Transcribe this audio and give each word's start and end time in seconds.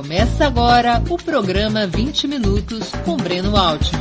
Começa 0.00 0.46
agora 0.46 0.94
o 1.10 1.22
programa 1.22 1.86
20 1.86 2.26
Minutos 2.26 2.90
com 3.04 3.18
Breno 3.18 3.54
Altman. 3.54 4.00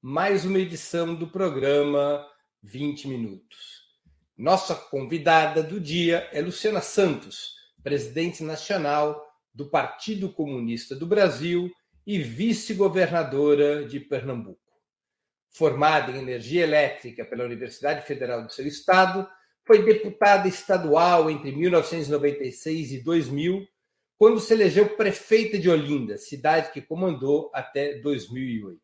Mais 0.00 0.46
uma 0.46 0.58
edição 0.58 1.14
do 1.14 1.26
programa 1.26 2.26
20 2.62 3.08
Minutos. 3.08 3.82
Nossa 4.38 4.74
convidada 4.74 5.62
do 5.62 5.78
dia 5.78 6.30
é 6.32 6.40
Luciana 6.40 6.80
Santos, 6.80 7.56
presidente 7.82 8.42
nacional 8.42 9.22
do 9.52 9.68
Partido 9.68 10.32
Comunista 10.32 10.96
do 10.96 11.06
Brasil 11.06 11.70
e 12.06 12.18
vice-governadora 12.18 13.86
de 13.86 14.00
Pernambuco 14.00 14.65
formada 15.56 16.12
em 16.12 16.18
energia 16.18 16.64
elétrica 16.64 17.24
pela 17.24 17.44
Universidade 17.44 18.06
Federal 18.06 18.42
do 18.42 18.52
seu 18.52 18.66
estado, 18.66 19.26
foi 19.64 19.82
deputada 19.82 20.46
estadual 20.46 21.30
entre 21.30 21.50
1996 21.50 22.92
e 22.92 22.98
2000, 23.02 23.66
quando 24.18 24.38
se 24.38 24.52
elegeu 24.52 24.96
prefeita 24.96 25.58
de 25.58 25.70
Olinda, 25.70 26.18
cidade 26.18 26.72
que 26.72 26.82
comandou 26.82 27.50
até 27.54 27.98
2008. 28.00 28.78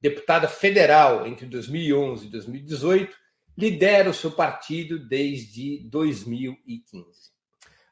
Deputada 0.00 0.48
federal 0.48 1.26
entre 1.26 1.44
2011 1.44 2.26
e 2.26 2.30
2018, 2.30 3.14
lidera 3.56 4.08
o 4.08 4.14
seu 4.14 4.30
partido 4.30 4.98
desde 4.98 5.86
2015. 5.90 7.04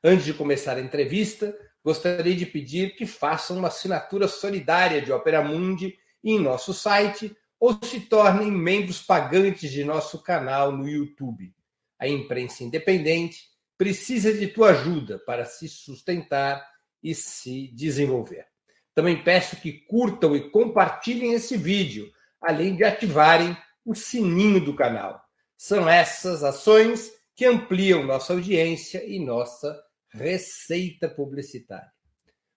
Antes 0.02 0.24
de 0.24 0.32
começar 0.32 0.78
a 0.78 0.80
entrevista, 0.80 1.54
gostaria 1.84 2.34
de 2.34 2.46
pedir 2.46 2.96
que 2.96 3.04
façam 3.04 3.58
uma 3.58 3.68
assinatura 3.68 4.26
solidária 4.26 5.02
de 5.02 5.12
Opera 5.12 5.42
Mundi 5.42 5.98
em 6.24 6.38
nosso 6.38 6.72
site 6.72 7.36
ou 7.60 7.78
se 7.82 8.00
tornem 8.00 8.50
membros 8.50 9.02
pagantes 9.02 9.70
de 9.70 9.84
nosso 9.84 10.22
canal 10.22 10.70
no 10.70 10.88
YouTube. 10.88 11.54
A 11.98 12.06
imprensa 12.06 12.62
independente 12.62 13.48
precisa 13.76 14.32
de 14.32 14.46
tua 14.48 14.70
ajuda 14.70 15.18
para 15.20 15.44
se 15.44 15.68
sustentar 15.68 16.64
e 17.02 17.14
se 17.14 17.68
desenvolver. 17.74 18.46
Também 18.94 19.22
peço 19.22 19.56
que 19.56 19.72
curtam 19.72 20.34
e 20.34 20.50
compartilhem 20.50 21.32
esse 21.32 21.56
vídeo, 21.56 22.10
além 22.40 22.76
de 22.76 22.84
ativarem 22.84 23.56
o 23.84 23.94
sininho 23.94 24.64
do 24.64 24.74
canal. 24.74 25.22
São 25.56 25.88
essas 25.88 26.42
ações 26.42 27.10
que 27.34 27.44
ampliam 27.44 28.04
nossa 28.04 28.32
audiência 28.32 29.04
e 29.04 29.24
nossa 29.24 29.80
receita 30.10 31.08
publicitária. 31.08 31.90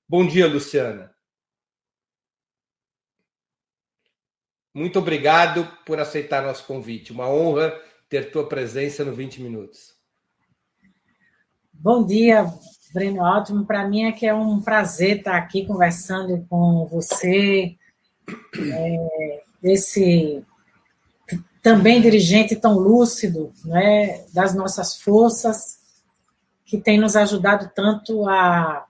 Bom 0.10 0.26
dia, 0.26 0.48
Luciana. 0.48 1.14
Muito 4.74 5.00
obrigado 5.00 5.68
por 5.86 6.00
aceitar 6.00 6.44
nosso 6.44 6.66
convite. 6.66 7.12
Uma 7.12 7.30
honra 7.30 7.74
ter 8.10 8.32
tua 8.32 8.48
presença 8.48 9.04
no 9.04 9.14
20 9.14 9.42
Minutos. 9.42 9.94
Bom 11.74 12.06
dia, 12.06 12.46
Breno 12.94 13.22
Ótimo. 13.22 13.66
Para 13.66 13.88
mim 13.88 14.06
é 14.06 14.12
que 14.12 14.26
é 14.26 14.34
um 14.34 14.62
prazer 14.62 15.18
estar 15.18 15.36
aqui 15.36 15.66
conversando 15.66 16.46
com 16.50 16.86
você, 16.88 17.76
é, 18.58 19.44
esse 19.64 20.46
também 21.62 22.02
dirigente 22.02 22.56
tão 22.56 22.78
lúcido 22.78 23.52
né, 23.66 24.26
das 24.34 24.54
nossas 24.54 25.00
forças, 25.02 25.80
que 26.66 26.78
tem 26.78 27.00
nos 27.00 27.16
ajudado 27.16 27.70
tanto 27.76 28.28
a 28.28 28.86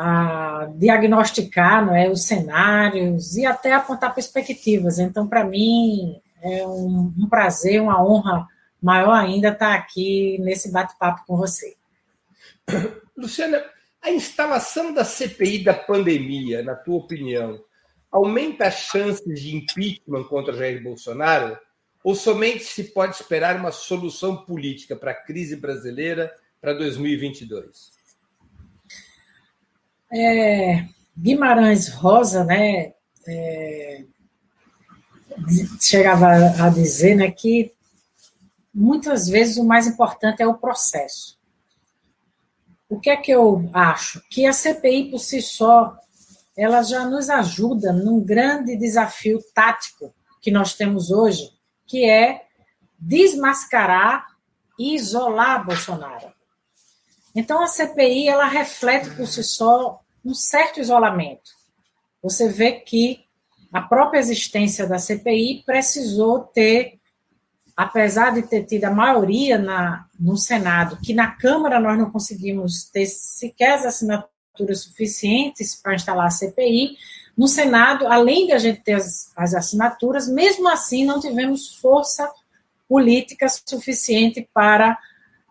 a 0.00 0.70
diagnosticar 0.76 1.84
não 1.84 1.92
é, 1.92 2.08
os 2.08 2.22
cenários 2.22 3.36
e 3.36 3.44
até 3.44 3.72
apontar 3.72 4.14
perspectivas. 4.14 5.00
Então, 5.00 5.26
para 5.26 5.42
mim, 5.42 6.20
é 6.40 6.64
um, 6.64 7.12
um, 7.18 7.28
prazer, 7.28 7.82
uma 7.82 8.00
honra 8.00 8.46
maior 8.80 9.14
ainda 9.14 9.48
estar 9.48 9.74
aqui 9.74 10.38
nesse 10.38 10.70
bate-papo 10.70 11.24
com 11.26 11.36
você. 11.36 11.74
Luciana, 13.18 13.60
a 14.00 14.12
instalação 14.12 14.94
da 14.94 15.04
CPI 15.04 15.64
da 15.64 15.74
pandemia, 15.74 16.62
na 16.62 16.76
tua 16.76 16.98
opinião, 16.98 17.60
aumenta 18.08 18.68
as 18.68 18.74
chances 18.74 19.40
de 19.40 19.56
impeachment 19.56 20.22
contra 20.28 20.56
Jair 20.56 20.80
Bolsonaro? 20.80 21.58
Ou 22.04 22.14
somente 22.14 22.62
se 22.62 22.84
pode 22.84 23.16
esperar 23.16 23.56
uma 23.56 23.72
solução 23.72 24.36
política 24.44 24.94
para 24.94 25.10
a 25.10 25.14
crise 25.24 25.56
brasileira 25.56 26.32
para 26.60 26.72
2022? 26.72 27.97
É, 30.12 30.86
Guimarães 31.16 31.88
Rosa, 31.88 32.44
né, 32.44 32.92
é, 33.26 34.04
chegava 35.80 36.28
a 36.28 36.68
dizer 36.68 37.14
né, 37.14 37.30
que 37.30 37.72
muitas 38.72 39.28
vezes 39.28 39.56
o 39.56 39.64
mais 39.64 39.86
importante 39.86 40.42
é 40.42 40.46
o 40.46 40.58
processo. 40.58 41.38
O 42.88 42.98
que 42.98 43.10
é 43.10 43.16
que 43.16 43.30
eu 43.30 43.68
acho? 43.72 44.22
Que 44.30 44.46
a 44.46 44.52
CPI 44.52 45.10
por 45.10 45.18
si 45.18 45.42
só, 45.42 45.94
ela 46.56 46.82
já 46.82 47.04
nos 47.04 47.28
ajuda 47.28 47.92
num 47.92 48.20
grande 48.24 48.76
desafio 48.76 49.40
tático 49.54 50.14
que 50.40 50.50
nós 50.50 50.74
temos 50.74 51.10
hoje, 51.10 51.50
que 51.86 52.08
é 52.08 52.46
desmascarar 52.98 54.26
e 54.78 54.94
isolar 54.94 55.66
Bolsonaro. 55.66 56.32
Então, 57.38 57.62
a 57.62 57.68
CPI 57.68 58.28
ela 58.28 58.48
reflete 58.48 59.10
por 59.10 59.24
si 59.28 59.44
só 59.44 60.00
um 60.24 60.34
certo 60.34 60.80
isolamento. 60.80 61.52
Você 62.20 62.48
vê 62.48 62.72
que 62.72 63.20
a 63.72 63.80
própria 63.80 64.18
existência 64.18 64.88
da 64.88 64.98
CPI 64.98 65.62
precisou 65.64 66.40
ter, 66.40 66.98
apesar 67.76 68.34
de 68.34 68.42
ter 68.42 68.64
tido 68.64 68.86
a 68.86 68.90
maioria 68.90 69.56
na, 69.56 70.04
no 70.18 70.36
Senado, 70.36 70.98
que 71.00 71.14
na 71.14 71.30
Câmara 71.30 71.78
nós 71.78 71.96
não 71.96 72.10
conseguimos 72.10 72.90
ter 72.90 73.06
sequer 73.06 73.74
as 73.74 73.86
assinaturas 73.86 74.80
suficientes 74.80 75.76
para 75.76 75.94
instalar 75.94 76.26
a 76.26 76.30
CPI, 76.30 76.96
no 77.36 77.46
Senado, 77.46 78.08
além 78.08 78.46
de 78.46 78.52
a 78.52 78.58
gente 78.58 78.80
ter 78.80 78.94
as, 78.94 79.30
as 79.36 79.54
assinaturas, 79.54 80.26
mesmo 80.26 80.68
assim 80.68 81.04
não 81.04 81.20
tivemos 81.20 81.76
força 81.76 82.28
política 82.88 83.46
suficiente 83.48 84.50
para 84.52 84.98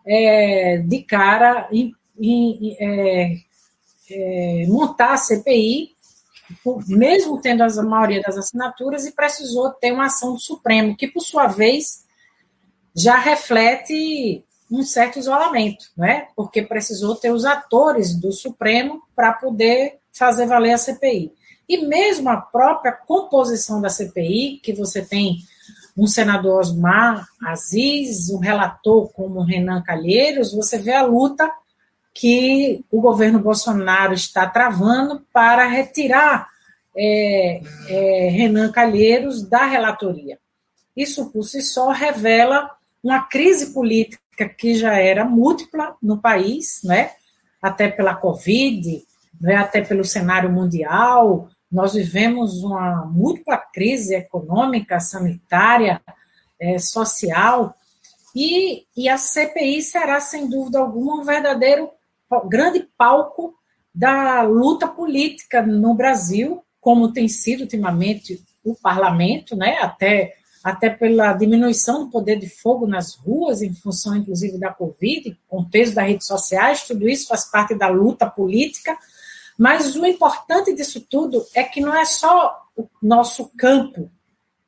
é, 0.08 0.78
de 0.78 1.02
cara 1.02 1.68
em, 1.70 1.94
em, 2.18 2.76
é, 2.80 3.36
é, 4.10 4.66
montar 4.66 5.12
a 5.12 5.18
CPI, 5.18 5.90
mesmo 6.86 7.40
tendo 7.40 7.62
a 7.62 7.82
maioria 7.82 8.22
das 8.22 8.38
assinaturas, 8.38 9.04
e 9.04 9.12
precisou 9.12 9.70
ter 9.70 9.92
uma 9.92 10.06
ação 10.06 10.32
do 10.32 10.40
Supremo, 10.40 10.96
que, 10.96 11.06
por 11.06 11.20
sua 11.20 11.46
vez, 11.46 12.06
já 12.96 13.18
reflete 13.18 14.42
um 14.70 14.82
certo 14.82 15.18
isolamento, 15.18 15.86
né? 15.96 16.28
porque 16.34 16.62
precisou 16.62 17.14
ter 17.14 17.30
os 17.30 17.44
atores 17.44 18.14
do 18.14 18.32
Supremo 18.32 19.02
para 19.14 19.32
poder 19.32 19.98
fazer 20.12 20.46
valer 20.46 20.72
a 20.72 20.78
CPI. 20.78 21.32
E 21.68 21.86
mesmo 21.86 22.30
a 22.30 22.38
própria 22.38 22.92
composição 22.92 23.80
da 23.80 23.90
CPI, 23.90 24.60
que 24.62 24.72
você 24.72 25.04
tem 25.04 25.38
um 25.98 26.06
senador 26.06 26.60
Osmar 26.60 27.26
Aziz, 27.44 28.30
um 28.30 28.38
relator 28.38 29.12
como 29.12 29.42
Renan 29.42 29.82
Calheiros, 29.82 30.54
você 30.54 30.78
vê 30.78 30.92
a 30.92 31.02
luta 31.02 31.50
que 32.14 32.84
o 32.90 33.00
governo 33.00 33.40
Bolsonaro 33.40 34.14
está 34.14 34.46
travando 34.48 35.26
para 35.32 35.66
retirar 35.66 36.48
é, 36.96 37.60
é, 37.88 38.28
Renan 38.30 38.70
Calheiros 38.70 39.42
da 39.42 39.64
relatoria. 39.64 40.38
Isso 40.96 41.30
por 41.30 41.42
si 41.42 41.60
só 41.62 41.90
revela 41.90 42.70
uma 43.02 43.22
crise 43.22 43.72
política 43.72 44.48
que 44.56 44.74
já 44.74 44.94
era 44.94 45.24
múltipla 45.24 45.96
no 46.00 46.18
país, 46.18 46.80
né? 46.84 47.10
até 47.60 47.88
pela 47.88 48.14
Covid, 48.14 49.02
né? 49.40 49.56
até 49.56 49.80
pelo 49.80 50.04
cenário 50.04 50.50
mundial, 50.50 51.48
nós 51.70 51.94
vivemos 51.94 52.62
uma 52.62 53.04
múltipla 53.06 53.56
crise 53.56 54.14
econômica, 54.14 55.00
sanitária, 55.00 56.00
é, 56.60 56.78
social, 56.78 57.74
e, 58.34 58.84
e 58.96 59.08
a 59.08 59.16
CPI 59.16 59.82
será, 59.82 60.20
sem 60.20 60.48
dúvida 60.48 60.78
alguma, 60.78 61.20
um 61.20 61.24
verdadeiro 61.24 61.90
grande 62.46 62.86
palco 62.96 63.54
da 63.94 64.42
luta 64.42 64.86
política 64.86 65.62
no 65.62 65.94
Brasil, 65.94 66.62
como 66.80 67.12
tem 67.12 67.28
sido 67.28 67.62
ultimamente 67.62 68.42
o 68.64 68.74
parlamento, 68.74 69.56
né, 69.56 69.78
até, 69.80 70.34
até 70.62 70.90
pela 70.90 71.32
diminuição 71.32 72.04
do 72.04 72.10
poder 72.10 72.38
de 72.38 72.48
fogo 72.48 72.86
nas 72.86 73.14
ruas, 73.14 73.62
em 73.62 73.74
função, 73.74 74.16
inclusive, 74.16 74.58
da 74.58 74.72
Covid, 74.72 75.36
com 75.48 75.58
o 75.58 75.68
peso 75.68 75.94
das 75.94 76.06
redes 76.06 76.26
sociais, 76.26 76.86
tudo 76.86 77.08
isso 77.08 77.28
faz 77.28 77.44
parte 77.50 77.74
da 77.74 77.88
luta 77.88 78.26
política, 78.26 78.96
mas 79.58 79.96
o 79.96 80.06
importante 80.06 80.72
disso 80.72 81.00
tudo 81.00 81.44
é 81.52 81.64
que 81.64 81.80
não 81.80 81.92
é 81.92 82.04
só 82.04 82.56
o 82.76 82.88
nosso 83.02 83.50
campo 83.58 84.08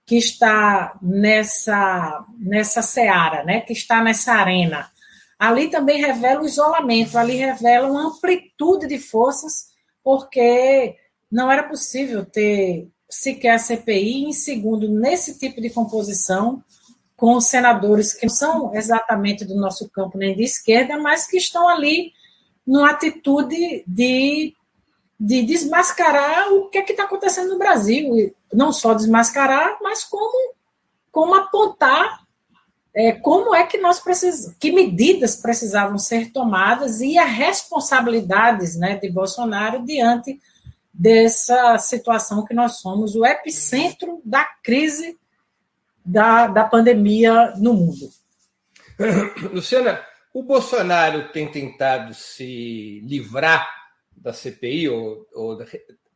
que 0.04 0.16
está 0.16 0.98
nessa, 1.00 2.26
nessa 2.37 2.82
seara, 2.82 3.44
né, 3.44 3.60
que 3.60 3.72
está 3.72 4.02
nessa 4.02 4.32
arena. 4.32 4.90
Ali 5.38 5.69
também 5.70 6.00
revela 6.00 6.42
o 6.42 6.44
isolamento, 6.44 7.16
ali 7.16 7.37
revela 7.37 7.88
uma 7.88 8.08
amplitude 8.08 8.88
de 8.88 8.98
forças, 8.98 9.69
porque 10.02 10.96
não 11.31 11.48
era 11.48 11.62
possível 11.62 12.26
ter 12.26 12.88
sequer 13.08 13.52
a 13.52 13.58
CPI, 13.58 14.25
em 14.25 14.32
segundo, 14.32 14.88
nesse 14.88 15.38
tipo 15.38 15.60
de 15.60 15.70
composição, 15.70 16.62
com 17.16 17.40
senadores 17.40 18.14
que 18.14 18.26
não 18.26 18.34
são 18.34 18.75
exatamente 18.75 19.44
do 19.44 19.54
nosso 19.54 19.88
campo 19.90 20.19
nem 20.19 20.34
de 20.34 20.43
esquerda, 20.43 20.98
mas 20.98 21.26
que 21.26 21.36
estão 21.36 21.69
ali 21.69 22.12
numa 22.66 22.90
atitude 22.90 23.84
de, 23.86 24.54
de 25.20 25.43
desmascarar 25.43 26.50
o 26.50 26.70
que 26.70 26.78
é 26.78 26.82
está 26.82 27.05
acontecendo 27.05 27.50
no 27.50 27.58
Brasil. 27.58 28.17
E 28.17 28.34
não 28.50 28.72
só 28.72 28.94
desmascarar, 28.94 29.76
mas 29.82 30.02
como, 30.02 30.55
como 31.12 31.34
apontar 31.34 32.20
é, 32.94 33.12
como 33.12 33.55
é 33.55 33.64
que 33.64 33.78
nós 33.78 34.00
precisamos, 34.00 34.56
que 34.58 34.72
medidas 34.72 35.37
precisavam 35.37 35.99
ser 35.99 36.32
tomadas 36.32 37.00
e 37.00 37.19
as 37.19 37.31
responsabilidades 37.31 38.76
né, 38.76 38.96
de 38.96 39.08
Bolsonaro 39.11 39.84
diante 39.84 40.40
dessa 40.93 41.78
situação 41.78 42.44
que 42.44 42.52
nós 42.52 42.81
somos 42.81 43.14
o 43.14 43.25
epicentro 43.25 44.20
da 44.25 44.44
crise 44.62 45.17
da, 46.05 46.49
da 46.49 46.64
pandemia 46.64 47.55
no 47.58 47.75
mundo. 47.75 48.11
Luciana, 49.52 50.00
o 50.34 50.43
Bolsonaro 50.43 51.28
tem 51.28 51.49
tentado 51.50 52.12
se 52.12 53.00
livrar 53.05 53.80
da 54.20 54.32
CPI 54.32 54.88
ou, 54.88 55.26
ou 55.32 55.58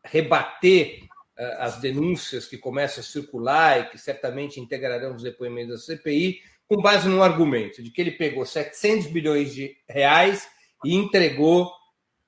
rebater 0.04 1.04
uh, 1.38 1.56
as 1.58 1.80
denúncias 1.80 2.46
que 2.46 2.58
começam 2.58 3.00
a 3.00 3.06
circular 3.06 3.80
e 3.80 3.90
que 3.90 3.98
certamente 3.98 4.60
integrarão 4.60 5.16
os 5.16 5.22
depoimentos 5.22 5.80
da 5.80 5.96
CPI, 5.96 6.40
com 6.68 6.80
base 6.80 7.08
num 7.08 7.22
argumento 7.22 7.82
de 7.82 7.90
que 7.90 8.00
ele 8.00 8.12
pegou 8.12 8.44
700 8.44 9.06
bilhões 9.08 9.54
de 9.54 9.76
reais 9.88 10.46
e 10.84 10.94
entregou 10.94 11.70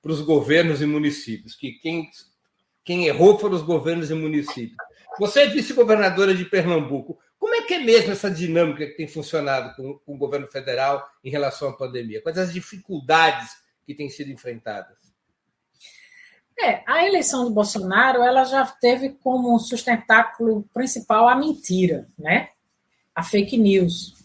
para 0.01 0.11
os 0.11 0.21
governos 0.21 0.81
e 0.81 0.85
municípios, 0.85 1.55
que 1.55 1.73
quem, 1.73 2.09
quem 2.83 3.07
errou 3.07 3.37
foram 3.37 3.55
os 3.55 3.61
governos 3.61 4.09
e 4.09 4.13
municípios. 4.13 4.77
Você 5.19 5.41
é 5.41 5.47
vice-governadora 5.47 6.33
de 6.33 6.45
Pernambuco. 6.45 7.19
Como 7.39 7.55
é 7.55 7.63
que 7.63 7.73
é 7.73 7.79
mesmo 7.79 8.11
essa 8.11 8.29
dinâmica 8.29 8.85
que 8.85 8.95
tem 8.95 9.07
funcionado 9.07 9.75
com, 9.75 9.97
com 9.99 10.15
o 10.15 10.17
governo 10.17 10.47
federal 10.47 11.07
em 11.23 11.29
relação 11.29 11.69
à 11.69 11.73
pandemia? 11.73 12.21
Quais 12.21 12.37
as 12.37 12.53
dificuldades 12.53 13.49
que 13.85 13.95
têm 13.95 14.09
sido 14.09 14.31
enfrentadas? 14.31 14.96
É, 16.59 16.81
a 16.87 17.05
eleição 17.05 17.45
do 17.45 17.51
Bolsonaro 17.51 18.23
ela 18.23 18.43
já 18.43 18.65
teve 18.65 19.09
como 19.23 19.59
sustentáculo 19.59 20.65
principal 20.73 21.27
a 21.27 21.35
mentira, 21.35 22.07
né? 22.17 22.49
A 23.13 23.23
fake 23.23 23.57
news. 23.57 24.15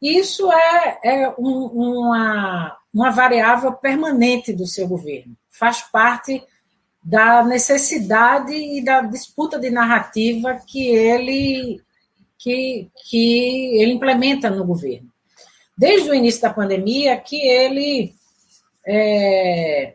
Isso 0.00 0.50
é, 0.52 0.98
é 1.02 1.34
um, 1.38 1.66
uma, 1.66 2.76
uma 2.92 3.10
variável 3.10 3.72
permanente 3.72 4.52
do 4.52 4.66
seu 4.66 4.86
governo. 4.86 5.36
Faz 5.50 5.82
parte 5.82 6.42
da 7.02 7.42
necessidade 7.42 8.52
e 8.52 8.84
da 8.84 9.00
disputa 9.00 9.58
de 9.58 9.70
narrativa 9.70 10.60
que 10.66 10.88
ele, 10.88 11.80
que, 12.38 12.90
que 13.08 13.80
ele 13.80 13.92
implementa 13.92 14.50
no 14.50 14.66
governo. 14.66 15.10
Desde 15.76 16.10
o 16.10 16.14
início 16.14 16.42
da 16.42 16.52
pandemia, 16.52 17.16
que 17.16 17.40
ele 17.40 18.14
é, 18.86 19.94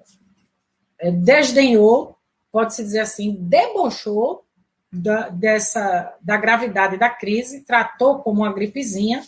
desdenhou, 1.12 2.18
pode-se 2.52 2.84
dizer 2.84 3.00
assim, 3.00 3.36
debochou 3.40 4.46
da, 4.92 5.30
dessa, 5.30 6.16
da 6.22 6.38
gravidade 6.38 6.98
da 6.98 7.10
crise, 7.10 7.62
tratou 7.62 8.20
como 8.20 8.42
uma 8.42 8.54
gripezinha, 8.54 9.24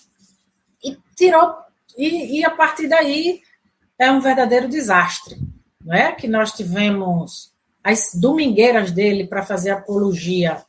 e 0.84 0.98
tirou 1.16 1.56
e, 1.98 2.40
e, 2.40 2.46
a 2.46 2.52
partir 2.52 2.88
daí 2.88 3.42
é 3.98 4.12
um 4.12 4.22
verdadeiro 4.22 4.70
desastre, 4.70 5.36
não 5.84 5.96
é? 5.96 6.12
Que 6.12 6.28
nós 6.28 6.54
tivemos 6.54 7.52
as 7.84 8.14
domingueiras 8.14 8.92
dele 8.92 9.26
para 9.26 9.42
fazer 9.42 9.72
apologia 9.72 10.64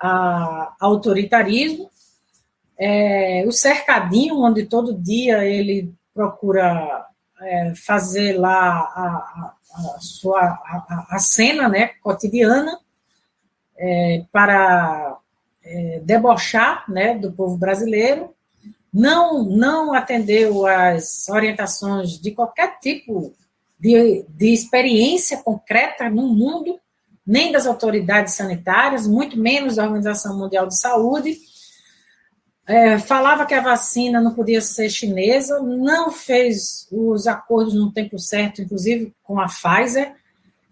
a, 0.00 0.74
autoritarismo, 0.80 1.90
é, 2.78 3.44
o 3.46 3.52
cercadinho 3.52 4.40
onde 4.40 4.64
todo 4.64 4.98
dia 4.98 5.44
ele 5.44 5.92
procura 6.14 7.06
é, 7.40 7.74
fazer 7.74 8.38
lá 8.38 8.78
a, 8.78 9.53
a, 9.74 10.00
sua 10.00 10.40
a, 10.40 11.06
a, 11.10 11.18
cena, 11.18 11.68
né, 11.68 11.90
cotidiana 12.02 12.78
é, 13.76 14.24
para 14.30 15.18
é, 15.64 16.00
debochar, 16.04 16.84
né, 16.88 17.18
do 17.18 17.32
povo 17.32 17.56
brasileiro 17.56 18.34
não, 18.94 19.42
não 19.42 19.92
atendeu 19.92 20.64
às 20.64 21.28
orientações 21.28 22.10
de 22.20 22.30
qualquer 22.30 22.78
tipo 22.78 23.34
de, 23.76 24.24
de 24.28 24.52
experiência 24.52 25.38
concreta 25.38 26.08
no 26.08 26.28
mundo, 26.28 26.78
nem 27.26 27.50
das 27.50 27.66
autoridades 27.66 28.34
sanitárias, 28.34 29.08
muito 29.08 29.36
menos 29.36 29.76
da 29.76 29.84
Organização 29.84 30.38
Mundial 30.38 30.68
de 30.68 30.78
Saúde. 30.78 31.36
É, 32.66 32.98
falava 32.98 33.44
que 33.44 33.52
a 33.52 33.60
vacina 33.60 34.20
não 34.20 34.32
podia 34.32 34.60
ser 34.60 34.88
chinesa, 34.88 35.60
não 35.60 36.10
fez 36.10 36.88
os 36.90 37.26
acordos 37.26 37.74
no 37.74 37.92
tempo 37.92 38.18
certo, 38.18 38.62
inclusive 38.62 39.14
com 39.22 39.38
a 39.38 39.46
Pfizer, 39.46 40.14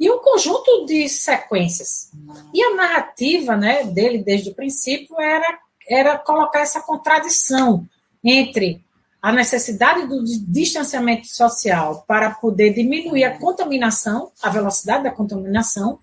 e 0.01 0.11
um 0.11 0.19
conjunto 0.19 0.87
de 0.87 1.09
sequências. 1.09 2.11
E 2.53 2.63
a 2.63 2.75
narrativa 2.75 3.57
né, 3.57 3.85
dele, 3.85 4.19
desde 4.19 4.51
o 4.51 4.55
princípio, 4.55 5.21
era, 5.21 5.59
era 5.89 6.19
colocar 6.19 6.61
essa 6.61 6.81
contradição 6.81 7.87
entre 8.25 8.83
a 9.21 9.31
necessidade 9.31 10.07
do 10.09 10.25
distanciamento 10.25 11.29
social 11.29 12.05
para 12.09 12.31
poder 12.31 12.75
diminuir 12.75 13.23
a 13.23 13.39
contaminação, 13.39 14.33
a 14.43 14.51
velocidade 14.51 15.05
da 15.05 15.13
contaminação, 15.13 16.01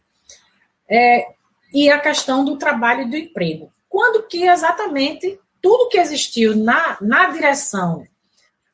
é, 0.90 1.28
e 1.74 1.90
a 1.90 2.00
questão 2.00 2.46
do 2.46 2.58
trabalho 2.58 3.02
e 3.02 3.10
do 3.10 3.18
emprego. 3.18 3.72
Quando 3.90 4.26
que 4.28 4.48
exatamente 4.48 5.38
tudo 5.62 5.90
que 5.90 6.00
existiu 6.00 6.56
na, 6.56 6.98
na 7.02 7.30
direção 7.30 8.06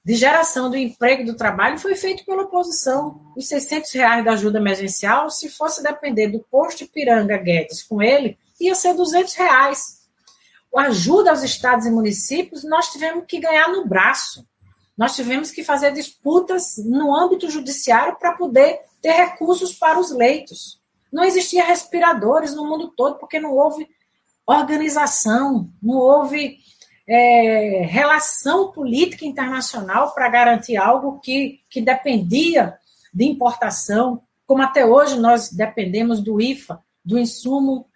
de 0.03 0.13
geração 0.15 0.69
do 0.69 0.77
emprego 0.77 1.23
e 1.23 1.25
do 1.25 1.35
trabalho 1.35 1.79
foi 1.79 1.95
feito 1.95 2.23
pela 2.25 2.43
oposição. 2.43 3.33
Os 3.35 3.47
600 3.47 3.91
reais 3.93 4.23
da 4.23 4.33
ajuda 4.33 4.59
emergencial, 4.59 5.29
se 5.31 5.49
fosse 5.49 5.81
depender 5.81 6.27
do 6.27 6.39
posto 6.51 6.87
Piranga 6.87 7.37
Guedes 7.37 7.81
com 7.81 8.01
ele, 8.01 8.37
ia 8.59 8.75
ser 8.75 8.93
200 8.93 9.33
reais 9.33 10.05
ajuda 10.77 11.29
aos 11.29 11.43
estados 11.43 11.85
e 11.85 11.91
municípios, 11.91 12.63
nós 12.63 12.91
tivemos 12.91 13.25
que 13.27 13.39
ganhar 13.39 13.69
no 13.69 13.87
braço. 13.87 14.45
Nós 14.97 15.15
tivemos 15.15 15.51
que 15.51 15.63
fazer 15.63 15.91
disputas 15.91 16.77
no 16.77 17.15
âmbito 17.15 17.49
judiciário 17.49 18.17
para 18.17 18.33
poder 18.33 18.81
ter 19.01 19.11
recursos 19.11 19.73
para 19.73 19.99
os 19.99 20.11
leitos. 20.11 20.79
Não 21.11 21.23
existia 21.23 21.65
respiradores 21.65 22.53
no 22.53 22.65
mundo 22.65 22.93
todo, 22.95 23.17
porque 23.17 23.39
não 23.39 23.53
houve 23.53 23.87
organização, 24.45 25.69
não 25.81 25.97
houve 25.97 26.57
é, 27.07 27.85
relação 27.87 28.71
política 28.71 29.25
internacional 29.25 30.13
para 30.13 30.29
garantir 30.29 30.77
algo 30.77 31.19
que, 31.19 31.59
que 31.69 31.81
dependia 31.81 32.77
de 33.13 33.25
importação, 33.25 34.21
como 34.45 34.61
até 34.61 34.85
hoje 34.85 35.19
nós 35.19 35.51
dependemos 35.51 36.21
do 36.21 36.41
IFA, 36.41 36.79
do 37.03 37.17
insumo 37.17 37.87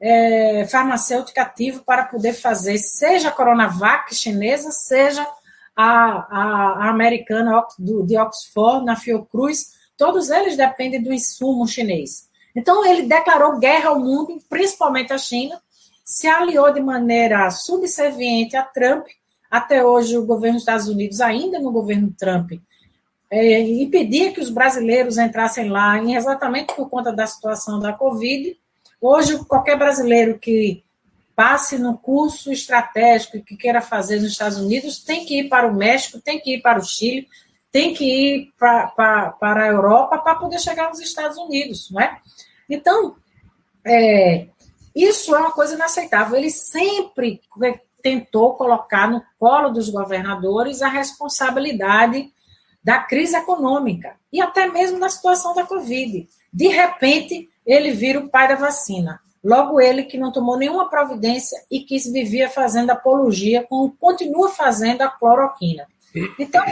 é, 0.00 0.66
farmacêutico 0.70 1.40
ativo 1.40 1.82
para 1.84 2.04
poder 2.04 2.34
fazer, 2.34 2.78
seja 2.78 3.28
a 3.28 3.32
Coronavac 3.32 4.14
chinesa, 4.14 4.70
seja 4.70 5.26
a, 5.74 5.84
a, 5.84 6.86
a 6.86 6.90
americana 6.90 7.64
do, 7.78 8.04
de 8.04 8.16
Oxford, 8.18 8.84
na 8.84 8.96
Fiocruz, 8.96 9.72
todos 9.96 10.30
eles 10.30 10.56
dependem 10.56 11.02
do 11.02 11.12
insumo 11.12 11.66
chinês. 11.66 12.28
Então, 12.54 12.84
ele 12.84 13.02
declarou 13.02 13.58
guerra 13.58 13.90
ao 13.90 14.00
mundo, 14.00 14.38
principalmente 14.48 15.12
à 15.12 15.18
China, 15.18 15.60
se 16.08 16.26
aliou 16.26 16.72
de 16.72 16.80
maneira 16.80 17.50
subserviente 17.50 18.56
a 18.56 18.62
Trump. 18.62 19.06
Até 19.50 19.84
hoje, 19.84 20.16
o 20.16 20.26
governo 20.26 20.54
dos 20.54 20.62
Estados 20.62 20.88
Unidos, 20.88 21.20
ainda 21.20 21.58
no 21.58 21.70
governo 21.70 22.14
Trump, 22.18 22.52
é, 23.30 23.60
impedia 23.60 24.32
que 24.32 24.40
os 24.40 24.50
brasileiros 24.50 25.18
entrassem 25.18 25.68
lá, 25.68 26.02
exatamente 26.02 26.74
por 26.74 26.88
conta 26.88 27.12
da 27.12 27.26
situação 27.26 27.78
da 27.78 27.92
Covid, 27.92 28.56
Hoje, 29.00 29.38
qualquer 29.44 29.78
brasileiro 29.78 30.38
que 30.38 30.82
passe 31.34 31.78
no 31.78 31.96
curso 31.96 32.50
estratégico 32.50 33.40
que 33.44 33.56
queira 33.56 33.80
fazer 33.80 34.16
nos 34.16 34.32
Estados 34.32 34.58
Unidos 34.58 34.98
tem 34.98 35.24
que 35.24 35.40
ir 35.40 35.48
para 35.48 35.68
o 35.68 35.74
México, 35.74 36.20
tem 36.20 36.40
que 36.40 36.56
ir 36.56 36.60
para 36.60 36.80
o 36.80 36.84
Chile, 36.84 37.28
tem 37.70 37.94
que 37.94 38.04
ir 38.04 38.52
para, 38.58 38.88
para, 38.88 39.30
para 39.30 39.64
a 39.64 39.68
Europa 39.68 40.18
para 40.18 40.34
poder 40.34 40.58
chegar 40.58 40.88
nos 40.88 40.98
Estados 40.98 41.38
Unidos, 41.38 41.90
não 41.92 42.00
é? 42.00 42.18
Então, 42.68 43.14
é, 43.86 44.48
isso 45.04 45.34
é 45.34 45.38
uma 45.38 45.52
coisa 45.52 45.74
inaceitável. 45.74 46.36
Ele 46.36 46.50
sempre 46.50 47.40
tentou 48.02 48.54
colocar 48.54 49.10
no 49.10 49.22
colo 49.38 49.70
dos 49.70 49.88
governadores 49.88 50.82
a 50.82 50.88
responsabilidade 50.88 52.32
da 52.82 52.98
crise 53.00 53.36
econômica 53.36 54.16
e 54.32 54.40
até 54.40 54.66
mesmo 54.66 54.98
da 54.98 55.08
situação 55.08 55.54
da 55.54 55.64
Covid. 55.64 56.28
De 56.52 56.68
repente, 56.68 57.48
ele 57.66 57.92
vira 57.92 58.18
o 58.18 58.28
pai 58.28 58.48
da 58.48 58.54
vacina. 58.54 59.20
Logo 59.44 59.80
ele 59.80 60.04
que 60.04 60.18
não 60.18 60.32
tomou 60.32 60.56
nenhuma 60.56 60.88
providência 60.88 61.62
e 61.70 61.80
que 61.80 61.98
vivia 62.10 62.48
fazendo 62.48 62.90
apologia, 62.90 63.64
como 63.68 63.94
continua 63.96 64.48
fazendo 64.48 65.02
a 65.02 65.08
cloroquina. 65.08 65.86
Então, 66.38 66.64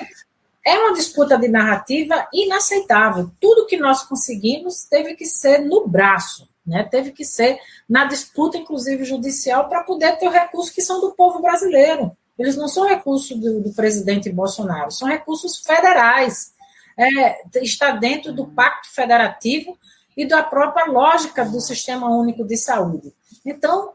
é 0.66 0.78
uma 0.78 0.94
disputa 0.94 1.38
de 1.38 1.46
narrativa 1.48 2.26
inaceitável. 2.32 3.30
Tudo 3.40 3.66
que 3.66 3.76
nós 3.76 4.02
conseguimos 4.02 4.84
teve 4.84 5.14
que 5.14 5.24
ser 5.24 5.58
no 5.58 5.86
braço, 5.86 6.48
né? 6.66 6.82
teve 6.84 7.12
que 7.12 7.24
ser 7.24 7.58
na 7.88 8.04
disputa, 8.04 8.58
inclusive 8.58 9.04
judicial, 9.04 9.68
para 9.68 9.84
poder 9.84 10.18
ter 10.18 10.28
os 10.28 10.34
recursos 10.34 10.70
que 10.70 10.82
são 10.82 11.00
do 11.00 11.12
povo 11.12 11.40
brasileiro. 11.40 12.16
Eles 12.38 12.56
não 12.56 12.68
são 12.68 12.86
recursos 12.86 13.38
do, 13.38 13.60
do 13.60 13.72
presidente 13.72 14.30
Bolsonaro, 14.30 14.90
são 14.90 15.08
recursos 15.08 15.58
federais. 15.58 16.54
É, 16.98 17.42
está 17.62 17.90
dentro 17.90 18.32
do 18.32 18.46
pacto 18.46 18.90
federativo 18.90 19.78
e 20.16 20.26
da 20.26 20.42
própria 20.42 20.86
lógica 20.86 21.44
do 21.44 21.60
Sistema 21.60 22.08
Único 22.08 22.42
de 22.42 22.56
Saúde. 22.56 23.12
Então, 23.44 23.92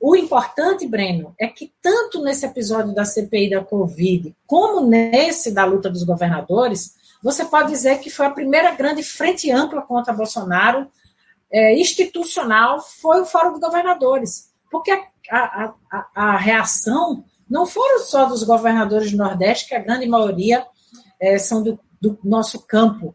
o 0.00 0.16
importante, 0.16 0.86
Breno, 0.86 1.34
é 1.38 1.46
que 1.46 1.72
tanto 1.80 2.22
nesse 2.22 2.44
episódio 2.44 2.94
da 2.94 3.04
CPI 3.04 3.50
da 3.50 3.62
Covid, 3.62 4.34
como 4.46 4.80
nesse 4.80 5.52
da 5.52 5.64
luta 5.64 5.88
dos 5.88 6.02
governadores, 6.02 6.96
você 7.22 7.44
pode 7.44 7.70
dizer 7.70 8.00
que 8.00 8.10
foi 8.10 8.26
a 8.26 8.30
primeira 8.30 8.74
grande 8.74 9.02
frente 9.04 9.50
ampla 9.50 9.80
contra 9.80 10.12
Bolsonaro, 10.12 10.88
é, 11.52 11.78
institucional, 11.78 12.80
foi 12.80 13.20
o 13.20 13.26
Fórum 13.26 13.52
dos 13.52 13.60
Governadores. 13.60 14.50
Porque 14.70 14.90
a, 15.30 15.74
a, 15.90 16.08
a, 16.14 16.36
reação 16.36 17.24
não 17.48 17.66
foram 17.66 18.00
só 18.00 18.24
dos 18.24 18.42
governadores 18.42 19.12
do 19.12 19.18
Nordeste, 19.18 19.68
que 19.68 19.74
a 19.74 19.80
grande 19.80 20.06
maioria 20.06 20.66
é, 21.20 21.38
são 21.38 21.62
do, 21.62 21.78
do, 22.00 22.18
nosso 22.24 22.66
campo 22.66 23.14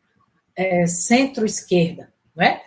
é, 0.56 0.86
centro-esquerda, 0.86 2.14
é? 2.40 2.62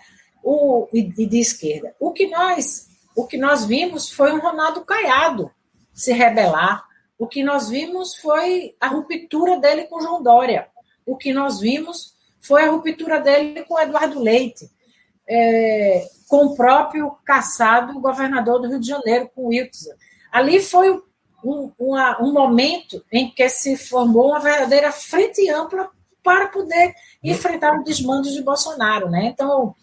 E, 0.93 1.13
e 1.19 1.27
de 1.27 1.39
esquerda. 1.39 1.95
O 2.01 2.13
que 2.13 2.29
nós 2.29 2.91
o 3.15 3.27
que 3.27 3.37
nós 3.37 3.65
vimos 3.65 4.11
foi 4.11 4.33
um 4.33 4.41
Ronaldo 4.41 4.85
Caiado 4.85 5.51
se 5.93 6.13
rebelar. 6.13 6.85
O 7.19 7.27
que 7.27 7.43
nós 7.43 7.69
vimos 7.69 8.17
foi 8.17 8.75
a 8.81 8.89
ruptura 8.89 9.59
dele 9.59 9.85
com 9.85 10.01
João 10.01 10.23
Dória. 10.23 10.69
O 11.05 11.17
que 11.17 11.33
nós 11.33 11.61
vimos 11.61 12.15
foi 12.41 12.65
a 12.65 12.71
ruptura 12.71 13.21
dele 13.21 13.63
com 13.65 13.79
Eduardo 13.79 14.19
Leite, 14.19 14.71
é, 15.31 16.09
com 16.29 16.47
o 16.47 16.57
próprio 16.57 17.17
caçado 17.25 18.01
governador 18.01 18.61
do 18.61 18.69
Rio 18.69 18.81
de 18.81 18.89
Janeiro, 18.89 19.31
com 19.33 19.47
Wilson. 19.47 19.91
Ali 20.33 20.61
foi 20.61 20.93
um, 21.45 21.71
uma, 21.79 22.21
um 22.21 22.33
momento 22.33 23.05
em 23.13 23.31
que 23.31 23.49
se 23.49 23.77
formou 23.77 24.31
uma 24.31 24.41
verdadeira 24.41 24.91
frente 24.91 25.49
ampla 25.49 25.89
para 26.23 26.49
poder 26.49 26.93
enfrentar 27.23 27.79
o 27.79 27.85
desmando 27.85 28.29
de 28.29 28.43
Bolsonaro. 28.43 29.09
Né? 29.09 29.27
Então, 29.27 29.75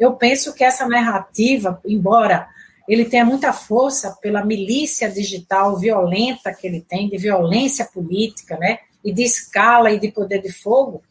eu 0.00 0.14
penso 0.14 0.52
que 0.52 0.64
essa 0.64 0.86
narrativa, 0.86 1.80
embora 1.86 2.48
ele 2.88 3.04
tenha 3.04 3.24
muita 3.24 3.52
força 3.52 4.16
pela 4.20 4.44
milícia 4.44 5.10
digital 5.10 5.76
violenta 5.76 6.52
que 6.52 6.66
ele 6.66 6.80
tem, 6.80 7.08
de 7.08 7.18
violência 7.18 7.84
política, 7.84 8.56
né? 8.56 8.78
E 9.04 9.12
de 9.12 9.22
escala 9.22 9.92
e 9.92 10.00
de 10.00 10.10
poder 10.10 10.40
de 10.40 10.50
fogo, 10.50 11.02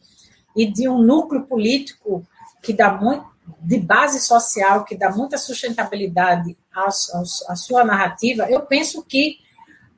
e 0.56 0.66
de 0.66 0.88
um 0.88 0.98
núcleo 0.98 1.44
político 1.44 2.26
que 2.60 2.72
dá 2.72 2.92
muito, 2.92 3.24
de 3.60 3.78
base 3.78 4.20
social, 4.20 4.84
que 4.84 4.96
dá 4.96 5.10
muita 5.10 5.38
sustentabilidade 5.38 6.56
à, 6.74 6.90
sua 7.56 7.84
narrativa, 7.84 8.48
eu 8.50 8.62
penso 8.62 9.02
que 9.04 9.38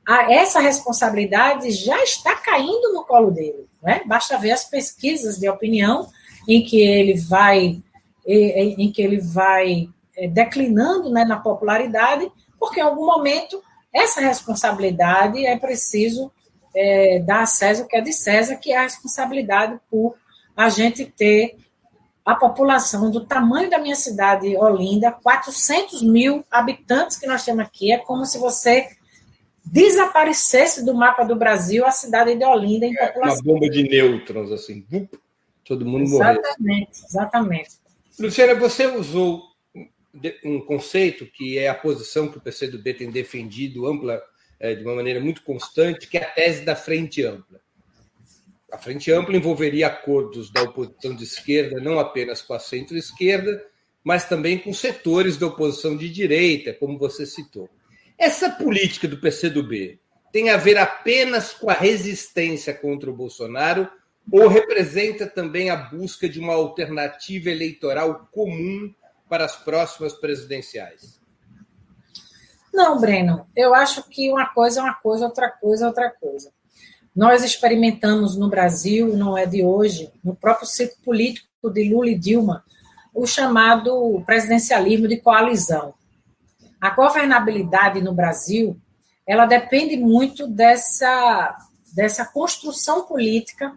a, 0.07 0.31
essa 0.31 0.59
responsabilidade 0.59 1.71
já 1.71 2.01
está 2.03 2.35
caindo 2.35 2.93
no 2.93 3.03
colo 3.05 3.31
dele. 3.31 3.67
Né? 3.81 4.01
Basta 4.05 4.37
ver 4.37 4.51
as 4.51 4.65
pesquisas 4.65 5.37
de 5.37 5.49
opinião 5.49 6.07
em 6.47 6.63
que 6.63 6.81
ele 6.81 7.19
vai 7.19 7.81
em 8.23 8.91
que 8.91 9.01
ele 9.01 9.19
vai 9.19 9.89
é, 10.15 10.27
declinando 10.27 11.09
né, 11.09 11.25
na 11.25 11.39
popularidade, 11.39 12.31
porque 12.59 12.79
em 12.79 12.83
algum 12.83 13.05
momento 13.07 13.63
essa 13.91 14.21
responsabilidade 14.21 15.43
é 15.43 15.57
preciso 15.57 16.31
é, 16.75 17.19
dar 17.19 17.41
a 17.41 17.45
César 17.45 17.83
o 17.83 17.87
que 17.87 17.97
é 17.97 18.01
de 18.01 18.13
César, 18.13 18.55
que 18.57 18.71
é 18.71 18.77
a 18.77 18.83
responsabilidade 18.83 19.79
por 19.89 20.15
a 20.55 20.69
gente 20.69 21.05
ter 21.05 21.57
a 22.25 22.35
população 22.35 23.09
do 23.09 23.25
tamanho 23.25 23.69
da 23.69 23.79
minha 23.79 23.95
cidade, 23.95 24.55
Olinda, 24.55 25.11
400 25.11 26.01
mil 26.01 26.45
habitantes 26.51 27.17
que 27.17 27.25
nós 27.25 27.43
temos 27.43 27.65
aqui, 27.65 27.91
é 27.91 27.97
como 27.97 28.25
se 28.25 28.37
você 28.37 28.89
desaparecesse 29.65 30.85
do 30.85 30.93
mapa 30.93 31.23
do 31.23 31.35
Brasil 31.35 31.85
a 31.85 31.91
cidade 31.91 32.35
de 32.35 32.45
Olinda 32.45 32.85
em 32.85 32.95
é, 32.97 33.07
população. 33.07 33.43
Uma 33.43 33.53
bomba 33.53 33.69
de 33.69 33.83
nêutrons, 33.83 34.51
assim, 34.51 34.85
todo 35.65 35.85
mundo 35.85 36.09
morreu. 36.09 36.39
Exatamente, 36.39 37.05
exatamente. 37.05 37.69
Luciana, 38.19 38.55
você 38.55 38.85
usou 38.85 39.43
um 40.43 40.59
conceito 40.61 41.25
que 41.25 41.57
é 41.57 41.69
a 41.69 41.75
posição 41.75 42.27
que 42.27 42.37
o 42.37 42.41
PCdoB 42.41 42.93
tem 42.93 43.09
defendido 43.09 43.87
ampla, 43.87 44.21
é, 44.59 44.75
de 44.75 44.83
uma 44.83 44.95
maneira 44.95 45.19
muito 45.19 45.41
constante, 45.43 46.07
que 46.07 46.17
é 46.17 46.23
a 46.23 46.29
tese 46.29 46.63
da 46.63 46.75
frente 46.75 47.23
ampla. 47.23 47.59
A 48.71 48.77
frente 48.77 49.11
ampla 49.11 49.35
envolveria 49.35 49.87
acordos 49.87 50.49
da 50.49 50.61
oposição 50.63 51.15
de 51.15 51.23
esquerda, 51.23 51.81
não 51.81 51.99
apenas 51.99 52.41
com 52.41 52.53
a 52.53 52.59
centro-esquerda, 52.59 53.63
mas 54.03 54.27
também 54.27 54.57
com 54.57 54.73
setores 54.73 55.37
da 55.37 55.47
oposição 55.47 55.97
de 55.97 56.09
direita, 56.09 56.73
como 56.73 56.97
você 56.97 57.25
citou. 57.25 57.69
Essa 58.17 58.49
política 58.49 59.07
do 59.07 59.17
PCdoB 59.17 59.99
tem 60.31 60.49
a 60.49 60.57
ver 60.57 60.77
apenas 60.77 61.51
com 61.53 61.69
a 61.69 61.73
resistência 61.73 62.73
contra 62.73 63.09
o 63.09 63.15
Bolsonaro 63.15 63.89
ou 64.31 64.47
representa 64.47 65.27
também 65.27 65.69
a 65.69 65.75
busca 65.75 66.29
de 66.29 66.39
uma 66.39 66.53
alternativa 66.53 67.49
eleitoral 67.49 68.29
comum 68.31 68.93
para 69.27 69.45
as 69.45 69.55
próximas 69.55 70.13
presidenciais? 70.13 71.19
Não, 72.73 72.99
Breno, 72.99 73.47
eu 73.55 73.73
acho 73.73 74.03
que 74.07 74.31
uma 74.31 74.47
coisa 74.47 74.79
é 74.79 74.83
uma 74.83 74.93
coisa, 74.93 75.25
outra 75.25 75.49
coisa 75.49 75.85
é 75.85 75.87
outra 75.87 76.09
coisa. 76.09 76.53
Nós 77.15 77.43
experimentamos 77.43 78.37
no 78.37 78.49
Brasil, 78.49 79.15
não 79.15 79.37
é 79.37 79.45
de 79.45 79.63
hoje, 79.63 80.09
no 80.23 80.33
próprio 80.33 80.65
ciclo 80.65 80.95
político 81.03 81.69
de 81.69 81.89
Lula 81.89 82.09
e 82.09 82.17
Dilma, 82.17 82.63
o 83.13 83.25
chamado 83.27 84.23
presidencialismo 84.25 85.07
de 85.07 85.17
coalizão. 85.17 85.93
A 86.79 86.89
governabilidade 86.89 88.01
no 88.01 88.13
Brasil, 88.13 88.79
ela 89.27 89.45
depende 89.45 89.97
muito 89.97 90.47
dessa, 90.47 91.57
dessa 91.93 92.25
construção 92.25 93.05
política, 93.05 93.75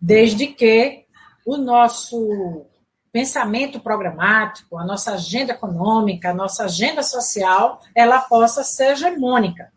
desde 0.00 0.48
que 0.48 1.04
o 1.46 1.56
nosso 1.56 2.66
pensamento 3.12 3.78
programático, 3.80 4.76
a 4.76 4.84
nossa 4.84 5.12
agenda 5.12 5.52
econômica, 5.52 6.30
a 6.30 6.34
nossa 6.34 6.64
agenda 6.64 7.02
social, 7.02 7.80
ela 7.94 8.20
possa 8.20 8.64
ser 8.64 8.92
hegemônica. 8.92 9.72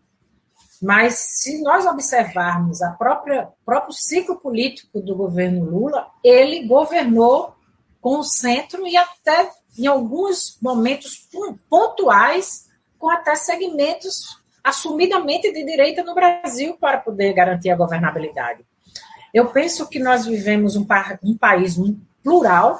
Mas 0.81 1.15
se 1.15 1.62
nós 1.62 1.86
observarmos 1.86 2.81
a 2.81 2.91
própria 2.91 3.50
próprio 3.65 3.93
ciclo 3.93 4.38
político 4.38 5.01
do 5.01 5.15
governo 5.15 5.65
Lula, 5.65 6.07
ele 6.24 6.65
governou 6.65 7.53
com 8.00 8.19
o 8.19 8.24
centro 8.24 8.88
e 8.88 8.95
até 8.95 9.51
em 9.77 9.88
alguns 9.88 10.57
momentos 10.62 11.27
pontuais 11.69 12.69
com 12.98 13.09
até 13.09 13.36
segmentos 13.36 14.39
assumidamente 14.63 15.51
de 15.51 15.65
direita 15.65 16.03
no 16.03 16.13
Brasil 16.13 16.77
para 16.77 16.98
poder 16.98 17.33
garantir 17.33 17.69
a 17.69 17.75
governabilidade. 17.75 18.65
Eu 19.33 19.48
penso 19.48 19.88
que 19.88 20.00
nós 20.00 20.25
vivemos 20.25 20.75
um, 20.75 20.86
um 21.24 21.38
país 21.38 21.77
plural, 22.24 22.79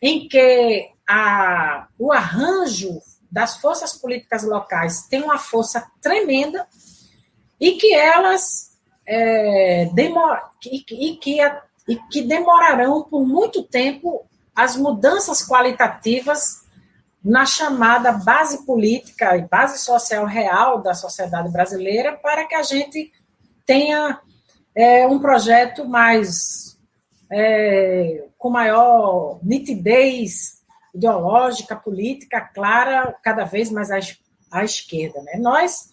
em 0.00 0.28
que 0.28 0.90
a, 1.06 1.88
o 1.98 2.12
arranjo 2.12 3.00
das 3.30 3.56
forças 3.56 3.92
políticas 3.94 4.44
locais 4.44 5.02
tem 5.08 5.22
uma 5.22 5.38
força 5.38 5.90
tremenda 6.00 6.66
e 7.60 7.72
que 7.72 7.94
elas 7.94 8.72
é, 9.06 9.88
demor, 9.92 10.38
e, 10.64 10.84
e, 10.90 11.16
que, 11.16 11.38
e 11.88 11.96
que 12.10 12.22
demorarão 12.22 13.02
por 13.02 13.26
muito 13.26 13.62
tempo 13.62 14.24
as 14.54 14.76
mudanças 14.76 15.46
qualitativas 15.46 16.64
na 17.24 17.46
chamada 17.46 18.12
base 18.12 18.66
política 18.66 19.36
e 19.36 19.48
base 19.48 19.78
social 19.78 20.26
real 20.26 20.82
da 20.82 20.94
sociedade 20.94 21.50
brasileira 21.50 22.12
para 22.12 22.44
que 22.44 22.54
a 22.54 22.62
gente 22.62 23.10
tenha 23.64 24.20
é, 24.74 25.06
um 25.06 25.18
projeto 25.18 25.86
mais 25.86 26.78
é, 27.30 28.24
com 28.36 28.50
maior 28.50 29.38
nitidez 29.42 30.62
ideológica, 30.94 31.74
política, 31.74 32.40
clara, 32.40 33.14
cada 33.22 33.44
vez 33.44 33.70
mais 33.70 33.90
à, 33.90 33.98
à 34.50 34.62
esquerda. 34.62 35.20
Né? 35.22 35.32
Nós, 35.38 35.90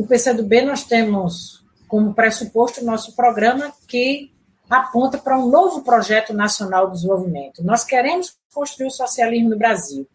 o 0.00 0.06
PCdoB, 0.06 0.62
nós 0.62 0.84
temos 0.84 1.62
como 1.86 2.14
pressuposto 2.14 2.80
o 2.80 2.84
nosso 2.84 3.14
programa 3.14 3.70
que 3.86 4.32
aponta 4.68 5.18
para 5.18 5.38
um 5.38 5.48
novo 5.48 5.82
projeto 5.82 6.32
nacional 6.32 6.86
de 6.86 6.94
desenvolvimento. 6.94 7.62
Nós 7.62 7.84
queremos 7.84 8.34
construir 8.54 8.86
o 8.86 8.90
socialismo 8.90 9.50
no 9.50 9.58
Brasil, 9.58 10.08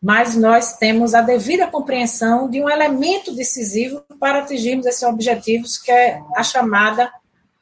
mas 0.00 0.36
nós 0.36 0.76
temos 0.76 1.14
a 1.14 1.20
devida 1.20 1.66
compreensão 1.66 2.48
de 2.48 2.60
um 2.60 2.68
elemento 2.68 3.34
decisivo 3.34 4.04
para 4.20 4.40
atingirmos 4.40 4.86
esses 4.86 5.02
objetivos, 5.02 5.78
que 5.78 5.90
é 5.90 6.22
a 6.36 6.42
chamada 6.44 7.10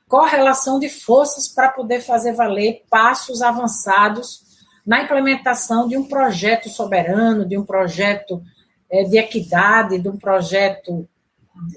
correlação 0.09 0.79
de 0.79 0.91
forças 0.91 1.49
para 1.49 1.71
poder 1.71 2.03
fazer 2.03 2.35
valer 2.35 2.83
passos 2.91 3.41
avançados 3.41 4.43
na 4.85 5.05
implementação 5.05 5.89
de 5.89 5.97
um 5.97 6.07
projeto 6.07 6.69
soberano, 6.69 7.47
de 7.47 7.57
um 7.57 7.65
projeto 7.65 8.43
é, 8.91 9.05
de 9.05 9.17
equidade, 9.17 9.99
de 9.99 10.09
um 10.09 10.19
projeto 10.19 11.09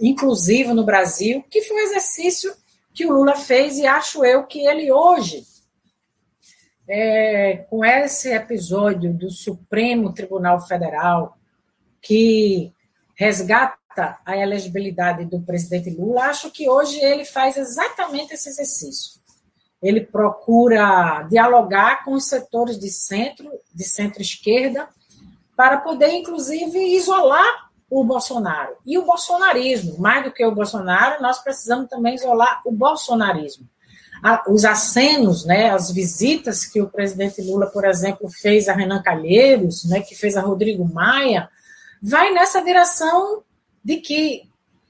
inclusivo 0.01 0.73
no 0.73 0.85
Brasil, 0.85 1.43
que 1.49 1.61
foi 1.61 1.77
um 1.77 1.87
exercício 1.87 2.53
que 2.93 3.05
o 3.05 3.11
Lula 3.11 3.35
fez 3.35 3.77
e 3.77 3.85
acho 3.85 4.23
eu 4.23 4.45
que 4.45 4.65
ele 4.65 4.91
hoje, 4.91 5.43
é, 6.87 7.65
com 7.69 7.83
esse 7.83 8.31
episódio 8.31 9.13
do 9.13 9.29
Supremo 9.29 10.13
Tribunal 10.13 10.61
Federal, 10.61 11.37
que 12.01 12.71
resgata 13.15 14.19
a 14.25 14.37
elegibilidade 14.37 15.25
do 15.25 15.41
presidente 15.41 15.89
Lula, 15.89 16.25
acho 16.25 16.51
que 16.51 16.69
hoje 16.69 16.99
ele 16.99 17.25
faz 17.25 17.57
exatamente 17.57 18.33
esse 18.33 18.49
exercício. 18.49 19.19
Ele 19.81 20.01
procura 20.01 21.23
dialogar 21.29 22.03
com 22.03 22.13
os 22.13 22.27
setores 22.27 22.79
de 22.79 22.89
centro, 22.89 23.49
de 23.73 23.83
centro-esquerda, 23.83 24.87
para 25.55 25.77
poder, 25.77 26.11
inclusive, 26.11 26.77
isolar 26.95 27.64
o 27.99 28.03
Bolsonaro. 28.03 28.75
E 28.85 28.97
o 28.97 29.05
bolsonarismo, 29.05 29.97
mais 29.97 30.25
do 30.25 30.31
que 30.31 30.45
o 30.45 30.53
Bolsonaro, 30.53 31.21
nós 31.21 31.39
precisamos 31.39 31.87
também 31.87 32.15
isolar 32.15 32.61
o 32.65 32.71
bolsonarismo. 32.71 33.65
Os 34.49 34.65
acenos, 34.65 35.45
né, 35.45 35.69
as 35.69 35.91
visitas 35.91 36.65
que 36.65 36.81
o 36.81 36.89
presidente 36.89 37.41
Lula, 37.41 37.67
por 37.67 37.85
exemplo, 37.85 38.29
fez 38.29 38.67
a 38.67 38.73
Renan 38.73 39.01
Calheiros, 39.01 39.85
né, 39.85 40.01
que 40.01 40.13
fez 40.13 40.35
a 40.35 40.41
Rodrigo 40.41 40.83
Maia, 40.83 41.49
vai 42.01 42.33
nessa 42.33 42.61
direção 42.61 43.43
de 43.81 43.97
que 43.97 44.49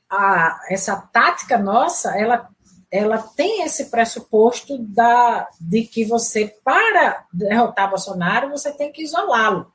a, 0.10 0.60
essa 0.70 0.96
tática 0.96 1.60
nossa, 1.60 2.18
ela, 2.18 2.50
ela 2.90 3.20
tem 3.20 3.62
esse 3.64 3.92
pressuposto 3.92 4.80
da, 4.80 5.48
de 5.62 5.84
que 5.84 6.06
você, 6.06 6.56
para 6.64 7.24
derrotar 7.32 7.90
Bolsonaro, 7.90 8.50
você 8.50 8.72
tem 8.72 8.92
que 8.92 9.04
isolá-lo. 9.04 9.75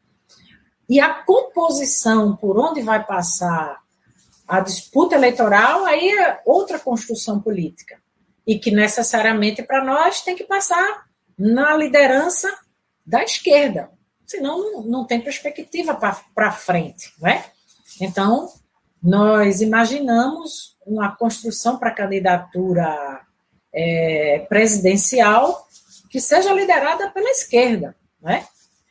E 0.90 0.98
a 0.98 1.14
composição 1.14 2.34
por 2.34 2.58
onde 2.58 2.82
vai 2.82 3.04
passar 3.06 3.80
a 4.48 4.58
disputa 4.58 5.14
eleitoral, 5.14 5.86
aí 5.86 6.10
é 6.10 6.40
outra 6.44 6.80
construção 6.80 7.40
política. 7.40 8.02
E 8.44 8.58
que 8.58 8.72
necessariamente 8.72 9.62
para 9.62 9.84
nós 9.84 10.20
tem 10.22 10.34
que 10.34 10.42
passar 10.42 11.06
na 11.38 11.76
liderança 11.76 12.52
da 13.06 13.22
esquerda. 13.22 13.88
Senão 14.26 14.82
não, 14.82 15.06
tem 15.06 15.20
perspectiva 15.20 15.94
para 16.34 16.50
frente. 16.50 17.14
Né? 17.20 17.44
Então, 18.00 18.48
nós 19.00 19.60
imaginamos 19.60 20.76
uma 20.84 21.14
construção 21.14 21.78
para 21.78 21.94
candidatura 21.94 23.20
é, 23.72 24.44
presidencial 24.48 25.68
que 26.10 26.20
seja 26.20 26.52
liderada 26.52 27.08
pela 27.10 27.30
esquerda, 27.30 27.94
né? 28.20 28.44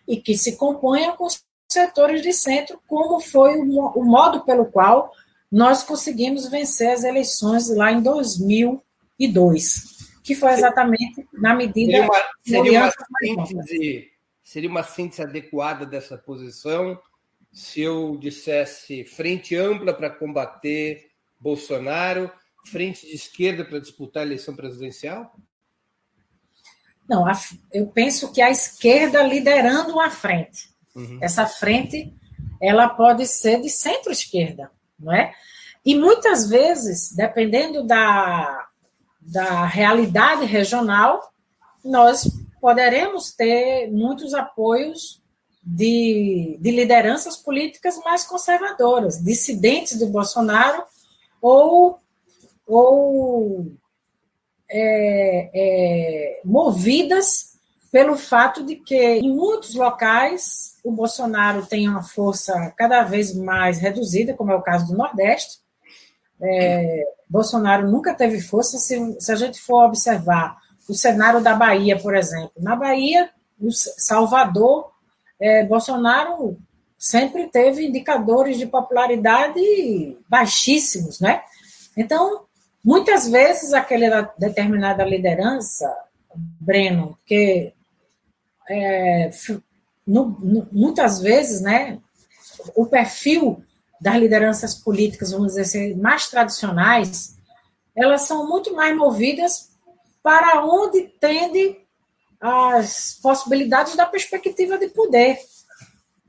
e 0.08 0.16
que 0.16 0.38
se 0.38 0.56
componha 0.56 1.12
com 1.12 1.28
setores 1.70 2.22
de 2.22 2.34
centro, 2.34 2.82
como 2.88 3.20
foi 3.20 3.58
o, 3.58 3.88
o 3.90 4.04
modo 4.04 4.42
pelo 4.42 4.66
qual 4.66 5.12
nós 5.52 5.84
conseguimos 5.84 6.48
vencer 6.50 6.92
as 6.92 7.04
eleições 7.04 7.70
lá 7.70 7.92
em 7.92 8.02
2002, 8.02 9.84
que 10.24 10.36
foi 10.36 10.52
exatamente 10.52 11.28
na 11.34 11.56
medida 11.56 11.92
seria 11.92 12.04
uma, 12.06 12.24
seria 12.44 12.82
uma 12.84 12.92
síntese, 13.20 14.12
seria 14.44 14.70
uma 14.70 14.84
síntese 14.84 15.22
adequada 15.22 15.86
dessa 15.86 16.18
posição 16.18 17.00
se 17.52 17.82
eu 17.82 18.16
dissesse 18.18 19.04
frente 19.04 19.56
ampla 19.56 19.94
para 19.94 20.10
combater 20.10 21.10
Bolsonaro, 21.40 22.32
frente 22.66 23.08
de 23.08 23.16
esquerda 23.16 23.66
para 23.66 23.80
disputar 23.80 24.24
a 24.24 24.26
eleição 24.26 24.56
presidencial? 24.56 25.36
Não, 27.08 27.26
eu 27.74 27.88
penso 27.88 28.32
que 28.32 28.40
a 28.40 28.52
esquerda 28.52 29.24
liderando 29.24 29.94
uma 29.94 30.12
frente. 30.12 30.69
Uhum. 30.96 31.20
Essa 31.22 31.46
frente, 31.46 32.14
ela 32.62 32.90
pode 32.90 33.26
ser 33.28 33.62
de 33.62 33.70
centro-esquerda, 33.70 34.72
não 35.00 35.14
é? 35.14 35.34
E 35.86 35.96
muitas 35.96 36.50
vezes, 36.50 37.14
dependendo 37.16 37.84
da, 37.84 38.68
da 39.22 39.66
realidade 39.66 40.46
regional, 40.46 41.32
nós 41.84 42.30
poderemos 42.60 43.32
ter 43.32 43.90
muitos 43.92 44.34
apoios 44.34 45.22
de, 45.64 46.58
de 46.60 46.72
lideranças 46.72 47.38
políticas 47.38 47.98
mais 48.04 48.26
conservadoras, 48.26 49.24
dissidentes 49.24 49.98
do 49.98 50.08
Bolsonaro 50.08 50.84
ou, 51.42 52.00
ou 52.66 53.72
é, 54.70 55.50
é, 55.54 56.42
movidas 56.44 57.49
pelo 57.92 58.16
fato 58.16 58.64
de 58.64 58.76
que 58.76 58.96
em 58.96 59.34
muitos 59.34 59.76
locais 59.76 60.78
o 60.84 60.92
Bolsonaro 60.92 61.66
tem 61.66 61.88
uma 61.90 62.04
força 62.04 62.74
cada 62.78 63.04
vez 63.04 63.36
mais 63.36 63.80
reduzida, 63.80 64.34
como 64.34 64.52
é 64.52 64.56
o 64.56 64.62
caso 64.62 64.88
do 64.88 64.98
Nordeste. 64.98 65.60
É, 66.42 67.04
Bolsonaro 67.28 67.90
nunca 67.90 68.14
teve 68.14 68.40
força. 68.40 68.78
Se, 68.78 69.18
se 69.20 69.32
a 69.32 69.36
gente 69.36 69.60
for 69.60 69.86
observar 69.86 70.58
o 70.88 70.94
cenário 70.94 71.42
da 71.42 71.56
Bahia, 71.56 72.00
por 72.00 72.16
exemplo, 72.16 72.52
na 72.58 72.76
Bahia, 72.76 73.30
no 73.60 73.72
Salvador, 73.72 74.92
é, 75.40 75.64
Bolsonaro 75.64 76.58
sempre 76.98 77.48
teve 77.48 77.88
indicadores 77.88 78.58
de 78.58 78.66
popularidade 78.66 80.18
baixíssimos, 80.28 81.20
né? 81.20 81.42
Então, 81.96 82.46
muitas 82.84 83.28
vezes 83.28 83.74
aquela 83.74 84.34
determinada 84.38 85.04
liderança, 85.04 85.94
Breno, 86.36 87.18
que 87.26 87.74
é, 88.70 89.32
no, 90.06 90.38
no, 90.40 90.68
muitas 90.72 91.20
vezes, 91.20 91.62
né, 91.62 92.00
o 92.76 92.86
perfil 92.86 93.64
das 94.00 94.16
lideranças 94.16 94.76
políticas, 94.76 95.32
vamos 95.32 95.50
dizer 95.50 95.62
assim, 95.62 95.94
mais 95.96 96.30
tradicionais, 96.30 97.36
elas 97.96 98.22
são 98.22 98.48
muito 98.48 98.74
mais 98.74 98.96
movidas 98.96 99.72
para 100.24 100.64
onde 100.64 101.02
tende 101.20 101.78
as 102.40 103.20
possibilidades 103.22 103.96
da 103.96 104.06
perspectiva 104.06 104.78
de 104.78 104.88
poder. 104.88 105.38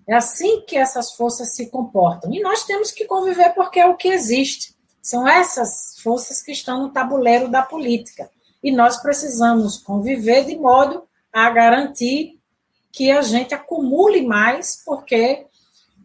É 0.09 0.15
assim 0.15 0.63
que 0.63 0.77
essas 0.77 1.13
forças 1.13 1.55
se 1.55 1.67
comportam. 1.67 2.33
E 2.33 2.41
nós 2.41 2.65
temos 2.65 2.91
que 2.91 3.05
conviver 3.05 3.55
porque 3.55 3.79
é 3.79 3.87
o 3.87 3.97
que 3.97 4.09
existe. 4.09 4.75
São 5.01 5.29
essas 5.29 5.95
forças 6.03 6.43
que 6.43 6.51
estão 6.51 6.83
no 6.83 6.91
tabuleiro 6.91 7.49
da 7.49 7.63
política. 7.63 8.29
E 8.63 8.73
nós 8.73 9.01
precisamos 9.01 9.79
conviver 9.79 10.45
de 10.45 10.57
modo 10.57 11.05
a 11.33 11.51
garantir 11.51 12.39
que 12.93 13.11
a 13.11 13.23
gente 13.23 13.55
acumule 13.55 14.23
mais, 14.23 14.83
porque 14.85 15.47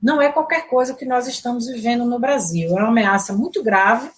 não 0.01 0.21
é 0.21 0.31
qualquer 0.31 0.67
coisa 0.67 0.93
que 0.93 1.05
nós 1.05 1.27
estamos 1.27 1.67
vivendo 1.67 2.05
no 2.05 2.19
Brasil. 2.19 2.69
É 2.77 2.81
uma 2.81 2.89
ameaça 2.89 3.33
muito 3.33 3.63
grave 3.63 4.09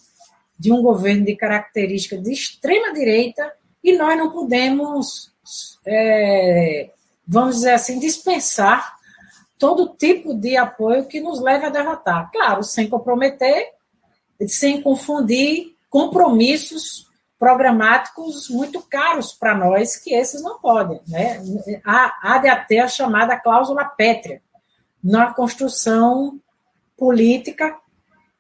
de 0.60 0.72
um 0.72 0.82
governo 0.82 1.26
de 1.26 1.36
característica 1.36 2.18
de 2.18 2.34
extrema 2.34 2.94
direita 2.94 3.54
e 3.84 3.96
nós 3.96 4.18
não 4.18 4.32
podemos, 4.32 5.32
é, 5.86 6.90
vamos 7.26 7.56
dizer 7.56 7.72
assim, 7.72 8.00
dispensar 8.00 8.98
todo 9.58 9.96
tipo 9.96 10.34
de 10.34 10.58
apoio 10.58 11.06
que 11.06 11.22
nos 11.22 11.40
leve 11.40 11.66
a 11.66 11.70
derrotar. 11.70 12.30
Claro, 12.32 12.64
sem 12.64 12.90
comprometer, 12.90 13.72
sem 14.48 14.82
confundir 14.82 15.76
compromissos 15.90 17.07
programáticos 17.40 18.50
muito 18.50 18.82
caros 18.82 19.32
para 19.32 19.56
nós, 19.56 19.96
que 19.96 20.14
esses 20.14 20.42
não 20.42 20.60
podem. 20.60 21.00
Né? 21.08 21.42
Há, 21.86 22.34
há 22.34 22.38
de 22.40 22.48
até 22.48 22.80
a 22.80 22.88
chamada 22.88 23.38
cláusula 23.38 23.86
pétrea 23.86 24.42
na 25.04 25.34
construção 25.34 26.40
política 26.98 27.78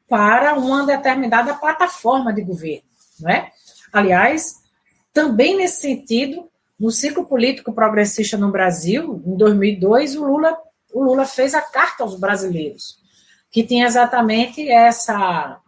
para 0.10 0.56
uma 0.56 0.86
determinada 0.86 1.54
plataforma 1.54 2.34
de 2.34 2.42
governo. 2.42 2.88
Não 3.20 3.30
é? 3.30 3.52
Aliás, 3.94 4.56
também 5.14 5.56
nesse 5.56 5.82
sentido, 5.82 6.50
no 6.80 6.92
ciclo 6.92 7.26
político 7.26 7.74
progressista 7.74 8.38
no 8.38 8.52
Brasil, 8.52 9.22
em 9.26 9.36
2002, 9.36 10.16
o 10.16 10.26
Lula, 10.26 10.58
o 10.94 11.04
Lula 11.04 11.26
fez 11.26 11.54
a 11.54 11.62
Carta 11.62 12.04
aos 12.04 12.20
Brasileiros, 12.20 13.00
que 13.52 13.64
tinha 13.64 13.86
exatamente 13.86 14.70
essa 14.70 15.60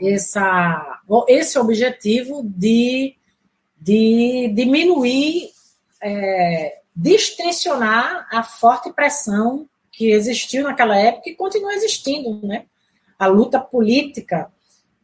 essa, 0.00 1.00
esse 1.28 1.58
objetivo 1.58 2.42
de, 2.44 3.14
de 3.80 4.52
diminuir, 4.54 5.50
é, 6.02 6.78
distensionar 6.94 8.28
a 8.30 8.42
forte 8.42 8.92
pressão 8.92 9.66
que 9.92 10.10
existiu 10.10 10.64
naquela 10.64 10.96
época 10.96 11.30
e 11.30 11.34
continua 11.34 11.74
existindo. 11.74 12.46
Né? 12.46 12.64
A 13.18 13.26
luta 13.26 13.60
política, 13.60 14.50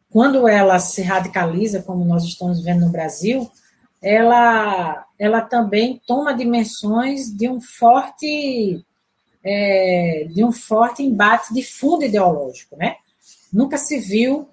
quando 0.09 0.47
ela 0.47 0.79
se 0.79 1.01
radicaliza, 1.01 1.83
como 1.83 2.05
nós 2.05 2.23
estamos 2.23 2.63
vendo 2.63 2.85
no 2.85 2.91
Brasil, 2.91 3.49
ela, 4.01 5.05
ela 5.17 5.41
também 5.41 6.01
toma 6.05 6.33
dimensões 6.33 7.35
de 7.35 7.49
um 7.49 7.59
forte 7.59 8.83
é, 9.43 10.27
de 10.29 10.43
um 10.43 10.51
forte 10.51 11.01
embate 11.03 11.53
de 11.53 11.63
fundo 11.63 12.03
ideológico, 12.03 12.75
né? 12.75 12.97
Nunca 13.51 13.77
se 13.77 13.97
viu 13.97 14.49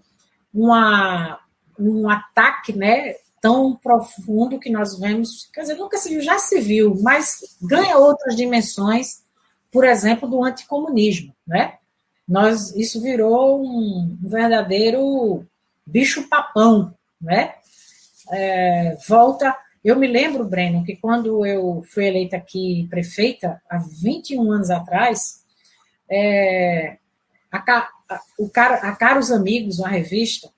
uma, 0.55 1.41
um 1.79 2.09
ataque 2.09 2.73
né, 2.73 3.15
tão 3.41 3.77
profundo 3.77 4.59
que 4.59 4.71
nós 4.71 4.99
vemos, 4.99 5.51
quer 5.53 5.63
dizer, 5.63 5.75
nunca 5.75 5.99
se 5.99 6.09
viu, 6.09 6.21
já 6.23 6.39
se 6.39 6.61
viu, 6.61 6.97
mas 7.03 7.59
ganha 7.61 7.99
outras 7.99 8.37
dimensões, 8.37 9.23
por 9.71 9.85
exemplo, 9.85 10.29
do 10.29 10.43
anticomunismo. 10.43 11.35
Né? 11.47 11.75
Nós, 12.27 12.75
isso 12.75 13.03
virou 13.03 13.63
um 13.63 14.17
verdadeiro 14.23 15.45
bicho-papão. 15.85 16.95
Né? 17.21 17.55
É, 18.31 18.97
volta. 19.07 19.55
Eu 19.85 19.97
me 19.97 20.07
lembro, 20.07 20.45
Breno, 20.45 20.85
que 20.85 20.97
quando 20.97 21.45
eu 21.45 21.83
fui 21.93 22.07
eleita 22.07 22.37
aqui 22.37 22.87
prefeita, 22.89 23.61
há 23.69 23.77
21 23.77 24.53
anos 24.53 24.71
atrás, 24.71 25.45
é, 26.11 26.97
a, 27.59 28.21
o 28.39 28.49
cara, 28.49 28.77
a 28.77 28.97
Caros 28.97 29.31
Amigos, 29.31 29.79
uma 29.79 29.89
revista, 29.89 30.51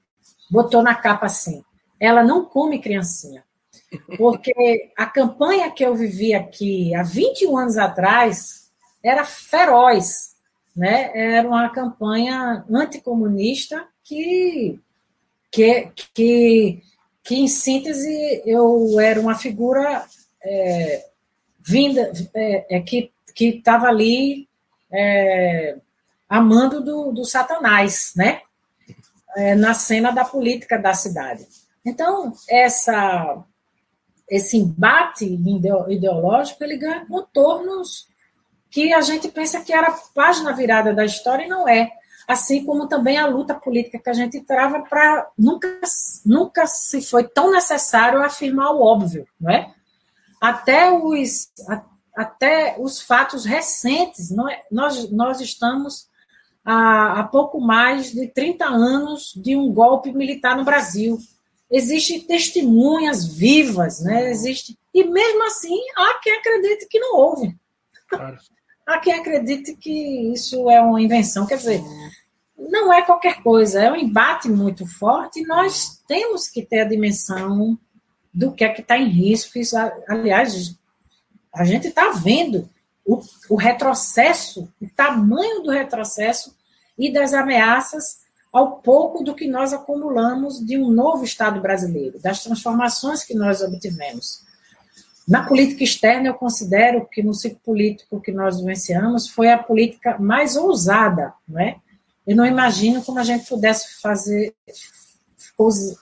botou 0.51 0.83
na 0.83 0.95
capa 0.95 1.27
assim: 1.27 1.63
ela 2.01 2.23
não 2.23 2.45
come 2.45 2.81
criancinha. 2.81 3.45
Porque 4.17 4.93
a 4.97 5.07
campanha 5.07 5.71
que 5.71 5.85
eu 5.85 5.95
vivi 5.95 6.35
aqui 6.35 6.95
há 6.95 7.03
21 7.03 7.57
anos 7.57 7.77
atrás 7.77 8.71
era 9.03 9.25
feroz, 9.25 10.35
né? 10.75 11.11
Era 11.15 11.47
uma 11.47 11.69
campanha 11.71 12.65
anticomunista 12.71 13.87
que, 14.03 14.79
que, 15.51 15.89
que, 16.13 16.83
que 17.23 17.35
em 17.37 17.47
síntese, 17.47 18.43
eu 18.45 18.99
era 18.99 19.21
uma 19.21 19.37
figura 19.37 20.05
é, 20.43 21.07
vinda, 21.61 22.13
é, 22.35 22.77
é, 22.77 22.81
que 22.81 23.11
estava 23.39 23.87
ali 23.87 24.49
é, 24.91 25.77
amando 26.29 26.83
do, 26.83 27.13
do 27.13 27.25
Satanás, 27.25 28.13
né? 28.17 28.43
É, 29.37 29.55
na 29.55 29.75
cena 29.75 30.11
da 30.11 30.25
política 30.25 30.79
da 30.79 30.95
cidade. 30.95 31.47
Então, 31.85 32.33
essa, 32.49 33.45
esse 34.29 34.57
embate 34.57 35.25
ideológico, 35.89 36.65
ele 36.65 36.79
ganha 36.79 37.07
contornos 37.07 38.09
que 38.71 38.93
a 38.93 39.01
gente 39.01 39.29
pensa 39.29 39.61
que 39.61 39.73
era 39.73 39.97
página 40.15 40.53
virada 40.53 40.93
da 40.93 41.05
história 41.05 41.45
e 41.45 41.49
não 41.49 41.69
é. 41.69 41.93
Assim 42.27 42.65
como 42.65 42.89
também 42.89 43.19
a 43.19 43.27
luta 43.27 43.55
política 43.55 43.99
que 43.99 44.11
a 44.11 44.15
gente 44.15 44.41
trava 44.41 44.81
para 44.83 45.31
nunca, 45.39 45.81
nunca 46.25 46.67
se 46.67 47.01
foi 47.01 47.23
tão 47.25 47.53
necessário 47.53 48.23
afirmar 48.23 48.73
o 48.73 48.83
óbvio, 48.83 49.29
não 49.41 49.51
é? 49.51 49.73
Até 50.41 50.91
os, 50.91 51.53
até 52.17 52.77
os 52.79 53.01
fatos 53.01 53.45
recentes, 53.45 54.33
é? 54.33 54.63
nós, 54.73 55.11
nós 55.11 55.41
estamos 55.41 56.09
há, 56.67 57.21
há 57.21 57.23
pouco 57.25 57.61
mais 57.61 58.11
de 58.11 58.27
30 58.27 58.67
anos 58.67 59.33
de 59.37 59.57
um 59.57 59.73
golpe 59.73 60.13
militar 60.13 60.57
no 60.57 60.65
Brasil. 60.65 61.17
Existem 61.71 62.21
testemunhas 62.21 63.25
vivas, 63.25 64.01
né? 64.01 64.31
Existe, 64.31 64.77
e 64.93 65.05
mesmo 65.05 65.45
assim 65.45 65.81
há 65.97 66.21
quem 66.21 66.37
acredite 66.37 66.89
que 66.89 66.99
não 66.99 67.17
houve. 67.17 67.57
Claro. 68.11 68.37
há 68.87 68.99
quem 68.99 69.15
acredite 69.15 69.77
que 69.77 70.33
isso 70.33 70.69
é 70.69 70.81
uma 70.81 71.01
invenção. 71.01 71.47
Quer 71.47 71.59
dizer, 71.59 71.83
não 72.57 72.93
é 72.93 73.03
qualquer 73.03 73.43
coisa, 73.43 73.83
é 73.83 73.91
um 73.91 73.97
embate 73.97 74.49
muito 74.49 74.87
forte 74.87 75.41
e 75.41 75.47
nós 75.47 76.03
temos 76.07 76.49
que 76.49 76.63
ter 76.63 76.81
a 76.81 76.89
dimensão 76.89 77.79
do 78.33 78.53
que 78.53 78.65
é 78.65 78.69
que 78.69 78.81
está 78.81 78.97
em 78.97 79.09
risco. 79.09 79.59
Isso, 79.59 79.77
aliás, 80.09 80.77
a 81.53 81.65
gente 81.65 81.89
está 81.89 82.11
vendo 82.11 82.69
o, 83.05 83.21
o 83.51 83.57
retrocesso, 83.57 84.69
o 84.81 84.89
tamanho 84.95 85.63
do 85.63 85.71
retrocesso 85.71 86.56
e 86.99 87.13
das 87.13 87.33
ameaças 87.33 88.27
ao 88.53 88.77
pouco 88.79 89.23
do 89.23 89.35
que 89.35 89.47
nós 89.47 89.75
acumulamos 89.75 90.65
de 90.65 90.79
um 90.79 90.91
novo 90.91 91.25
Estado 91.25 91.61
brasileiro, 91.61 92.19
das 92.19 92.43
transformações 92.43 93.23
que 93.23 93.35
nós 93.35 93.61
obtivemos. 93.61 94.47
Na 95.29 95.45
política 95.45 95.85
externa, 95.85 96.29
eu 96.29 96.35
considero 96.35 97.07
que 97.07 97.23
no 97.23 97.35
ciclo 97.35 97.61
político 97.65 98.21
que 98.21 98.33
nós 98.33 98.59
vivenciamos 98.59 99.29
foi 99.29 99.51
a 99.51 99.59
política 99.59 100.17
mais 100.19 100.57
ousada, 100.57 101.35
não 101.47 101.61
é? 101.61 101.77
Eu 102.27 102.35
não 102.35 102.47
imagino 102.47 103.03
como 103.03 103.19
a 103.19 103.25
gente 103.25 103.47
pudesse 103.47 104.01
fazer, 104.01 104.55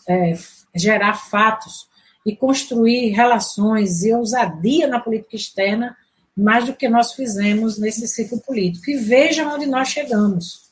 é, 0.08 0.34
gerar 0.74 1.14
fatos 1.14 1.88
e 2.24 2.36
construir 2.36 3.10
relações 3.10 4.04
e 4.04 4.12
ousadia 4.12 4.86
na 4.86 5.00
política 5.00 5.36
externa 5.36 5.96
mais 6.36 6.66
do 6.66 6.74
que 6.74 6.88
nós 6.88 7.14
fizemos 7.14 7.78
nesse 7.78 8.06
ciclo 8.08 8.40
político. 8.40 8.90
E 8.90 8.96
vejam 8.96 9.54
onde 9.54 9.66
nós 9.66 9.88
chegamos 9.88 10.63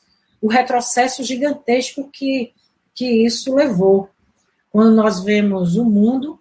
o 0.43 0.49
retrocesso 0.49 1.23
gigantesco 1.23 2.09
que, 2.11 2.53
que 2.93 3.25
isso 3.25 3.55
levou. 3.55 4.09
Quando 4.69 4.93
nós 4.93 5.23
vemos 5.23 5.77
o 5.77 5.85
mundo 5.85 6.37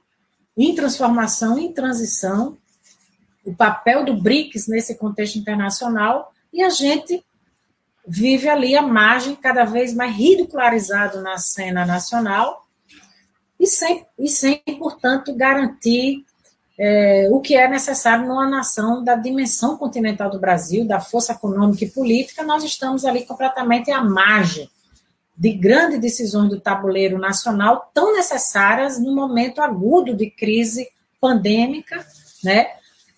em 0.57 0.75
transformação, 0.75 1.57
em 1.57 1.73
transição, 1.73 2.59
o 3.45 3.55
papel 3.55 4.05
do 4.05 4.21
BRICS 4.21 4.67
nesse 4.67 4.97
contexto 4.97 5.39
internacional, 5.39 6.33
e 6.53 6.65
a 6.65 6.69
gente 6.69 7.25
vive 8.05 8.49
ali 8.49 8.75
à 8.77 8.83
margem, 8.83 9.37
cada 9.37 9.65
vez 9.65 9.95
mais 9.95 10.17
ridicularizado 10.17 11.23
na 11.23 11.39
cena 11.39 11.87
nacional, 11.87 12.67
e 13.59 13.69
sem, 13.69 14.05
e 14.19 14.29
sem 14.29 14.61
portanto, 14.81 15.33
garantir 15.33 16.25
é, 16.85 17.29
o 17.31 17.39
que 17.39 17.55
é 17.55 17.69
necessário 17.69 18.27
numa 18.27 18.45
nação 18.45 19.05
da 19.05 19.15
dimensão 19.15 19.77
continental 19.77 20.29
do 20.29 20.41
Brasil, 20.41 20.85
da 20.85 20.99
força 20.99 21.33
econômica 21.33 21.85
e 21.85 21.91
política, 21.91 22.43
nós 22.43 22.65
estamos 22.65 23.05
ali 23.05 23.25
completamente 23.25 23.93
à 23.93 24.03
margem 24.03 24.69
de 25.39 25.53
grandes 25.53 26.01
decisões 26.01 26.51
do 26.51 26.59
tabuleiro 26.59 27.19
nacional, 27.19 27.89
tão 27.95 28.13
necessárias 28.17 28.99
no 28.99 29.15
momento 29.15 29.61
agudo 29.61 30.13
de 30.13 30.29
crise 30.29 30.89
pandêmica, 31.21 32.05
né? 32.43 32.73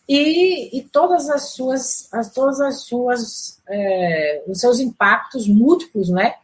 E, 0.06 0.78
e 0.78 0.82
todas 0.82 1.30
as 1.30 1.54
suas, 1.54 2.12
as, 2.12 2.30
todas 2.34 2.60
as 2.60 2.82
suas, 2.82 3.62
é, 3.66 4.44
os 4.46 4.60
seus 4.60 4.78
impactos 4.78 5.48
múltiplos, 5.48 6.10
né? 6.10 6.34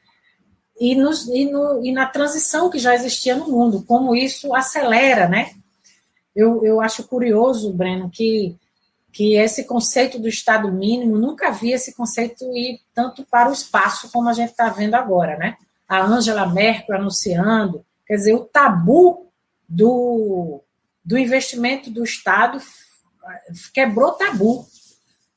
E, 0.80 0.94
nos, 0.94 1.28
e, 1.28 1.44
no, 1.44 1.84
e 1.84 1.92
na 1.92 2.06
transição 2.06 2.70
que 2.70 2.78
já 2.78 2.94
existia 2.94 3.36
no 3.36 3.46
mundo, 3.46 3.84
como 3.86 4.16
isso 4.16 4.54
acelera, 4.54 5.28
né? 5.28 5.50
Eu, 6.34 6.64
eu 6.64 6.80
acho 6.80 7.06
curioso, 7.08 7.72
Breno, 7.72 8.10
que, 8.10 8.56
que 9.12 9.34
esse 9.34 9.64
conceito 9.64 10.18
do 10.18 10.28
Estado 10.28 10.70
mínimo, 10.70 11.18
nunca 11.18 11.50
vi 11.50 11.72
esse 11.72 11.94
conceito 11.94 12.44
ir 12.56 12.80
tanto 12.94 13.24
para 13.24 13.48
o 13.48 13.52
espaço 13.52 14.10
como 14.12 14.28
a 14.28 14.32
gente 14.32 14.50
está 14.50 14.68
vendo 14.68 14.94
agora, 14.94 15.36
né? 15.36 15.56
A 15.88 16.04
Angela 16.04 16.46
Merkel 16.46 16.96
anunciando, 16.96 17.84
quer 18.06 18.14
dizer, 18.14 18.34
o 18.34 18.44
tabu 18.44 19.30
do, 19.68 20.62
do 21.04 21.18
investimento 21.18 21.90
do 21.90 22.04
Estado 22.04 22.60
quebrou 23.72 24.12
tabu. 24.12 24.66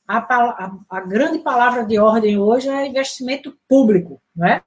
A, 0.06 0.18
a, 0.18 0.76
a, 0.90 1.00
grande 1.00 1.38
palavra 1.38 1.84
de 1.84 1.98
ordem 1.98 2.38
hoje 2.38 2.68
é 2.68 2.86
investimento 2.86 3.56
público, 3.66 4.20
não 4.36 4.46
é? 4.46 4.62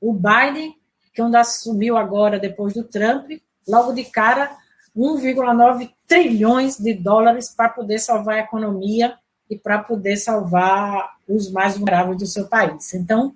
O 0.00 0.12
Biden, 0.14 0.74
que 1.12 1.20
quando 1.20 1.34
assumiu 1.34 1.98
agora 1.98 2.38
depois 2.38 2.72
do 2.72 2.84
Trump, 2.84 3.30
logo 3.66 3.92
de 3.92 4.04
cara 4.04 4.56
1,9 4.96 5.90
trilhões 6.06 6.78
de 6.78 6.94
dólares 6.94 7.54
para 7.54 7.68
poder 7.68 7.98
salvar 7.98 8.36
a 8.36 8.40
economia 8.40 9.16
e 9.48 9.56
para 9.56 9.78
poder 9.78 10.16
salvar 10.16 11.16
os 11.28 11.50
mais 11.50 11.76
vulneráveis 11.76 12.18
do 12.18 12.26
seu 12.26 12.46
país. 12.46 12.94
Então, 12.94 13.34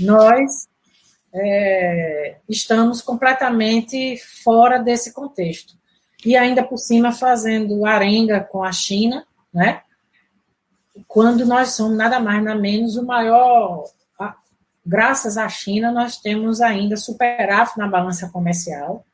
nós 0.00 0.68
é, 1.32 2.36
estamos 2.48 3.00
completamente 3.00 4.16
fora 4.42 4.78
desse 4.78 5.12
contexto. 5.12 5.74
E 6.24 6.36
ainda 6.36 6.62
por 6.64 6.78
cima 6.78 7.12
fazendo 7.12 7.84
arenga 7.84 8.40
com 8.40 8.62
a 8.62 8.72
China, 8.72 9.26
né? 9.52 9.82
quando 11.06 11.44
nós 11.44 11.72
somos 11.72 11.96
nada 11.96 12.20
mais 12.20 12.42
nada 12.42 12.58
menos 12.58 12.96
o 12.96 13.04
maior. 13.04 13.84
Graças 14.86 15.38
à 15.38 15.48
China, 15.48 15.90
nós 15.90 16.18
temos 16.18 16.60
ainda 16.60 16.96
superávit 16.96 17.78
na 17.78 17.88
balança 17.88 18.28
comercial 18.28 19.04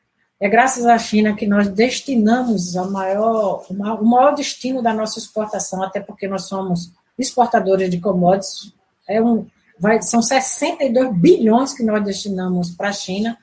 é 0.41 0.49
graças 0.49 0.87
à 0.87 0.97
China 0.97 1.35
que 1.35 1.45
nós 1.45 1.69
destinamos 1.69 2.75
a 2.75 2.85
maior, 2.85 3.63
o 3.69 4.03
maior 4.03 4.33
destino 4.33 4.81
da 4.81 4.91
nossa 4.91 5.19
exportação, 5.19 5.83
até 5.83 5.99
porque 5.99 6.27
nós 6.27 6.47
somos 6.47 6.91
exportadores 7.17 7.91
de 7.91 7.99
commodities. 7.99 8.73
É 9.07 9.21
um, 9.21 9.45
vai, 9.77 10.01
são 10.01 10.19
62 10.19 11.15
bilhões 11.15 11.73
que 11.73 11.83
nós 11.83 12.03
destinamos 12.03 12.71
para 12.71 12.89
a 12.89 12.93
China 12.93 13.37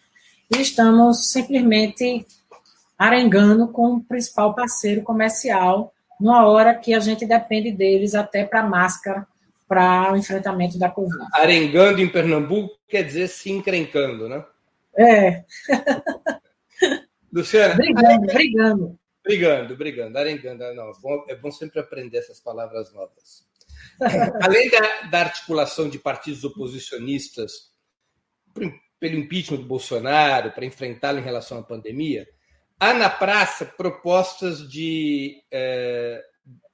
e 0.53 0.61
estamos 0.61 1.31
simplesmente 1.31 2.27
arengando 2.99 3.69
com 3.69 3.95
o 3.95 4.01
principal 4.01 4.53
parceiro 4.53 5.03
comercial, 5.03 5.93
numa 6.21 6.49
hora 6.49 6.75
que 6.75 6.93
a 6.95 6.99
gente 6.99 7.25
depende 7.25 7.71
deles 7.71 8.17
até 8.17 8.45
para 8.45 8.65
máscara, 8.65 9.25
para 9.69 10.13
o 10.13 10.17
enfrentamento 10.17 10.77
da 10.81 10.91
Covid. 10.91 11.29
Arengando 11.33 12.01
em 12.01 12.09
Pernambuco 12.09 12.75
quer 12.89 13.05
dizer 13.05 13.29
se 13.29 13.53
encrencando, 13.53 14.29
né? 14.29 14.45
É. 14.97 15.45
Luciana. 17.33 17.75
Brigando, 17.75 18.27
brigando. 18.27 18.99
Brigando, 19.23 19.77
brigando, 19.77 20.19
arengando. 20.19 20.65
Ah, 20.65 20.75
não, 20.75 20.91
é 20.91 20.93
bom, 21.01 21.25
é 21.29 21.37
bom 21.37 21.51
sempre 21.51 21.81
aprender 21.81 22.19
essas 22.19 22.41
palavras 22.41 22.93
novas. 22.93 23.47
Além 24.41 24.71
da, 24.71 25.03
da, 25.03 25.21
articulação 25.21 25.89
de 25.89 25.99
partidos 25.99 26.45
oposicionistas 26.45 27.73
pelo 28.99 29.19
impeachment 29.19 29.59
do 29.59 29.67
Bolsonaro, 29.67 30.53
para 30.53 30.65
enfrentá-lo 30.65 31.19
em 31.19 31.23
relação 31.23 31.59
à 31.59 31.63
pandemia, 31.63 32.27
há 32.81 32.95
na 32.95 33.11
praça 33.11 33.65
propostas 33.65 34.69
de, 34.69 35.43
é, 35.51 36.25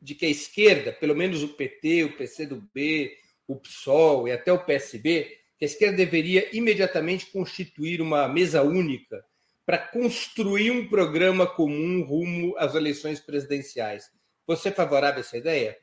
de 0.01 0.15
que 0.15 0.27
a 0.27 0.31
esquerda, 0.31 0.93
pelo 0.93 1.17
menos 1.17 1.43
o 1.43 1.49
PT, 1.49 2.05
o 2.05 2.17
PCdoB, 2.17 3.11
o 3.49 3.57
PSOL 3.57 4.29
e 4.29 4.33
até 4.33 4.53
o 4.53 4.65
PSB, 4.65 5.39
que 5.59 5.65
a 5.65 5.67
esquerda 5.67 5.97
deveria 5.97 6.57
imediatamente 6.57 7.27
constituir 7.27 8.01
uma 8.01 8.29
mesa 8.29 8.63
única 8.63 9.25
para 9.67 9.79
construir 9.79 10.71
um 10.71 10.89
programa 10.89 11.47
comum 11.47 12.05
rumo 12.05 12.55
às 12.59 12.75
eleições 12.75 13.21
presidenciais. 13.21 14.11
Você 14.47 14.69
é 14.69 14.73
favorável 14.73 15.19
a 15.19 15.21
essa 15.21 15.37
ideia? 15.37 15.77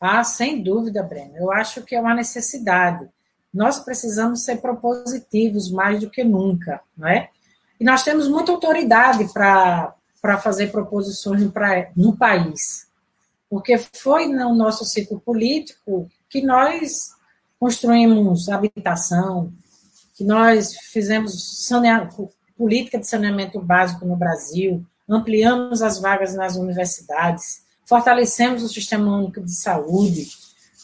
Ah, 0.00 0.22
sem 0.22 0.62
dúvida, 0.62 1.02
Breno. 1.02 1.36
Eu 1.36 1.50
acho 1.52 1.82
que 1.82 1.94
é 1.94 2.00
uma 2.00 2.14
necessidade. 2.14 3.08
Nós 3.52 3.80
precisamos 3.80 4.44
ser 4.44 4.60
propositivos 4.60 5.70
mais 5.70 6.00
do 6.00 6.10
que 6.10 6.22
nunca, 6.22 6.80
não 6.96 7.08
é? 7.08 7.30
E 7.80 7.84
nós 7.84 8.02
temos 8.02 8.28
muita 8.28 8.52
autoridade 8.52 9.32
para 9.32 10.38
fazer 10.40 10.70
proposições 10.70 11.42
no, 11.42 11.50
pra, 11.50 11.90
no 11.96 12.16
país. 12.16 12.86
Porque 13.50 13.78
foi 13.78 14.28
no 14.28 14.54
nosso 14.54 14.84
ciclo 14.84 15.20
político 15.20 16.08
que 16.28 16.42
nós 16.42 17.10
construímos 17.58 18.48
habitação, 18.48 19.52
que 20.14 20.22
nós 20.22 20.76
fizemos 20.92 21.66
saneamento, 21.66 22.30
política 22.58 22.98
de 22.98 23.06
saneamento 23.06 23.60
básico 23.60 24.04
no 24.04 24.16
Brasil, 24.16 24.84
ampliamos 25.08 25.80
as 25.80 26.00
vagas 26.00 26.34
nas 26.34 26.56
universidades, 26.56 27.62
fortalecemos 27.86 28.62
o 28.64 28.68
sistema 28.68 29.16
único 29.16 29.40
de 29.40 29.54
saúde, 29.54 30.28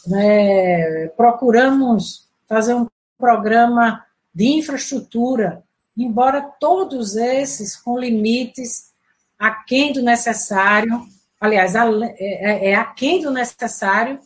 né, 0.07 1.07
procuramos 1.09 2.27
fazer 2.47 2.73
um 2.73 2.87
programa 3.19 4.03
de 4.33 4.45
infraestrutura, 4.45 5.63
embora 5.97 6.41
todos 6.59 7.15
esses 7.15 7.75
com 7.75 7.99
limites 7.99 8.91
aquém 9.37 9.91
do 9.91 10.01
necessário, 10.01 11.05
aliás, 11.39 11.75
é, 11.75 12.15
é, 12.17 12.69
é 12.71 12.75
aquém 12.75 13.21
do 13.21 13.31
necessário, 13.31 14.19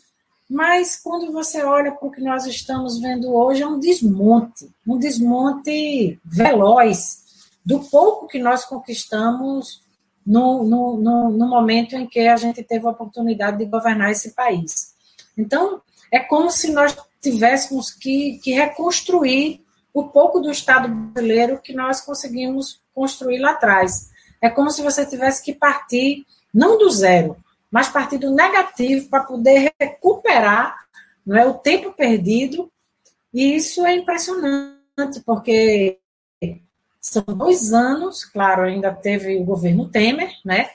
mas 0.49 0.99
quando 1.01 1.31
você 1.31 1.63
olha 1.63 1.91
para 1.91 2.07
o 2.07 2.11
que 2.11 2.21
nós 2.21 2.45
estamos 2.45 2.99
vendo 2.99 3.33
hoje, 3.33 3.61
é 3.61 3.67
um 3.67 3.79
desmonte, 3.79 4.69
um 4.87 4.97
desmonte 4.97 6.19
veloz 6.23 7.28
do 7.65 7.79
pouco 7.81 8.27
que 8.27 8.39
nós 8.39 8.65
conquistamos 8.65 9.81
no, 10.25 10.63
no, 10.63 10.97
no, 10.97 11.29
no 11.29 11.47
momento 11.47 11.95
em 11.95 12.07
que 12.07 12.27
a 12.27 12.35
gente 12.35 12.63
teve 12.63 12.85
a 12.85 12.91
oportunidade 12.91 13.57
de 13.57 13.65
governar 13.65 14.11
esse 14.11 14.31
país. 14.31 14.93
Então, 15.37 15.81
é 16.11 16.19
como 16.19 16.49
se 16.51 16.71
nós 16.71 16.95
tivéssemos 17.21 17.91
que, 17.91 18.39
que 18.43 18.51
reconstruir 18.51 19.63
o 19.93 20.05
pouco 20.05 20.39
do 20.39 20.51
Estado 20.51 20.87
brasileiro 20.87 21.59
que 21.61 21.73
nós 21.73 22.01
conseguimos 22.01 22.81
construir 22.93 23.39
lá 23.39 23.51
atrás. 23.51 24.09
É 24.41 24.49
como 24.49 24.69
se 24.69 24.81
você 24.81 25.05
tivesse 25.05 25.43
que 25.43 25.53
partir, 25.53 26.25
não 26.53 26.77
do 26.77 26.89
zero, 26.89 27.35
mas 27.71 27.89
partir 27.89 28.17
do 28.17 28.31
negativo 28.31 29.09
para 29.09 29.23
poder 29.23 29.73
recuperar 29.79 30.75
não 31.25 31.37
é, 31.37 31.45
o 31.45 31.53
tempo 31.53 31.91
perdido. 31.91 32.71
E 33.33 33.55
isso 33.55 33.85
é 33.85 33.95
impressionante, 33.95 35.21
porque 35.25 35.99
são 36.99 37.23
dois 37.23 37.73
anos, 37.73 38.25
claro, 38.25 38.63
ainda 38.63 38.93
teve 38.93 39.37
o 39.37 39.43
governo 39.43 39.87
Temer, 39.87 40.31
né? 40.43 40.69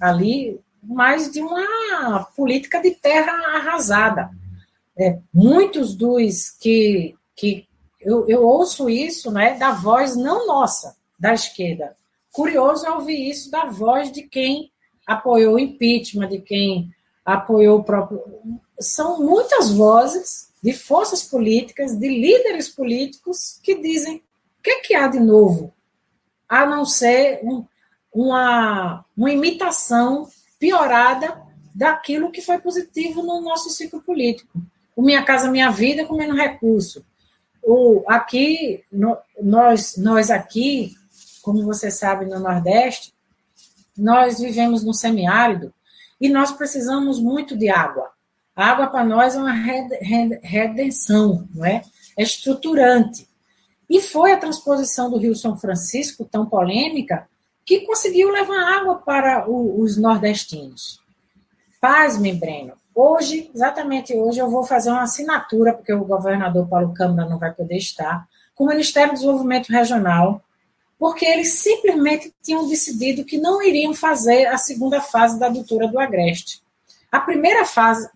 Ali, 0.00 0.60
mais 0.82 1.30
de 1.30 1.40
uma 1.40 2.24
política 2.36 2.80
de 2.80 2.90
terra 2.92 3.32
arrasada. 3.56 4.30
É, 4.96 5.18
muitos 5.32 5.94
dos 5.94 6.50
que, 6.50 7.14
que 7.34 7.66
eu, 8.00 8.28
eu 8.28 8.42
ouço 8.44 8.88
isso, 8.88 9.30
né, 9.30 9.54
da 9.54 9.72
voz 9.72 10.14
não 10.14 10.46
nossa, 10.46 10.96
da 11.18 11.32
esquerda. 11.32 11.96
Curioso 12.30 12.86
é 12.86 12.90
ouvir 12.92 13.30
isso 13.30 13.50
da 13.50 13.64
voz 13.64 14.12
de 14.12 14.22
quem 14.22 14.70
apoiou 15.06 15.54
o 15.54 15.58
impeachment, 15.58 16.28
de 16.28 16.40
quem 16.40 16.90
apoiou 17.24 17.78
o 17.78 17.84
próprio. 17.84 18.22
São 18.78 19.20
muitas 19.20 19.72
vozes 19.72 20.48
de 20.62 20.72
forças 20.72 21.22
políticas, 21.22 21.96
de 21.96 22.08
líderes 22.08 22.68
políticos 22.68 23.58
que 23.62 23.80
dizem 23.80 24.22
que, 24.64 24.70
é 24.70 24.80
que 24.80 24.94
há 24.94 25.06
de 25.06 25.20
novo? 25.20 25.74
A 26.48 26.64
não 26.64 26.86
ser 26.86 27.40
um, 27.44 27.64
uma, 28.12 29.04
uma 29.14 29.30
imitação 29.30 30.26
piorada 30.58 31.42
daquilo 31.74 32.30
que 32.30 32.40
foi 32.40 32.58
positivo 32.58 33.22
no 33.22 33.42
nosso 33.42 33.68
ciclo 33.68 34.00
político. 34.00 34.58
O 34.96 35.02
Minha 35.02 35.22
Casa 35.22 35.50
Minha 35.50 35.70
Vida 35.70 36.06
com 36.06 36.16
menos 36.16 36.36
recurso. 36.36 37.04
O, 37.62 38.02
aqui, 38.06 38.82
no, 38.90 39.18
nós, 39.42 39.96
nós 39.96 40.30
aqui, 40.30 40.94
como 41.42 41.62
você 41.64 41.90
sabe, 41.90 42.24
no 42.24 42.38
Nordeste, 42.38 43.12
nós 43.96 44.40
vivemos 44.40 44.82
no 44.82 44.94
semiárido 44.94 45.72
e 46.20 46.28
nós 46.28 46.52
precisamos 46.52 47.20
muito 47.20 47.56
de 47.56 47.68
água. 47.68 48.10
A 48.56 48.70
água 48.70 48.86
para 48.86 49.04
nós 49.04 49.34
é 49.34 49.38
uma 49.38 49.52
redenção, 50.42 51.46
não 51.52 51.66
é? 51.66 51.82
É 52.16 52.22
estruturante. 52.22 53.28
E 53.94 54.00
foi 54.00 54.32
a 54.32 54.36
transposição 54.36 55.08
do 55.08 55.18
Rio 55.18 55.36
São 55.36 55.56
Francisco, 55.56 56.24
tão 56.24 56.44
polêmica, 56.44 57.28
que 57.64 57.86
conseguiu 57.86 58.28
levar 58.28 58.80
água 58.80 58.96
para 58.96 59.48
o, 59.48 59.80
os 59.80 59.96
nordestinos. 59.96 60.98
Pasme, 61.80 62.32
Breno. 62.32 62.72
Hoje, 62.92 63.52
exatamente 63.54 64.12
hoje, 64.12 64.40
eu 64.40 64.50
vou 64.50 64.64
fazer 64.64 64.90
uma 64.90 65.04
assinatura, 65.04 65.72
porque 65.72 65.92
o 65.92 66.04
governador 66.04 66.66
Paulo 66.66 66.92
Câmara 66.92 67.28
não 67.28 67.38
vai 67.38 67.54
poder 67.54 67.76
estar, 67.76 68.26
com 68.56 68.64
o 68.64 68.66
Ministério 68.66 69.12
do 69.12 69.14
Desenvolvimento 69.14 69.68
Regional, 69.68 70.42
porque 70.98 71.24
eles 71.24 71.52
simplesmente 71.52 72.34
tinham 72.42 72.68
decidido 72.68 73.24
que 73.24 73.38
não 73.38 73.62
iriam 73.62 73.94
fazer 73.94 74.46
a 74.46 74.58
segunda 74.58 75.00
fase 75.00 75.38
da 75.38 75.46
adutora 75.46 75.86
do 75.86 76.00
Agreste. 76.00 76.60
A 77.12 77.20
primeira 77.20 77.64
fase, 77.64 78.10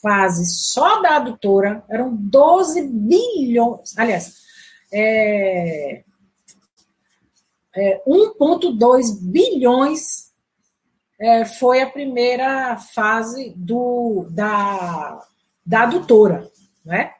fase 0.00 0.46
só 0.46 1.02
da 1.02 1.16
adutora 1.16 1.82
eram 1.88 2.14
12 2.14 2.80
bilhões, 2.80 3.98
aliás, 3.98 4.43
é, 4.94 6.04
é, 7.74 8.02
1,2 8.06 9.20
bilhões 9.20 10.32
é, 11.20 11.44
foi 11.44 11.82
a 11.82 11.90
primeira 11.90 12.76
fase 12.76 13.52
do, 13.56 14.26
da, 14.30 15.20
da 15.66 15.82
adutora, 15.82 16.48
né? 16.84 17.12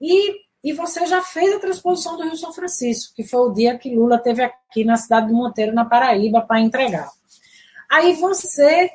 E, 0.00 0.44
e 0.62 0.72
você 0.74 1.06
já 1.06 1.22
fez 1.22 1.54
a 1.54 1.60
transposição 1.60 2.16
do 2.16 2.24
Rio 2.24 2.36
São 2.36 2.52
Francisco, 2.52 3.14
que 3.14 3.24
foi 3.24 3.40
o 3.40 3.52
dia 3.52 3.78
que 3.78 3.94
Lula 3.94 4.18
teve 4.18 4.42
aqui 4.42 4.84
na 4.84 4.96
cidade 4.96 5.28
de 5.28 5.32
Monteiro, 5.32 5.72
na 5.72 5.86
Paraíba, 5.86 6.42
para 6.42 6.60
entregar. 6.60 7.10
Aí 7.90 8.14
você 8.14 8.90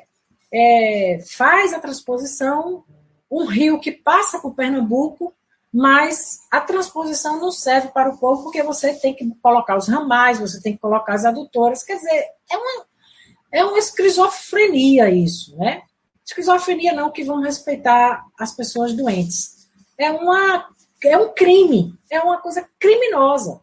é, 0.52 1.18
faz 1.26 1.72
a 1.72 1.80
transposição, 1.80 2.84
um 3.30 3.46
rio 3.46 3.80
que 3.80 3.90
passa 3.90 4.38
por 4.38 4.54
Pernambuco, 4.54 5.34
mas 5.72 6.40
a 6.50 6.60
transposição 6.60 7.40
não 7.40 7.50
serve 7.50 7.88
para 7.88 8.10
o 8.10 8.18
povo 8.18 8.44
porque 8.44 8.62
você 8.62 8.94
tem 8.94 9.14
que 9.14 9.26
colocar 9.42 9.76
os 9.76 9.88
ramais, 9.88 10.38
você 10.38 10.60
tem 10.60 10.74
que 10.74 10.80
colocar 10.80 11.14
as 11.14 11.24
adutoras, 11.24 11.82
quer 11.82 11.96
dizer, 11.96 12.26
é 12.50 12.56
uma, 12.56 12.86
é 13.52 13.64
uma 13.64 13.78
esquizofrenia 13.78 15.08
isso, 15.10 15.56
né? 15.56 15.82
Esquizofrenia 16.24 16.92
não 16.92 17.10
que 17.10 17.24
vão 17.24 17.40
respeitar 17.40 18.24
as 18.38 18.54
pessoas 18.54 18.92
doentes. 18.92 19.68
É, 19.96 20.10
uma, 20.10 20.68
é 21.04 21.16
um 21.16 21.32
crime, 21.32 21.94
é 22.10 22.20
uma 22.20 22.38
coisa 22.38 22.68
criminosa. 22.78 23.60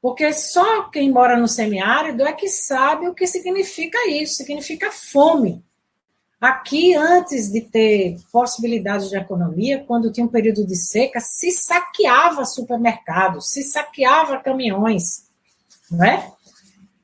Porque 0.00 0.32
só 0.32 0.90
quem 0.90 1.10
mora 1.10 1.36
no 1.36 1.46
semiárido 1.46 2.24
é 2.24 2.32
que 2.32 2.48
sabe 2.48 3.08
o 3.08 3.14
que 3.14 3.26
significa 3.26 4.08
isso, 4.08 4.34
significa 4.34 4.90
fome. 4.90 5.64
Aqui, 6.42 6.92
antes 6.96 7.52
de 7.52 7.60
ter 7.60 8.16
possibilidades 8.32 9.08
de 9.08 9.16
economia, 9.16 9.84
quando 9.86 10.10
tinha 10.10 10.26
um 10.26 10.28
período 10.28 10.66
de 10.66 10.74
seca, 10.74 11.20
se 11.20 11.52
saqueava 11.52 12.44
supermercados, 12.44 13.50
se 13.50 13.62
saqueava 13.62 14.40
caminhões, 14.40 15.28
não 15.88 16.04
é? 16.04 16.32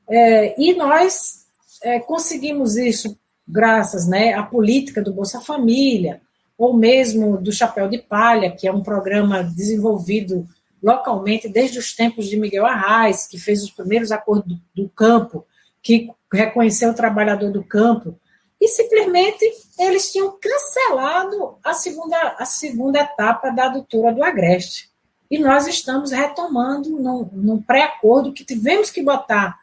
é 0.09 0.61
e 0.61 0.73
nós 0.73 1.45
é, 1.81 2.01
conseguimos 2.01 2.75
isso 2.75 3.17
graças 3.47 4.09
né, 4.09 4.33
à 4.33 4.43
política 4.43 5.01
do 5.01 5.13
Bolsa 5.13 5.39
Família, 5.39 6.19
ou 6.57 6.75
mesmo 6.75 7.37
do 7.37 7.53
Chapéu 7.53 7.87
de 7.87 7.97
Palha, 7.97 8.51
que 8.51 8.67
é 8.67 8.73
um 8.73 8.83
programa 8.83 9.41
desenvolvido 9.41 10.45
localmente 10.83 11.47
desde 11.47 11.79
os 11.79 11.95
tempos 11.95 12.27
de 12.27 12.35
Miguel 12.35 12.65
Arraes, 12.65 13.25
que 13.25 13.39
fez 13.39 13.63
os 13.63 13.71
primeiros 13.71 14.11
acordos 14.11 14.57
do, 14.75 14.83
do 14.83 14.89
campo, 14.89 15.45
que 15.81 16.09
reconheceu 16.29 16.89
o 16.89 16.93
trabalhador 16.93 17.53
do 17.53 17.63
campo, 17.63 18.19
e 18.59 18.67
simplesmente 18.67 19.45
eles 19.77 20.11
tinham 20.11 20.37
cancelado 20.39 21.57
a 21.63 21.73
segunda, 21.73 22.35
a 22.37 22.45
segunda 22.45 22.99
etapa 22.99 23.49
da 23.51 23.65
adutora 23.65 24.13
do 24.13 24.23
Agreste. 24.23 24.89
E 25.31 25.37
nós 25.37 25.67
estamos 25.67 26.11
retomando 26.11 26.89
num, 26.89 27.29
num 27.31 27.61
pré-acordo 27.61 28.33
que 28.33 28.43
tivemos 28.43 28.89
que 28.89 29.01
botar 29.01 29.57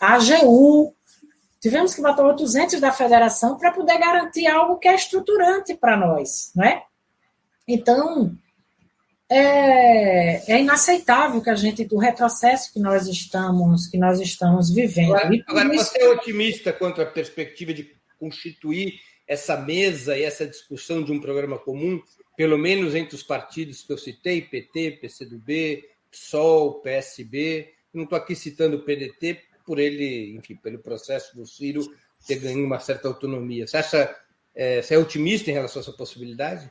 a 0.00 0.14
AGU, 0.14 0.94
tivemos 1.60 1.94
que 1.94 2.00
botar 2.00 2.24
outros 2.24 2.54
entes 2.54 2.80
da 2.80 2.92
federação 2.92 3.58
para 3.58 3.72
poder 3.72 3.98
garantir 3.98 4.46
algo 4.46 4.78
que 4.78 4.88
é 4.88 4.94
estruturante 4.94 5.74
para 5.74 5.96
nós, 5.96 6.52
não 6.54 6.64
é? 6.64 6.84
Então, 7.66 8.32
é, 9.28 10.52
é, 10.52 10.60
inaceitável 10.60 11.42
que 11.42 11.50
a 11.50 11.54
gente, 11.54 11.84
do 11.84 11.98
retrocesso 11.98 12.72
que 12.72 12.80
nós 12.80 13.06
estamos, 13.06 13.88
que 13.88 13.98
nós 13.98 14.20
estamos 14.20 14.70
vivendo. 14.70 15.16
Agora, 15.16 15.44
agora 15.46 15.68
você 15.68 15.98
é 16.00 16.08
otimista 16.08 16.72
quanto 16.72 17.02
à 17.02 17.06
perspectiva 17.06 17.74
de 17.74 17.97
constituir 18.18 19.00
essa 19.26 19.56
mesa 19.56 20.16
e 20.16 20.22
essa 20.22 20.46
discussão 20.46 21.02
de 21.02 21.12
um 21.12 21.20
programa 21.20 21.58
comum, 21.58 22.02
pelo 22.36 22.56
menos 22.58 22.94
entre 22.94 23.14
os 23.14 23.22
partidos 23.22 23.82
que 23.82 23.92
eu 23.92 23.98
citei, 23.98 24.42
PT, 24.42 24.98
PCdoB, 25.00 25.84
PSOL, 26.10 26.80
PSB. 26.80 27.72
Não 27.92 28.04
estou 28.04 28.16
aqui 28.16 28.34
citando 28.34 28.76
o 28.76 28.82
PDT 28.82 29.42
por 29.66 29.78
ele, 29.78 30.34
enfim, 30.36 30.56
pelo 30.56 30.78
processo 30.78 31.36
do 31.36 31.46
Ciro 31.46 31.82
ter 32.26 32.36
ganho 32.36 32.64
uma 32.64 32.80
certa 32.80 33.08
autonomia. 33.08 33.66
Você 33.66 33.76
acha 33.76 34.16
É, 34.54 34.82
você 34.82 34.94
é 34.94 34.98
otimista 34.98 35.50
em 35.50 35.54
relação 35.54 35.80
a 35.80 35.82
essa 35.84 35.92
possibilidade? 35.92 36.68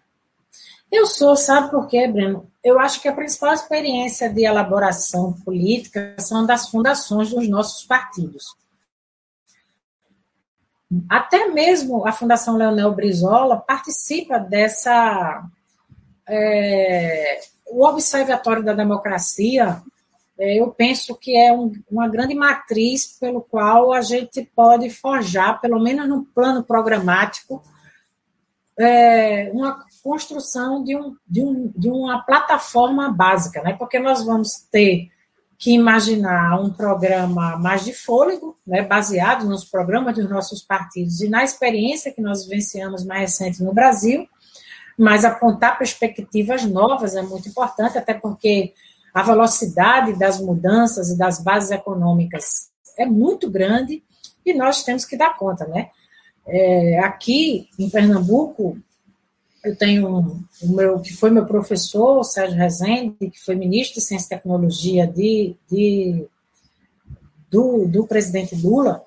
Eu 0.91 1.05
sou, 1.05 1.37
sabe 1.37 1.71
por 1.71 1.87
quê, 1.87 2.05
Breno? 2.07 2.51
Eu 2.61 2.79
acho 2.79 3.01
que 3.01 3.07
a 3.07 3.13
principal 3.13 3.53
experiência 3.53 4.29
de 4.29 4.43
elaboração 4.43 5.33
política 5.45 6.15
são 6.19 6.45
das 6.45 6.69
fundações 6.69 7.29
dos 7.29 7.47
nossos 7.47 7.85
partidos. 7.85 8.55
Até 11.09 11.47
mesmo 11.47 12.07
a 12.07 12.11
Fundação 12.11 12.55
Leonel 12.55 12.93
Brizola 12.93 13.57
participa 13.57 14.39
dessa. 14.39 15.43
É, 16.27 17.39
o 17.65 17.85
Observatório 17.85 18.63
da 18.63 18.73
Democracia, 18.73 19.81
é, 20.39 20.61
eu 20.61 20.69
penso 20.69 21.15
que 21.15 21.35
é 21.35 21.51
um, 21.51 21.71
uma 21.89 22.07
grande 22.07 22.33
matriz 22.33 23.17
pelo 23.19 23.41
qual 23.41 23.91
a 23.91 24.01
gente 24.01 24.49
pode 24.55 24.89
forjar, 24.89 25.59
pelo 25.59 25.79
menos 25.79 26.07
no 26.07 26.23
plano 26.23 26.63
programático, 26.63 27.61
é, 28.77 29.49
uma 29.51 29.83
construção 30.03 30.83
de, 30.83 30.95
um, 30.95 31.15
de, 31.27 31.41
um, 31.41 31.73
de 31.75 31.89
uma 31.89 32.21
plataforma 32.21 33.11
básica, 33.11 33.61
né? 33.63 33.73
porque 33.73 33.97
nós 33.97 34.23
vamos 34.23 34.67
ter 34.71 35.09
que 35.57 35.71
imaginar 35.71 36.59
um 36.61 36.71
programa 36.71 37.57
mais 37.57 37.83
de 37.83 37.91
fôlego, 37.91 38.57
né, 38.65 38.83
baseado 38.83 39.45
nos 39.45 39.65
programas 39.65 40.15
dos 40.15 40.29
nossos 40.29 40.61
partidos 40.61 41.19
e 41.21 41.29
na 41.29 41.43
experiência 41.43 42.13
que 42.13 42.21
nós 42.21 42.43
vivenciamos 42.43 43.03
mais 43.03 43.21
recente 43.21 43.63
no 43.63 43.73
Brasil, 43.73 44.27
mas 44.97 45.25
apontar 45.25 45.77
perspectivas 45.77 46.63
novas 46.63 47.15
é 47.15 47.21
muito 47.21 47.49
importante, 47.49 47.97
até 47.97 48.13
porque 48.13 48.73
a 49.13 49.23
velocidade 49.23 50.17
das 50.17 50.39
mudanças 50.39 51.09
e 51.09 51.17
das 51.17 51.41
bases 51.43 51.71
econômicas 51.71 52.69
é 52.97 53.05
muito 53.05 53.49
grande 53.49 54.03
e 54.45 54.53
nós 54.53 54.83
temos 54.83 55.05
que 55.05 55.17
dar 55.17 55.35
conta, 55.37 55.65
né? 55.65 55.89
É, 56.47 56.99
aqui 56.99 57.67
em 57.77 57.89
Pernambuco, 57.89 58.77
eu 59.67 59.75
tenho 59.75 60.45
o 60.61 60.67
meu, 60.69 60.99
que 60.99 61.13
foi 61.13 61.29
meu 61.29 61.45
professor, 61.45 62.23
Sérgio 62.23 62.57
Rezende, 62.57 63.29
que 63.29 63.39
foi 63.43 63.55
ministro 63.55 63.95
de 63.95 64.05
Ciência 64.05 64.25
e 64.25 64.29
Tecnologia 64.29 65.05
de, 65.05 65.55
de 65.69 66.25
do, 67.49 67.85
do 67.85 68.07
presidente 68.07 68.55
Lula, 68.55 69.03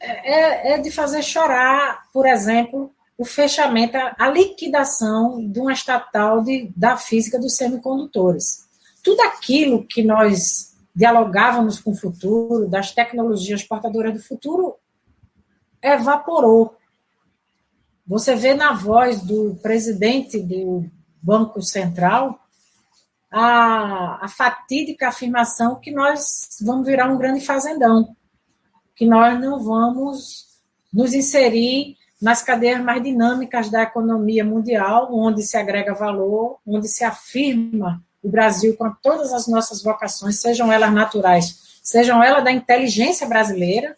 é, 0.00 0.74
é 0.74 0.78
de 0.78 0.90
fazer 0.90 1.22
chorar, 1.22 2.04
por 2.12 2.26
exemplo, 2.26 2.92
o 3.16 3.24
fechamento, 3.24 3.96
a 3.96 4.30
liquidação 4.30 5.44
de 5.44 5.58
uma 5.58 5.72
estatal 5.72 6.42
de, 6.42 6.72
da 6.76 6.96
física 6.96 7.38
dos 7.38 7.56
semicondutores. 7.56 8.66
Tudo 9.02 9.20
aquilo 9.22 9.84
que 9.84 10.04
nós 10.04 10.76
dialogávamos 10.94 11.80
com 11.80 11.90
o 11.90 11.96
futuro, 11.96 12.68
das 12.68 12.92
tecnologias 12.92 13.62
portadoras 13.62 14.14
do 14.14 14.20
futuro, 14.20 14.76
evaporou. 15.82 16.77
Você 18.08 18.34
vê 18.34 18.54
na 18.54 18.72
voz 18.72 19.20
do 19.20 19.58
presidente 19.62 20.38
do 20.40 20.86
Banco 21.22 21.60
Central 21.60 22.40
a, 23.30 24.24
a 24.24 24.28
fatídica 24.28 25.08
afirmação 25.08 25.76
que 25.76 25.90
nós 25.90 26.56
vamos 26.62 26.86
virar 26.86 27.12
um 27.12 27.18
grande 27.18 27.44
fazendão, 27.44 28.16
que 28.96 29.04
nós 29.04 29.38
não 29.38 29.62
vamos 29.62 30.46
nos 30.90 31.12
inserir 31.12 31.98
nas 32.20 32.42
cadeias 32.42 32.82
mais 32.82 33.02
dinâmicas 33.02 33.68
da 33.70 33.82
economia 33.82 34.42
mundial, 34.42 35.10
onde 35.12 35.42
se 35.42 35.58
agrega 35.58 35.92
valor, 35.92 36.58
onde 36.66 36.88
se 36.88 37.04
afirma 37.04 38.02
o 38.22 38.30
Brasil 38.30 38.74
com 38.74 38.90
todas 39.02 39.34
as 39.34 39.46
nossas 39.46 39.82
vocações, 39.82 40.40
sejam 40.40 40.72
elas 40.72 40.92
naturais, 40.92 41.78
sejam 41.82 42.22
elas 42.24 42.42
da 42.42 42.50
inteligência 42.50 43.28
brasileira, 43.28 43.94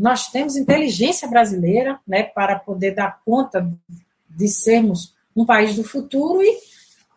nós 0.00 0.28
temos 0.28 0.56
inteligência 0.56 1.28
brasileira 1.28 2.00
né, 2.08 2.22
para 2.22 2.58
poder 2.58 2.92
dar 2.94 3.20
conta 3.22 3.70
de 4.28 4.48
sermos 4.48 5.14
um 5.36 5.44
país 5.44 5.76
do 5.76 5.84
futuro 5.84 6.42
e, 6.42 6.58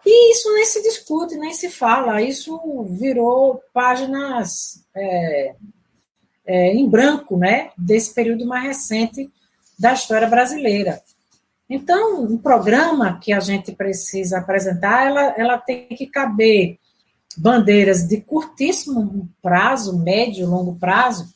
e 0.06 0.34
isso 0.34 0.54
nem 0.54 0.65
se 0.65 0.84
discute, 0.84 1.36
nem 1.36 1.54
se 1.54 1.69
fala. 1.69 2.22
Isso 2.22 2.84
virou 3.00 3.62
páginas 3.74 4.84
é, 4.93 5.56
é, 6.46 6.74
em 6.74 6.88
branco 6.89 7.38
né, 7.38 7.72
desse 7.78 8.13
período 8.13 8.46
mais 8.46 8.63
recente 8.63 9.32
da 9.80 9.93
história 9.93 10.28
brasileira. 10.28 11.02
Então, 11.69 12.26
o 12.26 12.38
programa 12.38 13.17
que 13.17 13.32
a 13.32 13.39
gente 13.39 13.72
precisa 13.72 14.39
apresentar, 14.39 15.08
ela, 15.08 15.34
ela 15.38 15.58
tem 15.58 15.88
que 15.88 16.06
caber 16.06 16.78
bandeiras 17.38 18.06
de 18.06 18.19
curtíssimo 18.19 19.30
prazo, 19.41 19.98
médio, 19.98 20.50
longo 20.50 20.76
prazo, 20.76 21.33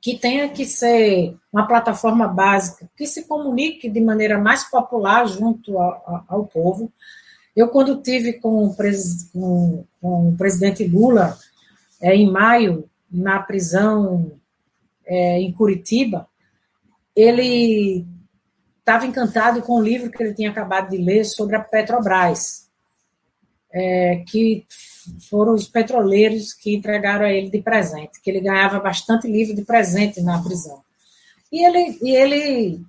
que 0.00 0.18
tenha 0.18 0.48
que 0.48 0.64
ser 0.64 1.36
uma 1.52 1.66
plataforma 1.66 2.26
básica, 2.26 2.88
que 2.96 3.06
se 3.06 3.26
comunique 3.26 3.88
de 3.88 4.00
maneira 4.00 4.38
mais 4.38 4.64
popular 4.64 5.26
junto 5.26 5.78
ao, 5.78 6.24
ao 6.26 6.46
povo. 6.46 6.90
Eu, 7.54 7.68
quando 7.68 8.00
tive 8.00 8.34
com 8.34 8.64
o, 8.64 8.74
pres, 8.74 9.28
com, 9.32 9.84
com 10.00 10.30
o 10.30 10.36
presidente 10.36 10.84
Lula, 10.84 11.36
é, 12.00 12.14
em 12.14 12.30
maio, 12.30 12.88
na 13.10 13.40
prisão 13.40 14.32
é, 15.04 15.40
em 15.40 15.52
Curitiba, 15.52 16.26
ele 17.14 18.06
estava 18.78 19.04
encantado 19.04 19.60
com 19.62 19.74
o 19.74 19.82
livro 19.82 20.10
que 20.10 20.22
ele 20.22 20.34
tinha 20.34 20.50
acabado 20.50 20.90
de 20.90 20.96
ler 20.96 21.24
sobre 21.24 21.56
a 21.56 21.60
Petrobras, 21.60 22.69
é, 23.72 24.24
que 24.26 24.66
foram 25.28 25.54
os 25.54 25.66
petroleiros 25.66 26.52
que 26.52 26.74
entregaram 26.74 27.24
a 27.24 27.32
ele 27.32 27.50
de 27.50 27.62
presente, 27.62 28.20
que 28.22 28.30
ele 28.30 28.40
ganhava 28.40 28.80
bastante 28.80 29.26
livro 29.26 29.54
de 29.54 29.62
presente 29.64 30.20
na 30.20 30.42
prisão. 30.42 30.82
E 31.52 31.64
ele, 31.64 31.98
e 32.02 32.14
ele 32.14 32.84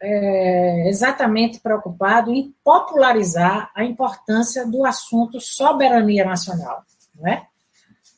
é 0.00 0.88
exatamente 0.88 1.58
preocupado 1.60 2.32
em 2.32 2.54
popularizar 2.62 3.70
a 3.74 3.84
importância 3.84 4.66
do 4.66 4.84
assunto 4.84 5.40
soberania 5.40 6.24
nacional, 6.24 6.84
né? 7.16 7.44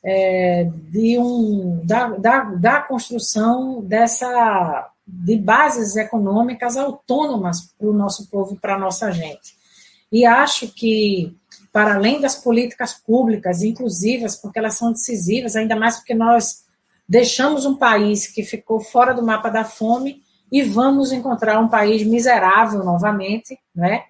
É, 0.03 0.65
de 0.65 1.19
um, 1.19 1.85
da, 1.85 2.09
da, 2.09 2.45
da 2.45 2.81
construção 2.81 3.83
dessa 3.83 4.91
de 5.07 5.37
bases 5.37 5.97
econômicas 5.97 6.77
autônomas 6.77 7.75
para 7.79 7.89
o 7.89 7.93
nosso 7.93 8.31
povo 8.31 8.57
para 8.57 8.77
a 8.77 8.79
nossa 8.79 9.11
gente. 9.11 9.55
E 10.11 10.25
acho 10.25 10.69
que 10.69 11.37
para 11.73 11.95
além 11.95 12.21
das 12.21 12.35
políticas 12.35 12.95
públicas 12.95 13.63
inclusivas, 13.63 14.37
porque 14.37 14.59
elas 14.59 14.75
são 14.75 14.93
decisivas, 14.93 15.57
ainda 15.57 15.77
mais 15.77 15.97
porque 15.97 16.15
nós 16.15 16.65
deixamos 17.09 17.65
um 17.65 17.77
país 17.77 18.27
que 18.27 18.43
ficou 18.43 18.81
fora 18.81 19.13
do 19.15 19.23
mapa 19.23 19.51
da 19.51 19.65
fome 19.65 20.23
e 20.51 20.63
vamos 20.63 21.13
encontrar 21.13 21.61
um 21.61 21.69
país 21.69 22.05
miserável 22.05 22.83
novamente, 22.83 23.59
né? 23.75 24.05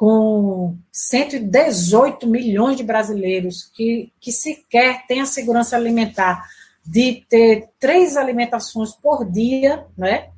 com 0.00 0.78
118 0.90 2.26
milhões 2.26 2.78
de 2.78 2.82
brasileiros 2.82 3.70
que, 3.74 4.10
que 4.18 4.32
sequer 4.32 5.06
têm 5.06 5.20
a 5.20 5.26
segurança 5.26 5.76
alimentar 5.76 6.42
de 6.82 7.26
ter 7.28 7.68
três 7.78 8.16
alimentações 8.16 8.92
por 8.92 9.30
dia, 9.30 9.84
né? 9.98 10.30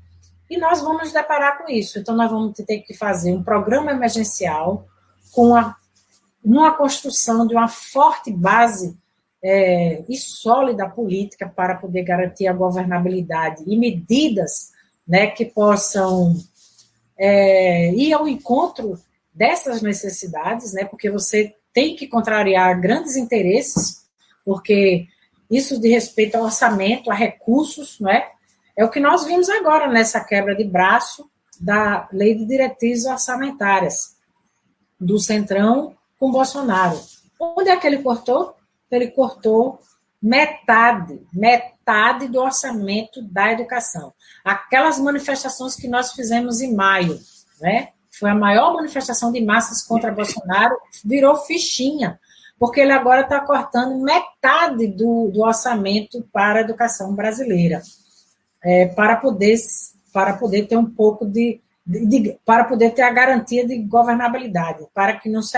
E 0.50 0.58
nós 0.58 0.82
vamos 0.82 1.04
nos 1.04 1.12
deparar 1.12 1.58
com 1.58 1.70
isso. 1.70 2.00
Então, 2.00 2.16
nós 2.16 2.28
vamos 2.28 2.56
ter 2.66 2.80
que 2.80 2.92
fazer 2.92 3.32
um 3.32 3.42
programa 3.44 3.92
emergencial 3.92 4.84
com 5.30 5.54
a 5.54 5.76
numa 6.44 6.76
construção 6.76 7.46
de 7.46 7.54
uma 7.54 7.68
forte 7.68 8.30
base 8.32 8.96
é, 9.42 10.04
e 10.08 10.16
sólida 10.16 10.88
política 10.88 11.48
para 11.48 11.76
poder 11.76 12.02
garantir 12.02 12.46
a 12.46 12.52
governabilidade 12.52 13.64
e 13.66 13.76
medidas 13.76 14.70
né, 15.06 15.26
que 15.28 15.44
possam 15.44 16.36
é, 17.18 17.92
ir 17.92 18.12
ao 18.12 18.28
encontro 18.28 18.98
dessas 19.34 19.82
necessidades, 19.82 20.72
né, 20.72 20.84
porque 20.84 21.10
você 21.10 21.54
tem 21.72 21.96
que 21.96 22.06
contrariar 22.06 22.80
grandes 22.80 23.16
interesses, 23.16 24.04
porque 24.44 25.06
isso 25.50 25.80
de 25.80 25.88
respeito 25.88 26.36
ao 26.36 26.44
orçamento, 26.44 27.10
a 27.10 27.14
recursos, 27.14 27.98
né, 27.98 28.26
é 28.76 28.84
o 28.84 28.90
que 28.90 29.00
nós 29.00 29.24
vimos 29.24 29.48
agora 29.48 29.88
nessa 29.88 30.22
quebra 30.22 30.54
de 30.54 30.64
braço 30.64 31.28
da 31.60 32.08
lei 32.12 32.34
de 32.34 32.44
diretrizes 32.44 33.06
orçamentárias 33.06 34.16
do 35.00 35.18
Centrão 35.18 35.96
com 36.22 36.30
Bolsonaro. 36.30 37.00
Onde 37.36 37.68
é 37.68 37.76
que 37.76 37.84
ele 37.84 38.00
cortou? 38.00 38.54
Ele 38.88 39.08
cortou 39.08 39.80
metade, 40.22 41.20
metade 41.32 42.28
do 42.28 42.38
orçamento 42.38 43.20
da 43.22 43.50
educação. 43.50 44.12
Aquelas 44.44 45.00
manifestações 45.00 45.74
que 45.74 45.88
nós 45.88 46.12
fizemos 46.12 46.60
em 46.60 46.76
maio, 46.76 47.18
né? 47.60 47.88
Foi 48.20 48.30
a 48.30 48.36
maior 48.36 48.72
manifestação 48.72 49.32
de 49.32 49.44
massas 49.44 49.82
contra 49.82 50.12
Bolsonaro, 50.12 50.76
virou 51.04 51.38
fichinha, 51.38 52.20
porque 52.56 52.80
ele 52.80 52.92
agora 52.92 53.22
está 53.22 53.40
cortando 53.40 54.00
metade 54.00 54.86
do, 54.86 55.28
do, 55.28 55.40
orçamento 55.40 56.24
para 56.32 56.60
a 56.60 56.62
educação 56.62 57.16
brasileira, 57.16 57.82
é, 58.62 58.86
para 58.86 59.16
poder 59.16 59.56
para 60.12 60.34
poder 60.34 60.68
ter 60.68 60.76
um 60.76 60.88
pouco 60.88 61.26
de, 61.26 61.60
de, 61.84 62.06
de, 62.06 62.38
para 62.44 62.62
poder 62.62 62.90
ter 62.90 63.02
a 63.02 63.10
garantia 63.10 63.66
de 63.66 63.76
governabilidade, 63.78 64.86
para 64.94 65.18
que 65.18 65.28
não 65.28 65.42
se 65.42 65.56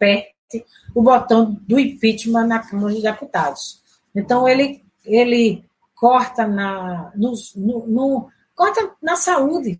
aperte 0.00 0.64
o 0.94 1.02
botão 1.02 1.56
do 1.68 1.78
impeachment 1.78 2.46
na 2.46 2.58
Câmara 2.58 2.94
dos 2.94 3.02
Deputados. 3.02 3.80
Então, 4.14 4.48
ele, 4.48 4.82
ele 5.04 5.64
corta 5.94 6.46
na, 6.46 7.12
no, 7.14 7.34
no, 7.56 7.86
no, 7.86 8.28
corta 8.54 8.90
na 9.02 9.16
saúde. 9.16 9.78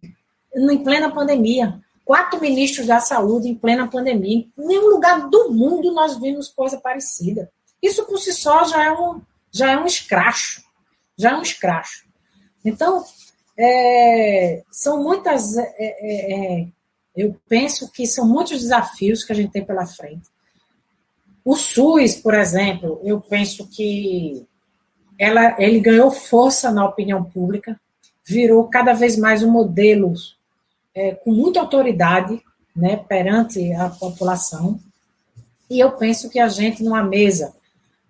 em 0.55 0.85
plena 0.85 1.11
pandemia. 1.11 1.81
Quatro 2.05 2.41
ministros 2.41 2.87
da 2.87 3.01
saúde 3.01 3.49
em 3.49 3.55
plena 3.55 3.89
pandemia. 3.89 4.47
Em 4.59 4.67
nenhum 4.67 4.91
lugar 4.91 5.29
do 5.29 5.51
mundo 5.51 5.93
nós 5.93 6.17
vimos 6.21 6.49
coisa 6.49 6.79
parecida. 6.79 7.51
Isso 7.83 8.05
por 8.05 8.19
si 8.19 8.33
só 8.33 8.65
já 8.65 8.85
é 8.85 8.93
um, 8.93 9.21
já 9.51 9.73
é 9.73 9.79
um 9.79 9.87
escracho. 9.87 10.63
Já 11.17 11.31
é 11.31 11.35
um 11.35 11.43
escracho. 11.43 12.05
Então, 12.65 13.05
é, 13.59 14.63
são 14.71 15.03
muitas. 15.03 15.57
É, 15.57 15.67
é, 15.79 16.33
é 16.61 16.67
eu 17.17 17.37
penso 17.49 17.91
que 17.91 18.07
são 18.07 18.27
muitos 18.27 18.61
desafios 18.61 19.25
que 19.25 19.33
a 19.33 19.35
gente 19.35 19.53
tem 19.53 19.65
pela 19.65 19.87
frente. 19.87 20.29
O 21.45 21.57
SUS, 21.57 22.17
por 22.17 22.35
exemplo, 22.35 23.01
eu 23.03 23.21
penso 23.21 23.67
que 23.69 24.47
ela, 25.19 25.57
ele 25.59 25.81
ganhou 25.81 26.11
força 26.11 26.71
na 26.71 26.85
opinião 26.85 27.25
pública, 27.25 27.81
virou 28.25 28.69
cada 28.69 28.93
vez 28.93 29.17
mais 29.17 29.43
um 29.43 29.51
modelo 29.51 30.13
é, 30.95 31.15
com 31.15 31.33
muita 31.33 31.61
autoridade 31.61 32.41
né, 32.75 32.97
perante 32.97 33.73
a 33.73 33.89
população. 33.89 34.79
E 35.69 35.79
eu 35.79 35.93
penso 35.93 36.29
que 36.29 36.39
a 36.39 36.49
gente, 36.49 36.83
numa 36.83 37.03
mesa 37.03 37.55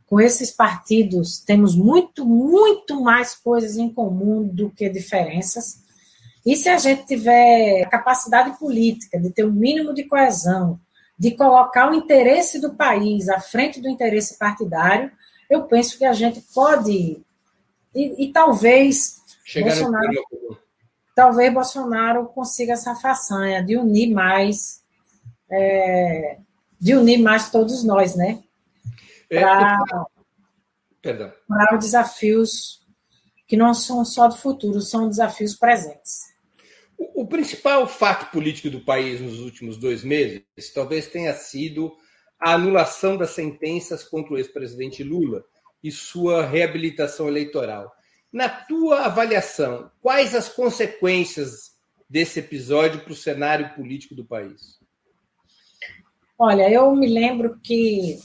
com 0.07 0.21
esses 0.21 0.51
partidos, 0.51 1.39
temos 1.39 1.77
muito, 1.77 2.27
muito 2.27 3.01
mais 3.01 3.37
coisas 3.37 3.77
em 3.77 3.89
comum 3.89 4.43
do 4.43 4.69
que 4.69 4.89
diferenças. 4.89 5.80
E 6.45 6.57
se 6.57 6.69
a 6.69 6.79
gente 6.79 7.07
tiver 7.07 7.89
capacidade 7.91 8.59
política 8.59 9.19
de 9.19 9.31
ter 9.31 9.45
um 9.45 9.53
mínimo 9.53 9.93
de 9.93 10.05
coesão, 10.05 10.81
de 11.19 11.33
colocar 11.33 11.91
o 11.91 11.95
interesse 11.95 12.61
do 12.61 12.75
país 12.75 13.29
à 13.29 13.39
frente 13.41 13.81
do 13.81 13.89
interesse 13.89 14.39
partidário, 14.39 15.13
eu 15.51 15.65
penso 15.65 15.99
que 15.99 16.05
a 16.05 16.13
gente 16.13 16.41
pode 16.55 17.23
e, 17.95 18.25
e 18.25 18.33
talvez 18.33 19.21
Chegar 19.45 19.75
Bolsonaro, 19.75 20.25
talvez 21.15 21.53
Bolsonaro 21.53 22.27
consiga 22.27 22.75
essa 22.75 22.95
façanha 22.95 23.63
de 23.65 23.77
unir 23.77 24.13
mais, 24.13 24.83
é, 25.51 26.39
de 26.79 26.95
unir 26.95 27.19
mais 27.19 27.51
todos 27.51 27.83
nós, 27.83 28.15
né? 28.15 28.43
para 29.29 29.79
é, 31.05 31.75
os 31.75 31.85
desafios 31.85 32.81
que 33.47 33.57
não 33.57 33.75
são 33.75 34.05
só 34.05 34.29
do 34.29 34.37
futuro, 34.37 34.81
são 34.81 35.09
desafios 35.09 35.57
presentes. 35.57 36.30
O, 37.03 37.27
principal 37.27 37.89
fato 37.89 38.31
político 38.31 38.69
do 38.69 38.85
país 38.85 39.23
nos 39.23 39.41
últimos 39.41 39.79
dois 39.79 40.05
meses 40.05 40.45
talvez 40.75 41.07
tenha 41.07 41.33
sido 41.33 41.97
a 42.39 42.53
anulação 42.53 43.17
das 43.17 43.31
sentenças 43.31 44.05
contra 44.05 44.35
o 44.35 44.37
ex-presidente 44.37 45.03
Lula 45.03 45.43
e 45.83 45.91
sua 45.91 46.45
reabilitação 46.45 47.27
eleitoral. 47.27 47.91
Na 48.31 48.51
tua 48.51 49.07
avaliação, 49.07 49.91
quais 50.03 50.35
as 50.35 50.51
consequências 50.51 51.71
desse 52.09 52.41
episódio 52.41 53.01
para 53.01 53.13
o 53.13 53.17
cenário 53.17 53.75
político 53.75 54.15
do 54.15 54.27
país? 54.27 54.79
Olha, 56.39 56.71
eu 56.71 56.95
me 56.95 57.09
lembro 57.09 57.59
que 57.61 58.19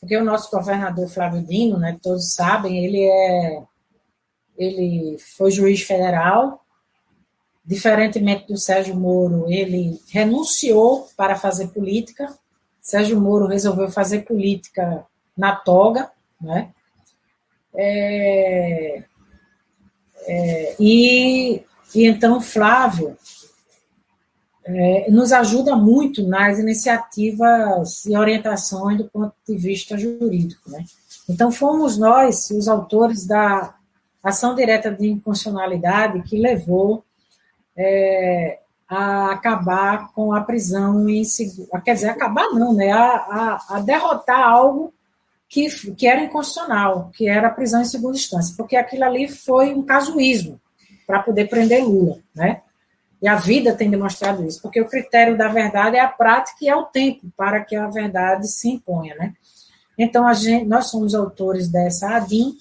porque 0.00 0.16
o 0.16 0.24
nosso 0.24 0.50
governador 0.50 1.08
Flávio 1.08 1.42
Dino, 1.42 1.78
né, 1.78 1.98
todos 2.02 2.32
sabem, 2.32 2.82
ele 2.82 3.02
é 3.02 3.62
ele 4.56 5.18
foi 5.18 5.50
juiz 5.50 5.82
federal, 5.82 6.65
diferentemente 7.66 8.46
do 8.46 8.56
Sérgio 8.56 8.94
Moro, 8.94 9.50
ele 9.50 10.00
renunciou 10.08 11.08
para 11.16 11.34
fazer 11.34 11.68
política. 11.68 12.32
Sérgio 12.80 13.20
Moro 13.20 13.46
resolveu 13.46 13.90
fazer 13.90 14.20
política 14.20 15.04
na 15.36 15.56
toga, 15.56 16.10
né? 16.40 16.70
É, 17.74 19.02
é, 20.26 20.76
e, 20.80 21.62
e 21.94 22.06
então 22.06 22.40
Flávio 22.40 23.16
é, 24.64 25.10
nos 25.10 25.32
ajuda 25.32 25.76
muito 25.76 26.26
nas 26.26 26.58
iniciativas 26.58 28.04
e 28.06 28.16
orientações 28.16 28.98
do 28.98 29.04
ponto 29.04 29.34
de 29.46 29.56
vista 29.56 29.98
jurídico. 29.98 30.70
Né? 30.70 30.84
Então, 31.28 31.52
fomos 31.52 31.98
nós, 31.98 32.50
os 32.50 32.66
autores 32.66 33.26
da 33.26 33.74
ação 34.22 34.54
direta 34.54 34.90
de 34.90 35.08
inconstitucionalidade 35.08 36.22
que 36.22 36.36
levou 36.36 37.04
é, 37.76 38.58
a 38.88 39.32
acabar 39.32 40.12
com 40.12 40.32
a 40.32 40.40
prisão 40.40 41.08
em 41.08 41.22
quer 41.84 41.94
dizer, 41.94 42.08
acabar 42.08 42.48
não, 42.50 42.72
né? 42.72 42.92
A, 42.92 43.00
a, 43.00 43.76
a, 43.76 43.80
derrotar 43.80 44.40
algo 44.40 44.94
que, 45.48 45.68
que 45.94 46.06
era 46.06 46.22
inconstitucional, 46.22 47.10
que 47.14 47.28
era 47.28 47.48
a 47.48 47.52
prisão 47.52 47.82
em 47.82 47.84
segunda 47.84 48.16
instância, 48.16 48.54
porque 48.56 48.76
aquilo 48.76 49.04
ali 49.04 49.28
foi 49.28 49.74
um 49.74 49.82
casuísmo 49.82 50.60
para 51.06 51.22
poder 51.22 51.48
prender 51.48 51.84
Lula, 51.84 52.18
né? 52.34 52.62
E 53.20 53.28
a 53.28 53.34
vida 53.34 53.74
tem 53.74 53.90
demonstrado 53.90 54.44
isso, 54.44 54.60
porque 54.60 54.80
o 54.80 54.88
critério 54.88 55.36
da 55.36 55.48
verdade 55.48 55.96
é 55.96 56.00
a 56.00 56.08
prática 56.08 56.58
e 56.60 56.68
é 56.68 56.76
o 56.76 56.84
tempo 56.84 57.26
para 57.36 57.64
que 57.64 57.74
a 57.74 57.88
verdade 57.88 58.46
se 58.46 58.68
imponha, 58.68 59.14
né? 59.14 59.34
Então, 59.98 60.28
a 60.28 60.34
gente, 60.34 60.66
nós 60.66 60.90
somos 60.90 61.14
autores 61.14 61.68
dessa 61.68 62.16
ADIM, 62.16 62.58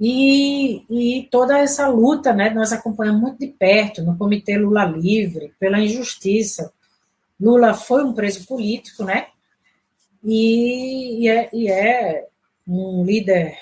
e, 0.00 0.84
e 0.88 1.28
toda 1.30 1.58
essa 1.58 1.88
luta, 1.88 2.32
né, 2.32 2.50
nós 2.50 2.72
acompanhamos 2.72 3.20
muito 3.20 3.38
de 3.40 3.48
perto, 3.48 4.02
no 4.02 4.16
Comitê 4.16 4.56
Lula 4.56 4.84
Livre, 4.84 5.52
pela 5.58 5.80
injustiça. 5.80 6.72
Lula 7.40 7.74
foi 7.74 8.04
um 8.04 8.12
preso 8.12 8.46
político, 8.46 9.04
né? 9.04 9.26
E, 10.22 11.24
e, 11.24 11.28
é, 11.28 11.50
e 11.52 11.68
é 11.68 12.26
um 12.66 13.04
líder 13.04 13.56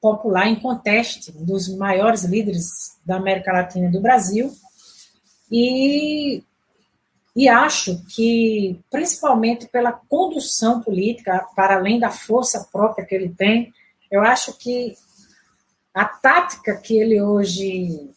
popular 0.00 0.48
em 0.48 0.56
conteste, 0.56 1.32
um 1.36 1.44
dos 1.44 1.68
maiores 1.76 2.24
líderes 2.24 2.98
da 3.04 3.16
América 3.16 3.52
Latina 3.52 3.86
e 3.86 3.92
do 3.92 4.00
Brasil, 4.00 4.50
e, 5.50 6.42
e 7.36 7.48
acho 7.48 8.02
que, 8.06 8.80
principalmente 8.90 9.68
pela 9.68 9.92
condução 9.92 10.80
política, 10.80 11.46
para 11.54 11.76
além 11.76 12.00
da 12.00 12.10
força 12.10 12.66
própria 12.72 13.04
que 13.04 13.14
ele 13.14 13.28
tem, 13.28 13.72
eu 14.10 14.22
acho 14.22 14.56
que 14.58 14.94
a 15.94 16.04
tática 16.04 16.76
que 16.76 16.98
ele 16.98 17.20
hoje 17.20 18.10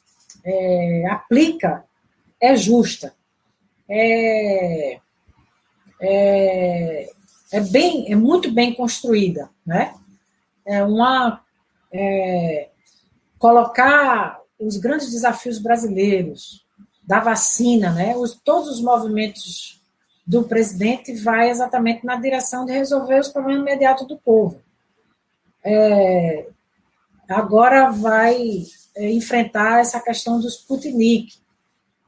é, 0.44 1.08
aplica 1.10 1.84
é 2.40 2.56
justa. 2.56 3.14
É, 3.90 5.00
é, 6.02 7.10
é, 7.52 7.60
bem, 7.62 8.12
é 8.12 8.16
muito 8.16 8.52
bem 8.52 8.74
construída, 8.74 9.50
né? 9.66 9.94
É 10.66 10.84
uma 10.84 11.42
é, 11.94 12.70
colocar 13.38 14.40
os 14.60 14.78
grandes 14.78 15.12
desafios 15.12 15.60
brasileiros, 15.60 16.66
da 17.04 17.20
vacina, 17.20 17.92
né? 17.92 18.16
Os, 18.18 18.36
todos 18.36 18.70
os 18.70 18.82
movimentos 18.82 19.82
do 20.26 20.44
presidente 20.44 21.14
vai 21.14 21.50
exatamente 21.50 22.04
na 22.04 22.16
direção 22.16 22.66
de 22.66 22.72
resolver 22.72 23.20
os 23.20 23.28
problemas 23.28 23.62
imediatos 23.62 24.08
do 24.08 24.18
povo. 24.18 24.60
É, 25.64 26.48
agora 27.30 27.90
vai 27.92 28.64
é, 28.96 29.12
enfrentar 29.12 29.80
essa 29.80 30.00
questão 30.00 30.40
do 30.40 30.48
Sputnik, 30.48 31.34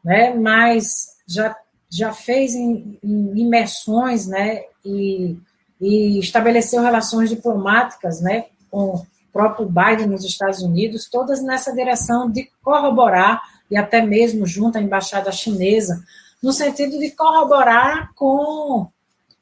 né? 0.04 0.34
Mas 0.34 1.16
já 1.28 1.56
já 1.90 2.12
fez 2.12 2.54
em, 2.54 3.00
em 3.04 3.40
imersões, 3.40 4.28
né? 4.28 4.64
E, 4.86 5.38
e 5.80 6.20
estabeleceu 6.20 6.82
relações 6.82 7.30
diplomáticas, 7.30 8.22
né? 8.22 8.46
Com 8.70 8.96
o 8.96 9.08
próprio 9.32 9.68
Biden 9.68 10.08
nos 10.08 10.26
Estados 10.26 10.62
Unidos, 10.62 11.10
todas 11.10 11.42
nessa 11.42 11.74
direção 11.74 12.30
de 12.30 12.50
corroborar 12.62 13.42
e 13.70 13.78
até 13.78 14.02
mesmo 14.02 14.46
junto 14.46 14.78
à 14.78 14.82
embaixada 14.82 15.32
chinesa, 15.32 16.04
no 16.42 16.52
sentido 16.52 16.98
de 16.98 17.12
corroborar 17.12 18.12
com, 18.16 18.88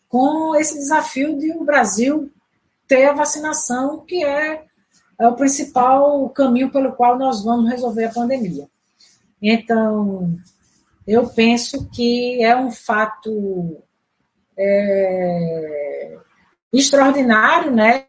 com 0.10 0.56
esse 0.56 0.76
desafio 0.76 1.38
de 1.38 1.52
o 1.52 1.64
Brasil 1.64 2.32
ter 2.88 3.06
a 3.06 3.14
vacinação, 3.14 4.00
que 4.06 4.24
é, 4.24 4.64
é 5.20 5.28
o 5.28 5.36
principal 5.36 6.30
caminho 6.30 6.72
pelo 6.72 6.94
qual 6.94 7.18
nós 7.18 7.44
vamos 7.44 7.70
resolver 7.70 8.06
a 8.06 8.14
pandemia. 8.14 8.68
Então, 9.42 10.36
eu 11.08 11.28
penso 11.28 11.90
que 11.90 12.44
é 12.44 12.56
um 12.56 12.72
fato 12.72 13.78
é, 14.58 16.18
extraordinário, 16.74 17.72
né, 17.72 18.06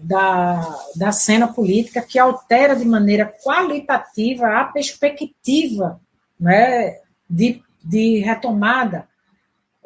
da, 0.00 0.78
da 0.94 1.12
cena 1.12 1.48
política 1.48 2.02
que 2.02 2.18
altera 2.18 2.76
de 2.76 2.84
maneira 2.84 3.32
qualitativa 3.42 4.60
a 4.60 4.64
perspectiva 4.64 6.00
né, 6.38 6.98
de, 7.28 7.62
de 7.82 8.18
retomada 8.18 9.08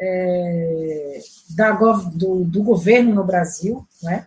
é, 0.01 1.21
da, 1.55 1.73
do, 1.73 2.45
do, 2.45 2.63
governo 2.63 3.15
no 3.15 3.25
Brasil. 3.25 3.87
Né? 4.03 4.27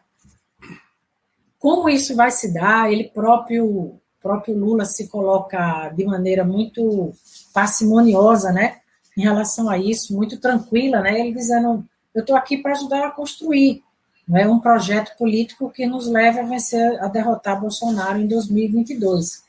Como 1.64 1.88
isso 1.88 2.14
vai 2.14 2.30
se 2.30 2.54
dar? 2.54 2.92
Ele 2.92 3.06
próprio, 3.06 3.96
próprio 4.22 4.58
Lula 4.58 4.84
se 4.84 5.08
coloca 5.08 5.88
de 5.96 6.04
maneira 6.04 6.44
muito 6.44 7.14
parcimoniosa 7.54 8.52
né, 8.52 8.82
em 9.18 9.22
relação 9.22 9.70
a 9.70 9.78
isso, 9.78 10.14
muito 10.14 10.38
tranquila, 10.42 11.00
né? 11.00 11.22
ele 11.22 11.34
dizendo: 11.34 11.86
eu 12.14 12.20
estou 12.20 12.36
aqui 12.36 12.58
para 12.58 12.74
ajudar 12.74 13.08
a 13.08 13.12
construir 13.12 13.82
não 14.28 14.38
é 14.38 14.48
um 14.48 14.60
projeto 14.60 15.18
político 15.18 15.70
que 15.70 15.86
nos 15.86 16.08
leve 16.08 16.40
a 16.40 16.44
vencer, 16.44 17.02
a 17.02 17.08
derrotar 17.08 17.60
Bolsonaro 17.60 18.20
em 18.20 18.28
2022. 18.28 19.44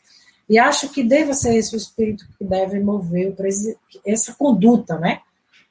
E 0.48 0.58
acho 0.58 0.88
que 0.90 1.02
deve 1.02 1.32
ser 1.32 1.56
esse 1.56 1.74
o 1.74 1.76
espírito 1.76 2.26
que 2.36 2.44
deve 2.44 2.80
mover 2.80 3.34
essa 4.04 4.34
conduta, 4.34 4.98
né? 4.98 5.20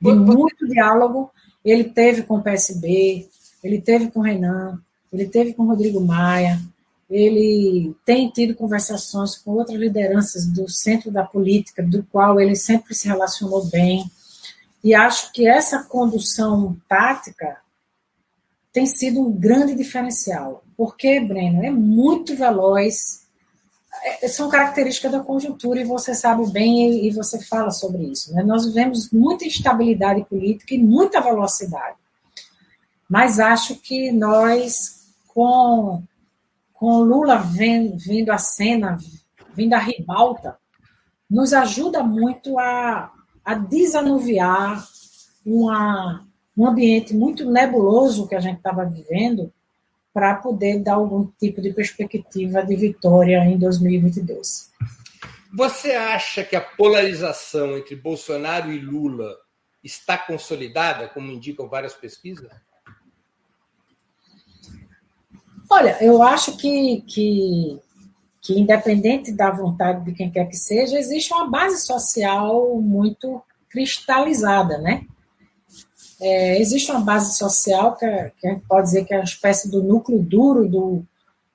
De 0.01 0.13
muito 0.13 0.67
diálogo. 0.67 1.31
Ele 1.63 1.83
teve 1.83 2.23
com 2.23 2.37
o 2.37 2.41
PSB, 2.41 3.27
ele 3.63 3.81
teve 3.81 4.09
com 4.09 4.21
o 4.21 4.23
Renan, 4.23 4.81
ele 5.13 5.27
teve 5.27 5.53
com 5.53 5.65
Rodrigo 5.65 6.01
Maia, 6.01 6.59
ele 7.09 7.95
tem 8.03 8.29
tido 8.29 8.55
conversações 8.55 9.37
com 9.37 9.51
outras 9.51 9.79
lideranças 9.79 10.47
do 10.47 10.67
centro 10.67 11.11
da 11.11 11.23
política, 11.23 11.83
do 11.83 12.03
qual 12.11 12.39
ele 12.41 12.55
sempre 12.55 12.95
se 12.95 13.07
relacionou 13.07 13.65
bem. 13.65 14.03
E 14.83 14.95
acho 14.95 15.31
que 15.31 15.47
essa 15.47 15.83
condução 15.83 16.75
tática 16.89 17.57
tem 18.73 18.87
sido 18.87 19.21
um 19.21 19.31
grande 19.31 19.75
diferencial. 19.75 20.63
Porque, 20.75 21.19
Breno, 21.19 21.63
é 21.63 21.69
muito 21.69 22.35
veloz, 22.35 23.23
é, 24.03 24.27
são 24.27 24.49
características 24.49 25.11
da 25.11 25.19
conjuntura 25.19 25.79
e 25.79 25.85
você 25.85 26.15
sabe 26.15 26.51
bem 26.51 27.05
e, 27.05 27.11
você 27.11 27.39
fala 27.43 27.69
sobre 27.69 28.03
isso. 28.03 28.33
Né? 28.33 28.41
Nós 28.43 28.65
vivemos 28.65 29.11
muita 29.11 29.45
instabilidade 29.45 30.25
política 30.25 30.73
e 30.73 30.79
muita 30.79 31.21
velocidade. 31.21 31.95
Mas 33.07 33.39
acho 33.39 33.75
que 33.75 34.11
nós, 34.11 35.02
com 35.33 36.03
com 36.73 36.99
Lula 36.99 37.37
vindo 37.37 38.29
à 38.29 38.37
cena, 38.37 38.97
vindo 39.55 39.73
à 39.73 39.77
ribalta, 39.77 40.57
nos 41.29 41.53
ajuda 41.53 42.03
muito 42.03 42.59
a, 42.59 43.09
a 43.45 43.53
desanuviar 43.53 44.85
uma, 45.45 46.27
um 46.57 46.67
ambiente 46.67 47.13
muito 47.13 47.49
nebuloso 47.49 48.27
que 48.27 48.35
a 48.35 48.41
gente 48.41 48.57
estava 48.57 48.83
vivendo 48.83 49.49
para 50.13 50.35
poder 50.35 50.79
dar 50.79 50.95
algum 50.95 51.25
tipo 51.39 51.61
de 51.61 51.71
perspectiva 51.71 52.61
de 52.61 52.75
vitória 52.75 53.37
em 53.45 53.57
2022. 53.57 54.69
Você 55.55 55.93
acha 55.93 56.43
que 56.43 56.57
a 56.57 56.61
polarização 56.61 57.77
entre 57.77 57.95
Bolsonaro 57.95 58.73
e 58.73 58.79
Lula 58.79 59.33
está 59.81 60.17
consolidada, 60.17 61.07
como 61.07 61.31
indicam 61.31 61.69
várias 61.69 61.93
pesquisas? 61.93 62.51
Olha, 65.73 65.97
eu 66.01 66.21
acho 66.21 66.55
que, 66.55 67.01
que, 67.07 67.79
que, 68.39 68.59
independente 68.59 69.31
da 69.31 69.49
vontade 69.49 70.05
de 70.05 70.13
quem 70.13 70.29
quer 70.29 70.47
que 70.47 70.55
seja, 70.55 70.99
existe 70.99 71.33
uma 71.33 71.49
base 71.49 71.83
social 71.83 72.79
muito 72.79 73.41
cristalizada, 73.71 74.77
né? 74.77 75.03
É, 76.21 76.61
existe 76.61 76.91
uma 76.91 77.01
base 77.01 77.35
social 77.35 77.95
que, 77.95 78.05
que, 78.39 78.55
pode 78.69 78.83
dizer 78.83 79.03
que 79.03 79.15
é 79.15 79.17
uma 79.17 79.23
espécie 79.23 79.71
do 79.71 79.81
núcleo 79.81 80.21
duro 80.21 80.69
do, 80.69 81.03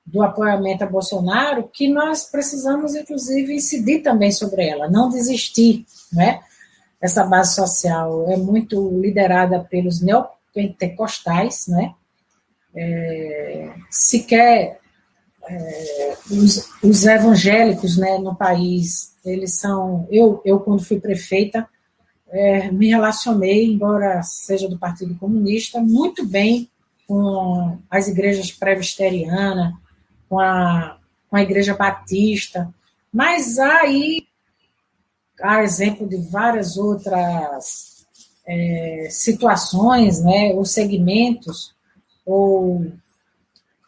do 0.05 0.21
apoiamento 0.21 0.83
a 0.83 0.89
Bolsonaro, 0.89 1.71
que 1.73 1.89
nós 1.89 2.25
precisamos, 2.25 2.97
inclusive, 2.97 3.55
incidir 3.55 4.03
também 4.03 4.33
sobre 4.33 4.67
ela, 4.67 4.91
não 4.91 5.09
desistir, 5.09 5.87
né? 6.13 6.41
Essa 7.01 7.23
base 7.23 7.55
social 7.55 8.29
é 8.29 8.37
muito 8.37 8.91
liderada 9.01 9.61
pelos 9.61 10.01
neopentecostais, 10.03 11.69
né? 11.69 11.95
É, 12.79 13.75
sequer 13.91 14.79
é, 15.49 16.17
os, 16.31 16.69
os, 16.83 17.07
evangélicos 17.07 17.97
né, 17.97 18.19
no 18.19 18.37
país, 18.37 19.17
eles 19.25 19.55
são. 19.55 20.07
Eu, 20.11 20.41
eu 20.45 20.61
quando 20.61 20.85
fui 20.85 21.01
prefeita, 21.01 21.69
é, 22.29 22.71
me 22.71 22.89
relacionei, 22.89 23.67
embora 23.67 24.23
seja 24.23 24.69
do 24.69 24.79
Partido 24.79 25.17
Comunista, 25.17 25.81
muito 25.81 26.25
bem 26.27 26.71
com 27.07 27.79
as 27.91 28.07
igrejas 28.07 28.53
presbiterianas, 28.53 29.73
com 30.29 30.39
a, 30.39 30.99
com 31.29 31.37
a 31.37 31.43
Igreja 31.43 31.75
Batista, 31.75 32.73
mas 33.11 33.59
aí, 33.59 34.27
a 35.41 35.63
exemplo 35.63 36.07
de 36.07 36.19
várias 36.19 36.77
outras 36.77 38.07
é, 38.47 39.09
situações, 39.11 40.23
né, 40.23 40.53
ou 40.53 40.67
segmentos, 40.67 41.75
ou 42.29 42.85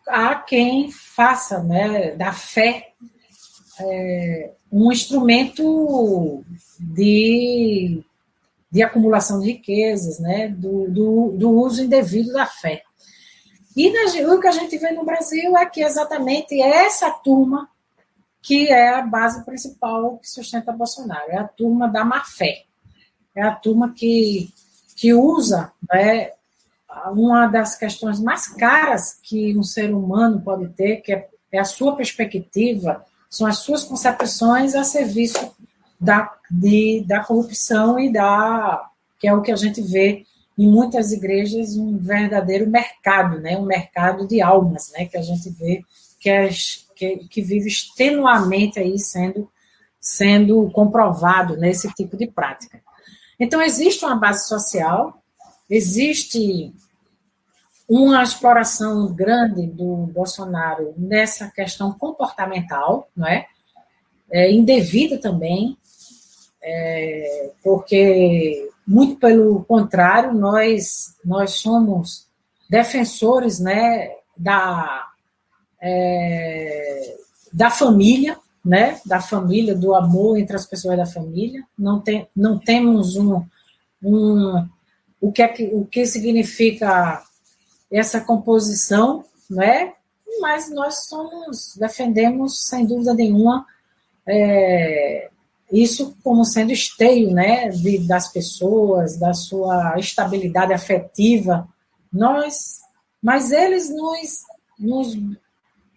há 0.08 0.34
quem 0.34 0.90
faça 0.90 1.62
né, 1.62 2.12
da 2.12 2.32
fé 2.32 2.94
é, 3.78 4.52
um 4.72 4.90
instrumento 4.90 6.42
de, 6.78 8.02
de 8.70 8.82
acumulação 8.82 9.40
de 9.40 9.52
riquezas, 9.52 10.18
né, 10.18 10.48
do, 10.48 10.88
do, 10.88 11.32
do 11.36 11.50
uso 11.50 11.84
indevido 11.84 12.32
da 12.32 12.46
fé. 12.46 12.82
E 13.76 13.90
na, 13.90 14.32
o 14.34 14.40
que 14.40 14.48
a 14.48 14.52
gente 14.52 14.78
vê 14.78 14.90
no 14.90 15.04
Brasil 15.04 15.54
é 15.56 15.66
que 15.66 15.82
exatamente 15.82 16.60
essa 16.60 17.10
turma 17.10 17.68
que 18.42 18.68
é 18.68 18.94
a 18.94 19.02
base 19.02 19.44
principal 19.44 20.16
que 20.16 20.30
sustenta 20.30 20.72
Bolsonaro, 20.72 21.30
é 21.30 21.36
a 21.36 21.46
turma 21.46 21.86
da 21.86 22.06
má 22.06 22.24
fé, 22.24 22.64
é 23.34 23.42
a 23.42 23.54
turma 23.54 23.92
que, 23.92 24.48
que 24.96 25.12
usa 25.12 25.70
né, 25.92 26.32
uma 27.12 27.46
das 27.46 27.76
questões 27.76 28.20
mais 28.20 28.48
caras 28.48 29.18
que 29.22 29.56
um 29.56 29.62
ser 29.62 29.94
humano 29.94 30.40
pode 30.40 30.68
ter, 30.70 30.96
que 30.96 31.12
é, 31.12 31.28
é 31.52 31.58
a 31.58 31.64
sua 31.64 31.96
perspectiva, 31.96 33.04
são 33.28 33.46
as 33.46 33.58
suas 33.58 33.84
concepções 33.84 34.74
a 34.74 34.82
serviço 34.82 35.54
da, 36.00 36.32
de, 36.50 37.04
da 37.06 37.22
corrupção 37.22 37.98
e 37.98 38.12
da 38.12 38.86
que 39.18 39.28
é 39.28 39.34
o 39.34 39.42
que 39.42 39.52
a 39.52 39.56
gente 39.56 39.82
vê 39.82 40.24
em 40.56 40.66
muitas 40.68 41.12
igrejas 41.12 41.76
um 41.76 41.98
verdadeiro 41.98 42.68
mercado, 42.68 43.38
né, 43.38 43.56
um 43.56 43.66
mercado 43.66 44.26
de 44.26 44.40
almas, 44.40 44.90
né, 44.92 45.04
que 45.04 45.16
a 45.16 45.22
gente 45.22 45.50
vê 45.50 45.82
que, 46.18 46.28
é, 46.28 46.48
que, 46.96 47.28
que 47.28 47.42
vive 47.42 47.68
extenuamente 47.68 48.78
aí 48.78 48.98
sendo 48.98 49.48
sendo 50.00 50.70
comprovado 50.70 51.58
nesse 51.58 51.92
tipo 51.92 52.16
de 52.16 52.26
prática. 52.26 52.80
Então 53.38 53.60
existe 53.60 54.04
uma 54.04 54.16
base 54.16 54.48
social 54.48 55.19
Existe 55.70 56.74
uma 57.88 58.22
exploração 58.22 59.12
grande 59.12 59.66
do 59.66 60.08
Bolsonaro 60.12 60.92
nessa 60.96 61.48
questão 61.48 61.92
comportamental, 61.92 63.08
não 63.16 63.26
é? 63.26 63.46
é 64.30 64.52
indevida 64.52 65.18
também, 65.18 65.76
é, 66.62 67.52
porque, 67.62 68.68
muito 68.86 69.16
pelo 69.16 69.64
contrário, 69.64 70.34
nós, 70.34 71.16
nós 71.24 71.52
somos 71.52 72.26
defensores 72.68 73.58
né, 73.58 74.10
da, 74.36 75.08
é, 75.80 77.16
da 77.52 77.70
família, 77.70 78.38
né, 78.64 79.00
da 79.06 79.20
família, 79.20 79.74
do 79.74 79.94
amor 79.94 80.38
entre 80.38 80.54
as 80.54 80.66
pessoas 80.66 80.96
da 80.96 81.06
família. 81.06 81.64
Não, 81.78 82.00
tem, 82.00 82.28
não 82.36 82.58
temos 82.58 83.16
um, 83.16 83.42
um 84.02 84.68
o 85.20 85.30
que, 85.30 85.42
é 85.42 85.48
que, 85.48 85.64
o 85.72 85.84
que 85.84 86.06
significa 86.06 87.22
essa 87.90 88.20
composição, 88.20 89.24
não 89.48 89.62
é? 89.62 89.94
Mas 90.40 90.70
nós 90.70 91.06
somos, 91.06 91.76
defendemos, 91.76 92.66
sem 92.68 92.86
dúvida 92.86 93.12
nenhuma, 93.12 93.66
é, 94.26 95.28
isso 95.72 96.16
como 96.22 96.44
sendo 96.44 96.72
esteio 96.72 97.32
né, 97.32 97.68
de, 97.68 98.06
das 98.06 98.32
pessoas, 98.32 99.18
da 99.18 99.34
sua 99.34 99.98
estabilidade 99.98 100.72
afetiva. 100.72 101.68
Nós, 102.12 102.80
mas 103.22 103.50
eles 103.50 103.90
nos, 103.90 104.42
nos 104.78 105.18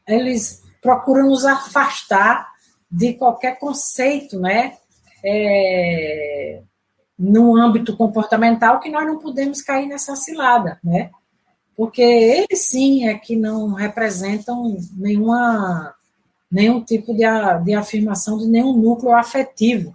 eles 0.07 0.61
procuram 0.81 1.27
nos 1.27 1.45
afastar 1.45 2.51
de 2.91 3.13
qualquer 3.13 3.57
conceito, 3.57 4.39
né? 4.39 4.77
É, 5.23 6.61
no 7.17 7.55
âmbito 7.55 7.95
comportamental 7.95 8.79
que 8.79 8.89
nós 8.89 9.05
não 9.05 9.19
podemos 9.19 9.61
cair 9.61 9.87
nessa 9.87 10.15
cilada, 10.15 10.79
né? 10.83 11.11
Porque 11.75 12.01
eles 12.01 12.67
sim 12.67 13.07
é 13.07 13.17
que 13.17 13.35
não 13.35 13.73
representam 13.73 14.77
nenhuma, 14.95 15.93
nenhum 16.51 16.83
tipo 16.83 17.13
de, 17.13 17.23
de 17.63 17.73
afirmação 17.73 18.37
de 18.37 18.47
nenhum 18.47 18.77
núcleo 18.77 19.15
afetivo 19.15 19.93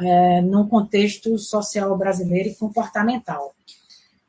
é, 0.00 0.40
no 0.40 0.68
contexto 0.68 1.36
social 1.38 1.96
brasileiro 1.96 2.50
e 2.50 2.54
comportamental. 2.54 3.54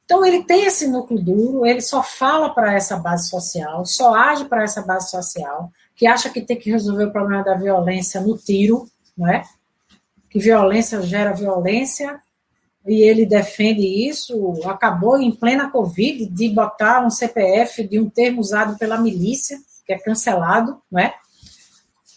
Então, 0.06 0.26
ele 0.26 0.44
tem 0.44 0.66
esse 0.66 0.88
núcleo 0.88 1.24
duro, 1.24 1.66
ele 1.66 1.82
só 1.82 2.04
fala 2.04 2.54
para 2.54 2.74
essa 2.74 2.98
base 2.98 3.30
social, 3.30 3.86
só 3.86 4.14
age 4.14 4.46
para 4.46 4.64
essa 4.64 4.82
base 4.82 5.10
social, 5.10 5.72
que 5.96 6.06
acha 6.06 6.30
que 6.30 6.42
tem 6.42 6.58
que 6.58 6.72
resolver 6.72 7.06
o 7.06 7.12
problema 7.12 7.44
da 7.44 7.56
violência 7.56 8.20
no 8.20 8.38
tiro, 8.38 8.88
não 9.18 9.28
é? 9.30 9.44
Que 10.34 10.40
violência 10.40 11.00
gera 11.04 11.32
violência, 11.32 12.20
e 12.88 13.04
ele 13.04 13.24
defende 13.24 13.86
isso, 14.10 14.60
acabou 14.66 15.20
em 15.20 15.32
plena 15.32 15.70
Covid 15.70 16.26
de 16.26 16.50
botar 16.50 17.06
um 17.06 17.10
CPF 17.12 17.88
de 17.88 18.00
um 18.00 18.10
termo 18.10 18.42
usado 18.42 18.76
pela 18.80 18.98
milícia, 18.98 19.60
que 19.86 19.94
é 19.94 20.00
cancelado, 20.00 20.82
não 20.92 21.00
é? 21.00 21.14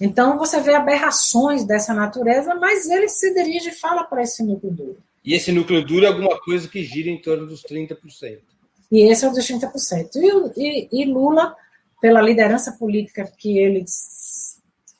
Então 0.01 0.39
você 0.39 0.61
vê 0.62 0.75
aberrações 0.75 1.64
dessa 1.64 1.93
natureza, 1.93 2.55
mas 2.55 2.89
ele 2.89 3.09
se 3.09 3.35
dirige 3.35 3.69
e 3.69 3.75
fala 3.75 4.03
para 4.05 4.23
esse 4.23 4.43
núcleo 4.43 4.73
duro. 4.73 4.99
E 5.23 5.35
esse 5.35 5.53
núcleo 5.53 5.85
duro 5.85 6.07
é 6.07 6.09
alguma 6.09 6.41
coisa 6.41 6.67
que 6.69 6.83
gira 6.83 7.11
em 7.11 7.21
torno 7.21 7.47
dos 7.47 7.62
30%. 7.62 8.39
E 8.91 9.01
esse 9.11 9.27
é 9.27 9.29
o 9.29 9.33
dos 9.33 9.47
30%. 9.47 10.11
E, 10.17 10.89
e, 10.91 11.03
e 11.03 11.05
Lula, 11.05 11.55
pela 12.01 12.23
liderança 12.23 12.73
política 12.73 13.31
que 13.37 13.59
ele 13.59 13.85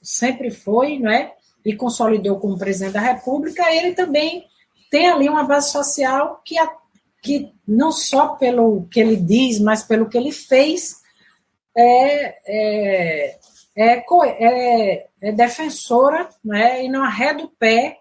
sempre 0.03 0.51
foi, 0.51 0.99
não 0.99 1.11
é? 1.11 1.33
E 1.67 1.75
consolidou 1.75 2.39
como 2.39 2.57
presidente 2.57 2.93
da 2.93 3.01
República, 3.01 3.69
ele 3.75 3.93
também 3.93 4.47
tem 4.91 5.09
ali 5.09 5.29
uma 5.29 5.43
base 5.43 5.73
social 5.73 6.41
que, 6.45 6.55
que 7.21 7.53
não 7.67 7.91
só 7.91 8.37
pelo 8.37 8.87
que 8.89 9.01
ele 9.01 9.17
diz, 9.17 9.59
mas 9.59 9.83
pelo 9.83 10.09
que 10.09 10.17
ele 10.17 10.31
fez, 10.31 11.03
é, 11.77 12.39
é, 12.47 13.39
é, 13.77 14.05
é, 14.05 15.07
é 15.21 15.33
defensora 15.33 16.29
né, 16.45 16.85
e 16.85 16.89
não 16.89 17.03
arreda 17.03 17.45
o 17.45 17.49
pé 17.49 17.99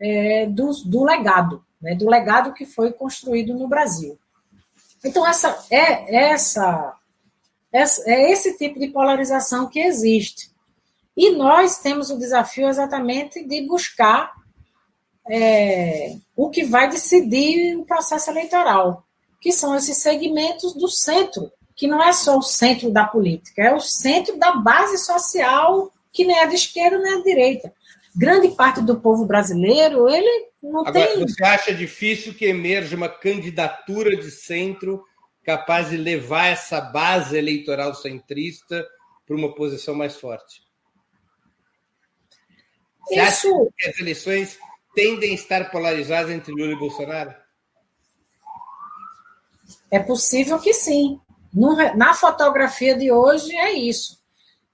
é, 0.00 0.46
do, 0.46 0.70
do 0.84 1.04
legado, 1.04 1.64
né, 1.82 1.96
do 1.96 2.08
legado 2.08 2.54
que 2.54 2.64
foi 2.64 2.92
construído 2.92 3.54
no 3.54 3.66
Brasil. 3.66 4.16
Então, 5.04 5.26
essa 5.26 5.66
é, 5.68 6.30
essa, 6.30 6.94
essa, 7.72 8.10
é 8.10 8.30
esse 8.30 8.56
tipo 8.56 8.78
de 8.78 8.88
polarização 8.88 9.68
que 9.68 9.80
existe. 9.80 10.53
E 11.16 11.30
nós 11.30 11.78
temos 11.78 12.10
o 12.10 12.18
desafio 12.18 12.68
exatamente 12.68 13.46
de 13.46 13.62
buscar 13.66 14.32
é, 15.30 16.16
o 16.36 16.50
que 16.50 16.64
vai 16.64 16.88
decidir 16.88 17.76
o 17.76 17.84
processo 17.84 18.30
eleitoral, 18.30 19.04
que 19.40 19.52
são 19.52 19.74
esses 19.76 19.98
segmentos 19.98 20.74
do 20.74 20.88
centro, 20.88 21.50
que 21.76 21.86
não 21.86 22.02
é 22.02 22.12
só 22.12 22.36
o 22.36 22.42
centro 22.42 22.90
da 22.90 23.04
política, 23.04 23.62
é 23.62 23.74
o 23.74 23.80
centro 23.80 24.36
da 24.38 24.56
base 24.56 24.98
social, 24.98 25.90
que 26.12 26.24
nem 26.24 26.38
é 26.38 26.46
de 26.46 26.54
esquerda 26.54 26.98
nem 26.98 27.14
é 27.14 27.16
de 27.16 27.24
direita. 27.24 27.72
Grande 28.16 28.48
parte 28.48 28.80
do 28.80 29.00
povo 29.00 29.24
brasileiro, 29.24 30.08
ele 30.08 30.48
não 30.62 30.86
Agora, 30.86 31.06
tem. 31.06 31.26
Você 31.26 31.44
acha 31.44 31.74
difícil 31.74 32.34
que 32.34 32.46
emerja 32.46 32.96
uma 32.96 33.08
candidatura 33.08 34.16
de 34.16 34.30
centro 34.30 35.04
capaz 35.42 35.90
de 35.90 35.96
levar 35.96 36.46
essa 36.46 36.80
base 36.80 37.36
eleitoral 37.36 37.94
centrista 37.94 38.86
para 39.26 39.36
uma 39.36 39.54
posição 39.54 39.94
mais 39.94 40.16
forte? 40.16 40.63
Você 43.06 43.20
Isso... 43.20 43.48
acha 43.48 43.68
que 43.76 43.88
as 43.90 43.98
eleições 43.98 44.58
tendem 44.94 45.32
a 45.32 45.34
estar 45.34 45.70
polarizadas 45.70 46.30
entre 46.30 46.52
Lula 46.52 46.72
e 46.72 46.78
Bolsonaro? 46.78 47.34
É 49.90 49.98
possível 49.98 50.58
que 50.58 50.72
sim. 50.72 51.20
Na 51.96 52.14
fotografia 52.14 52.96
de 52.96 53.12
hoje 53.12 53.54
é 53.54 53.72
isso. 53.72 54.18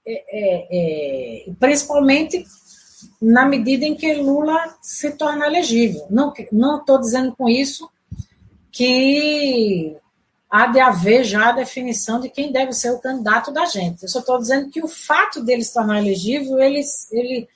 É, 0.05 0.13
é, 0.13 1.49
é, 1.49 1.53
principalmente 1.59 2.43
na 3.21 3.45
medida 3.45 3.85
em 3.85 3.95
que 3.95 4.13
Lula 4.15 4.75
se 4.81 5.11
torna 5.11 5.45
elegível. 5.45 6.07
Não 6.09 6.33
estou 6.79 6.99
dizendo 6.99 7.35
com 7.35 7.47
isso 7.47 7.89
que 8.71 9.95
há 10.49 10.67
de 10.67 10.79
haver 10.79 11.23
já 11.23 11.49
a 11.49 11.53
definição 11.53 12.19
de 12.19 12.29
quem 12.29 12.51
deve 12.51 12.73
ser 12.73 12.91
o 12.91 12.99
candidato 12.99 13.51
da 13.51 13.65
gente. 13.65 14.03
Eu 14.03 14.09
só 14.09 14.19
estou 14.19 14.39
dizendo 14.39 14.69
que 14.69 14.83
o 14.83 14.87
fato 14.87 15.43
dele 15.43 15.63
se 15.63 15.73
tornar 15.73 15.99
elegível, 15.99 16.59
ele, 16.59 16.81
ele, 17.11 17.47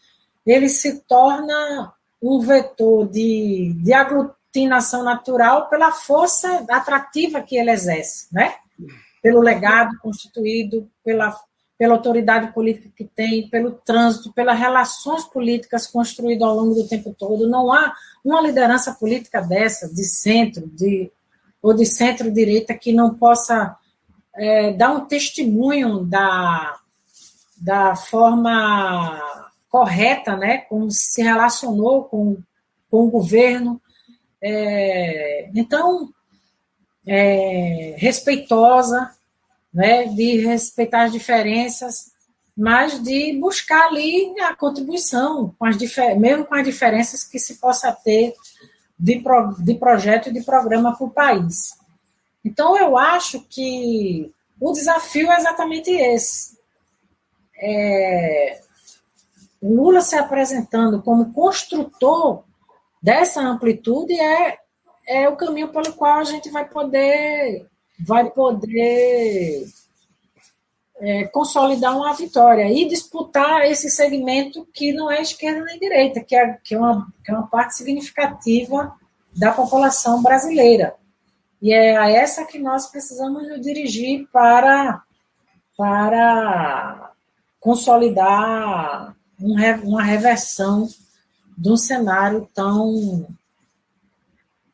ele 0.46 0.70
se 0.70 1.02
torna 1.02 1.94
um 2.22 2.40
vetor 2.40 3.08
de, 3.08 3.74
de 3.82 3.94
aglutinação 3.94 5.04
natural 5.04 5.70
pela 5.70 5.92
força 5.92 6.66
atrativa 6.70 7.42
que 7.42 7.58
ele 7.58 7.72
exerce, 7.72 8.28
né? 8.32 8.56
pelo 9.22 9.42
legado 9.42 9.98
constituído, 10.02 10.88
pela, 11.04 11.36
pela 11.80 11.96
autoridade 11.96 12.54
política 12.54 12.90
que 12.96 13.04
tem, 13.04 13.50
pelo 13.50 13.72
trânsito, 13.72 14.32
pelas 14.32 14.58
relações 14.58 15.24
políticas 15.24 15.88
construídas 15.88 16.48
ao 16.48 16.56
longo 16.56 16.76
do 16.76 16.88
tempo 16.88 17.12
todo. 17.18 17.50
Não 17.50 17.74
há 17.74 17.92
uma 18.24 18.40
liderança 18.40 18.94
política 18.94 19.42
dessa, 19.42 19.92
de 19.92 20.04
centro, 20.04 20.68
de, 20.68 21.12
ou 21.60 21.74
de 21.74 21.88
centro-direita, 21.88 22.76
que 22.76 22.94
não 22.94 23.16
possa 23.16 23.76
é, 24.36 24.74
dar 24.74 24.92
um 24.92 25.06
testemunho 25.06 26.06
da, 26.06 26.78
da 27.58 27.96
forma 27.96 29.20
correta, 29.76 30.38
né, 30.38 30.60
como 30.70 30.90
se 30.90 31.22
relacionou 31.22 32.06
com, 32.06 32.38
com 32.90 33.08
o 33.08 33.12
governo. 33.12 33.82
É, 34.42 35.50
então, 35.54 36.14
é, 37.06 37.94
respeitosa, 37.98 39.12
né, 39.74 40.06
de 40.06 40.38
respeitar 40.38 41.04
as 41.04 41.12
diferenças, 41.12 42.14
mas 42.56 43.04
de 43.04 43.38
buscar 43.38 43.88
ali 43.88 44.34
a 44.40 44.56
contribuição, 44.56 45.54
com 45.60 45.66
as 45.66 45.76
mesmo 46.18 46.46
com 46.46 46.56
as 46.56 46.64
diferenças 46.64 47.26
que 47.26 47.38
se 47.38 47.56
possa 47.56 47.92
ter 47.92 48.34
de, 48.98 49.20
pro, 49.20 49.56
de 49.60 49.74
projeto 49.74 50.30
e 50.30 50.32
de 50.32 50.42
programa 50.42 50.96
para 50.96 51.06
o 51.06 51.12
país. 51.12 51.78
Então, 52.46 52.78
eu 52.78 52.98
acho 52.98 53.42
que 53.42 54.32
o 54.58 54.72
desafio 54.72 55.30
é 55.34 55.36
exatamente 55.36 55.92
esse. 55.92 56.58
É, 57.58 58.62
Lula 59.62 60.02
se 60.02 60.16
apresentando 60.16 61.02
como 61.02 61.34
construtor 61.34 62.44
dessa 63.02 63.42
amplitude 63.42 64.14
é, 64.14 64.58
é 65.08 65.30
o 65.30 65.36
caminho 65.36 65.70
pelo 65.70 65.94
qual 65.94 66.20
a 66.20 66.24
gente 66.24 66.50
vai 66.50 66.68
poder 66.68 67.68
vai 68.00 68.30
poder 68.30 69.66
é, 70.98 71.26
consolidar 71.26 71.96
uma 71.96 72.14
vitória 72.14 72.70
e 72.72 72.88
disputar 72.88 73.66
esse 73.66 73.90
segmento 73.90 74.68
que 74.74 74.94
não 74.94 75.12
é 75.12 75.22
esquerda 75.22 75.64
nem 75.64 75.80
direita, 75.80 76.22
que 76.22 76.36
é, 76.36 76.54
que 76.64 76.76
é, 76.76 76.78
uma, 76.78 77.08
que 77.24 77.32
é 77.32 77.34
uma 77.34 77.48
parte 77.48 77.76
significativa 77.76 78.94
da 79.36 79.52
população 79.52 80.22
brasileira. 80.22 80.96
E 81.62 81.74
é 81.74 81.98
a 81.98 82.10
essa 82.10 82.46
que 82.46 82.60
nós 82.60 82.88
precisamos 82.88 83.44
dirigir 83.62 84.28
para, 84.32 85.02
para 85.78 87.12
consolidar 87.60 89.15
uma 89.40 90.04
reversão 90.04 90.88
de 91.58 91.70
um 91.70 91.78
cenário 91.78 92.50
tão 92.54 93.28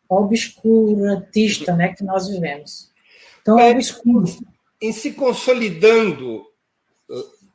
obscurantista 0.10 1.76
né, 1.76 1.94
que 1.94 2.04
nós 2.04 2.28
vivemos. 2.28 2.92
Então, 3.42 3.58
é, 3.58 3.72
obscuro. 3.72 4.26
Em 4.82 4.92
se 4.92 5.14
consolidando 5.14 6.46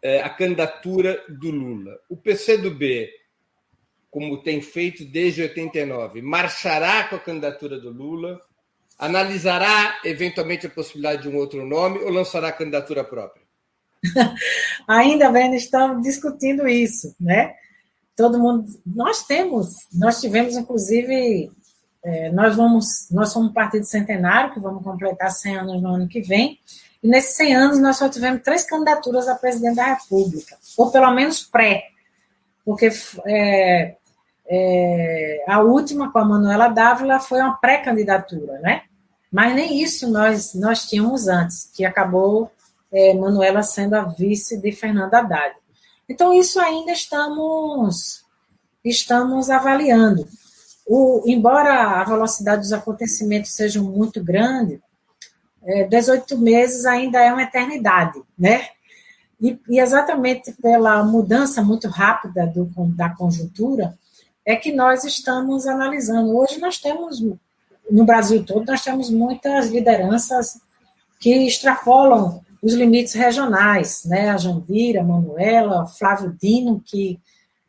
é, 0.03 0.23
a 0.23 0.31
candidatura 0.31 1.23
do 1.29 1.51
Lula, 1.51 1.99
o 2.09 2.17
PCdoB, 2.17 3.09
como 4.11 4.43
tem 4.43 4.61
feito 4.63 5.05
desde 5.05 5.43
89, 5.43 6.23
marchará 6.23 7.05
com 7.05 7.17
a 7.17 7.21
candidatura 7.21 7.79
do 7.79 7.91
Lula, 7.91 8.41
analisará 8.99 10.01
eventualmente 10.05 10.67
a 10.67 10.71
possibilidade 10.71 11.23
de 11.23 11.29
um 11.29 11.37
outro 11.37 11.67
nome 11.67 11.99
ou 11.99 12.11
lançará 12.11 12.49
a 12.49 12.53
candidatura 12.53 13.05
própria? 13.05 13.46
Ainda 14.87 15.31
bem, 15.31 15.55
estamos 15.55 16.03
discutindo 16.03 16.67
isso, 16.69 17.15
né? 17.21 17.55
Todo 18.17 18.39
mundo, 18.39 18.67
nós 18.87 19.25
temos, 19.25 19.87
nós 19.93 20.21
tivemos 20.21 20.57
inclusive, 20.57 21.51
é, 22.03 22.31
nós 22.33 22.57
vamos, 22.57 23.09
nós 23.11 23.31
somos 23.31 23.51
um 23.51 23.53
partido 23.53 23.85
centenário 23.85 24.55
que 24.55 24.61
vamos 24.61 24.83
completar 24.83 25.31
100 25.31 25.59
anos 25.59 25.83
no 25.83 25.95
ano 25.95 26.09
que 26.09 26.21
vem. 26.21 26.59
E 27.03 27.09
nesses 27.09 27.37
100 27.37 27.57
anos 27.57 27.79
nós 27.79 27.97
só 27.97 28.09
tivemos 28.09 28.43
três 28.43 28.65
candidaturas 28.65 29.29
a 29.29 29.35
presidente 29.35 29.77
da 29.77 29.95
República, 29.95 30.57
ou 30.77 30.91
pelo 30.91 31.13
menos 31.13 31.43
pré, 31.43 31.85
porque 32.65 32.91
é, 33.27 33.95
é, 34.49 35.45
a 35.47 35.61
última 35.61 36.11
com 36.11 36.19
a 36.19 36.25
Manuela 36.25 36.69
Dávila 36.69 37.21
foi 37.21 37.41
uma 37.41 37.57
pré-candidatura, 37.57 38.59
né? 38.61 38.83
Mas 39.31 39.55
nem 39.55 39.83
isso 39.83 40.11
nós 40.11 40.55
nós 40.55 40.89
tínhamos 40.89 41.29
antes, 41.29 41.71
que 41.75 41.85
acabou 41.85 42.51
é, 42.93 43.15
Manuela 43.15 43.63
sendo 43.63 43.95
a 43.95 44.03
vice 44.03 44.61
de 44.61 44.73
Fernanda 44.73 45.19
Haddad. 45.19 45.55
Então, 46.09 46.33
isso 46.33 46.61
ainda 46.61 46.93
estamos, 46.93 48.25
estamos 48.85 49.51
avaliando. 49.51 50.27
O, 50.87 51.25
embora 51.27 52.01
a 52.01 52.05
velocidade 52.05 52.63
dos 52.63 52.73
acontecimentos 52.73 53.53
seja 53.53 53.83
muito 53.83 54.23
grande, 54.23 54.81
é, 55.65 55.85
18 55.85 56.39
meses 56.39 56.87
ainda 56.87 57.21
é 57.21 57.33
uma 57.33 57.43
eternidade, 57.43 58.23
né? 58.39 58.69
E, 59.41 59.59
e, 59.69 59.81
exatamente 59.81 60.53
pela 60.53 61.03
mudança 61.03 61.61
muito 61.63 61.89
rápida 61.89 62.47
do, 62.47 62.71
da 62.95 63.11
conjuntura, 63.11 63.99
é 64.45 64.55
que 64.55 64.73
nós 64.73 65.05
estamos 65.05 65.67
analisando. 65.67 66.37
Hoje 66.37 66.59
nós 66.61 66.79
temos, 66.79 67.21
no 67.91 68.05
Brasil 68.05 68.45
todo, 68.47 68.65
nós 68.65 68.83
temos 68.83 69.11
muitas 69.11 69.69
lideranças 69.69 70.61
que 71.19 71.31
extrapolam 71.47 72.46
os 72.63 72.75
limites 72.75 73.15
regionais, 73.15 74.05
né? 74.05 74.31
A 74.31 74.37
Jandira, 74.37 75.01
a 75.01 75.05
Manuela, 75.05 75.87
Flávio 75.87 76.37
Dino, 76.41 76.83
que, 76.85 77.21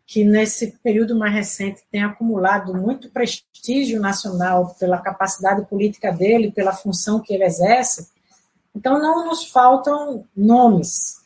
que 0.06 0.24
nesse 0.24 0.78
período 0.84 1.18
mais 1.18 1.34
recente 1.34 1.84
tem 1.92 2.04
acumulado 2.04 2.74
muito 2.74 3.10
prestígio 3.10 4.00
nacional 4.00 4.76
pela 4.80 5.00
capacidade 5.00 5.66
política 5.68 6.12
dele, 6.12 6.52
pela 6.52 6.74
função 6.74 7.20
que 7.20 7.34
ele 7.34 7.44
exerce. 7.44 8.10
Então, 8.76 9.00
não 9.00 9.26
nos 9.26 9.46
faltam 9.46 10.26
nomes, 10.36 11.18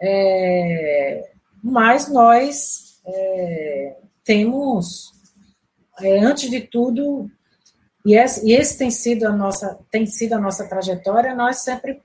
é, 0.00 1.30
mas 1.62 2.08
nós 2.08 3.00
é, 3.04 3.96
temos, 4.24 5.12
é, 6.00 6.20
antes 6.20 6.48
de 6.50 6.60
tudo, 6.60 7.30
e 8.04 8.14
esse, 8.14 8.46
e 8.46 8.52
esse 8.52 8.78
tem 8.78 8.90
sido 8.90 9.26
a 9.26 9.32
nossa 9.32 9.80
tem 9.90 10.06
sido 10.06 10.34
a 10.34 10.38
nossa 10.38 10.68
trajetória, 10.68 11.34
nós 11.34 11.64
sempre 11.64 12.00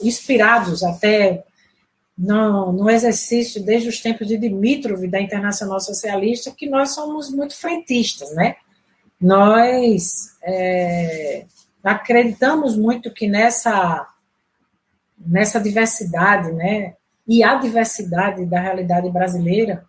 inspirados 0.00 0.82
até 0.82 1.44
no, 2.16 2.72
no 2.72 2.88
exercício 2.88 3.62
desde 3.62 3.88
os 3.88 4.00
tempos 4.00 4.26
de 4.26 4.38
Dimitrov, 4.38 5.06
da 5.06 5.20
Internacional 5.20 5.80
Socialista, 5.80 6.50
que 6.50 6.68
nós 6.68 6.94
somos 6.94 7.30
muito 7.30 7.56
frentistas, 7.56 8.34
né? 8.34 8.56
Nós 9.20 10.36
é, 10.42 11.44
acreditamos 11.82 12.76
muito 12.76 13.12
que 13.12 13.26
nessa, 13.26 14.08
nessa 15.18 15.60
diversidade, 15.60 16.52
né? 16.52 16.94
E 17.28 17.42
a 17.42 17.56
diversidade 17.56 18.46
da 18.46 18.60
realidade 18.60 19.10
brasileira 19.10 19.84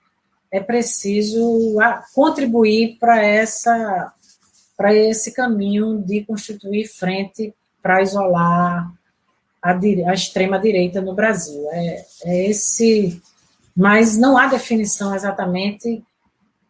é 0.52 0.60
preciso 0.60 1.76
contribuir 2.14 2.98
para 3.00 3.24
essa 3.24 4.14
para 4.76 4.94
esse 4.94 5.34
caminho 5.34 5.98
de 6.04 6.24
constituir 6.24 6.88
frente 6.88 7.52
para 7.82 8.02
isolar 8.02 8.92
a, 9.62 9.72
a 9.72 10.14
extrema-direita 10.14 11.02
no 11.02 11.14
Brasil. 11.14 11.68
É, 11.72 12.06
é, 12.24 12.50
esse, 12.50 13.22
mas 13.76 14.18
não 14.18 14.38
há 14.38 14.48
definição 14.48 15.16
exatamente 15.16 16.04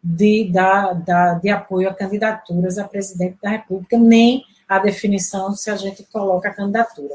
de, 0.02 0.50
da, 0.50 0.92
da, 0.92 1.34
de 1.34 1.48
apoio 1.48 1.88
a 1.88 1.94
candidaturas 1.94 2.78
a 2.78 2.84
presidente 2.84 3.38
da 3.42 3.50
República, 3.50 3.98
nem 3.98 4.44
a 4.68 4.78
definição 4.78 5.54
se 5.54 5.70
a 5.70 5.76
gente 5.76 6.02
coloca 6.12 6.48
a 6.48 6.54
candidatura. 6.54 7.14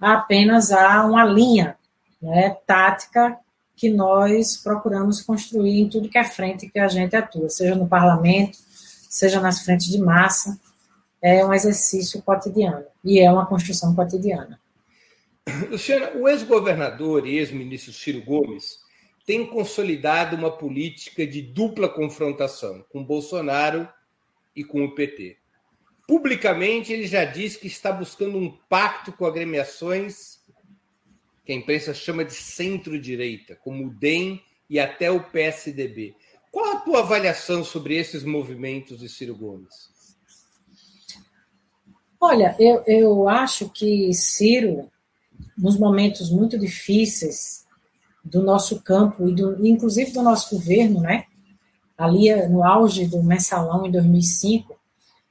Apenas 0.00 0.70
há 0.70 1.04
uma 1.04 1.24
linha 1.24 1.76
né, 2.20 2.56
tática 2.66 3.36
que 3.76 3.90
nós 3.90 4.58
procuramos 4.58 5.22
construir 5.22 5.80
em 5.80 5.88
tudo 5.88 6.08
que 6.08 6.18
é 6.18 6.24
frente 6.24 6.68
que 6.68 6.78
a 6.78 6.88
gente 6.88 7.16
atua, 7.16 7.48
seja 7.48 7.74
no 7.74 7.88
parlamento, 7.88 8.58
seja 9.08 9.40
nas 9.40 9.62
frentes 9.62 9.88
de 9.88 9.98
massa, 9.98 10.58
é 11.22 11.44
um 11.44 11.52
exercício 11.52 12.22
cotidiano 12.22 12.84
e 13.02 13.20
é 13.20 13.30
uma 13.30 13.46
construção 13.46 13.94
cotidiana. 13.94 14.58
Luciana, 15.70 16.12
o 16.16 16.28
ex-governador 16.28 17.26
e 17.26 17.38
ex-ministro 17.38 17.92
Ciro 17.92 18.22
Gomes 18.22 18.78
tem 19.26 19.46
consolidado 19.46 20.36
uma 20.36 20.50
política 20.50 21.26
de 21.26 21.42
dupla 21.42 21.88
confrontação 21.88 22.84
com 22.90 23.04
Bolsonaro 23.04 23.88
e 24.54 24.64
com 24.64 24.84
o 24.84 24.94
PT. 24.94 25.36
Publicamente, 26.06 26.92
ele 26.92 27.06
já 27.06 27.24
diz 27.24 27.56
que 27.56 27.68
está 27.68 27.92
buscando 27.92 28.36
um 28.36 28.50
pacto 28.68 29.12
com 29.12 29.24
agremiações 29.24 30.40
que 31.44 31.52
a 31.52 31.54
imprensa 31.54 31.94
chama 31.94 32.24
de 32.24 32.34
centro-direita, 32.34 33.56
como 33.56 33.86
o 33.86 33.90
DEM 33.90 34.42
e 34.68 34.78
até 34.78 35.10
o 35.10 35.22
PSDB. 35.22 36.14
Qual 36.50 36.76
a 36.76 36.80
tua 36.80 37.00
avaliação 37.00 37.62
sobre 37.62 37.96
esses 37.96 38.24
movimentos 38.24 38.98
de 38.98 39.08
Ciro 39.08 39.36
Gomes? 39.36 39.90
Olha, 42.20 42.54
eu, 42.58 42.82
eu 42.86 43.28
acho 43.28 43.70
que 43.70 44.12
Ciro 44.12 44.90
nos 45.60 45.78
momentos 45.78 46.30
muito 46.30 46.58
difíceis 46.58 47.64
do 48.24 48.42
nosso 48.42 48.80
campo 48.82 49.28
e 49.28 49.34
do, 49.34 49.66
inclusive 49.66 50.12
do 50.12 50.22
nosso 50.22 50.56
governo, 50.56 51.00
né? 51.00 51.24
Ali 51.96 52.34
no 52.48 52.64
auge 52.64 53.06
do 53.06 53.22
mensalão 53.22 53.86
em 53.86 53.90
2005, 53.90 54.74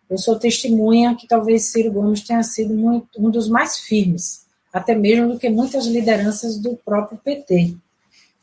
eu 0.09 0.17
sou 0.17 0.37
testemunha 0.37 1.15
que 1.15 1.27
talvez 1.27 1.71
Ciro 1.71 1.91
Gomes 1.91 2.21
tenha 2.21 2.43
sido 2.43 2.73
muito, 2.73 3.07
um 3.17 3.29
dos 3.29 3.47
mais 3.49 3.79
firmes, 3.79 4.45
até 4.71 4.95
mesmo 4.95 5.33
do 5.33 5.39
que 5.39 5.49
muitas 5.49 5.85
lideranças 5.85 6.57
do 6.57 6.75
próprio 6.77 7.17
PT. 7.17 7.75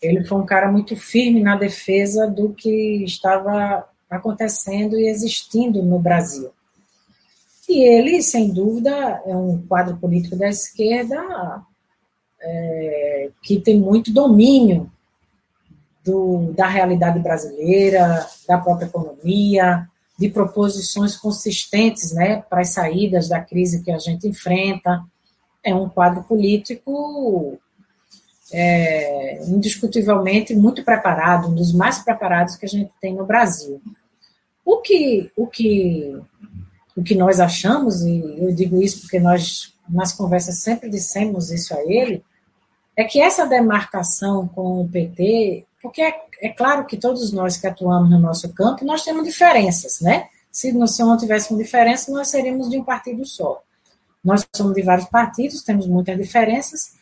Ele 0.02 0.24
foi 0.24 0.38
um 0.38 0.46
cara 0.46 0.70
muito 0.70 0.94
firme 0.96 1.42
na 1.42 1.56
defesa 1.56 2.28
do 2.28 2.52
que 2.52 3.04
estava 3.04 3.88
acontecendo 4.10 4.98
e 4.98 5.08
existindo 5.08 5.82
no 5.82 5.98
Brasil. 5.98 6.50
E 7.68 7.82
ele, 7.82 8.22
sem 8.22 8.52
dúvida, 8.52 8.90
é 9.26 9.34
um 9.34 9.60
quadro 9.66 9.96
político 9.96 10.36
da 10.36 10.48
esquerda 10.48 11.16
é, 12.46 13.30
que 13.42 13.60
tem 13.60 13.80
muito 13.80 14.12
domínio 14.12 14.90
do, 16.04 16.52
da 16.52 16.68
realidade 16.68 17.18
brasileira, 17.18 18.24
da 18.46 18.58
própria 18.58 18.86
economia, 18.86 19.88
de 20.18 20.28
proposições 20.28 21.16
consistentes 21.16 22.12
né, 22.12 22.42
para 22.48 22.60
as 22.60 22.70
saídas 22.70 23.28
da 23.28 23.40
crise 23.40 23.82
que 23.82 23.90
a 23.90 23.98
gente 23.98 24.28
enfrenta. 24.28 25.02
É 25.62 25.74
um 25.74 25.88
quadro 25.88 26.22
político 26.22 27.58
é, 28.52 29.44
indiscutivelmente 29.48 30.54
muito 30.54 30.84
preparado, 30.84 31.48
um 31.48 31.54
dos 31.54 31.72
mais 31.72 31.98
preparados 31.98 32.54
que 32.54 32.64
a 32.64 32.68
gente 32.68 32.92
tem 33.00 33.14
no 33.14 33.26
Brasil. 33.26 33.80
O 34.64 34.78
que, 34.78 35.30
o 35.36 35.46
que, 35.46 36.16
o 36.96 37.02
que 37.02 37.16
nós 37.16 37.40
achamos, 37.40 38.02
e 38.02 38.20
eu 38.38 38.54
digo 38.54 38.80
isso 38.80 39.00
porque 39.00 39.18
nós 39.18 39.74
nas 39.88 40.12
conversas 40.12 40.58
sempre 40.58 40.88
dissemos 40.88 41.50
isso 41.50 41.74
a 41.74 41.80
ele, 41.82 42.24
é 42.96 43.04
que 43.04 43.20
essa 43.20 43.46
demarcação 43.46 44.48
com 44.48 44.80
o 44.80 44.88
PT, 44.88 45.66
porque 45.82 46.00
é, 46.00 46.14
é 46.40 46.48
claro 46.48 46.86
que 46.86 46.96
todos 46.96 47.30
nós 47.32 47.56
que 47.56 47.66
atuamos 47.66 48.10
no 48.10 48.18
nosso 48.18 48.52
campo, 48.54 48.84
nós 48.84 49.04
temos 49.04 49.24
diferenças, 49.24 50.00
né? 50.00 50.28
Se, 50.50 50.72
se 50.88 51.02
não 51.02 51.16
tivéssemos 51.18 51.62
diferença, 51.62 52.10
nós 52.10 52.28
seríamos 52.28 52.70
de 52.70 52.78
um 52.78 52.84
partido 52.84 53.24
só. 53.26 53.62
Nós 54.24 54.46
somos 54.56 54.74
de 54.74 54.82
vários 54.82 55.06
partidos, 55.08 55.62
temos 55.62 55.86
muitas 55.86 56.16
diferenças, 56.16 56.94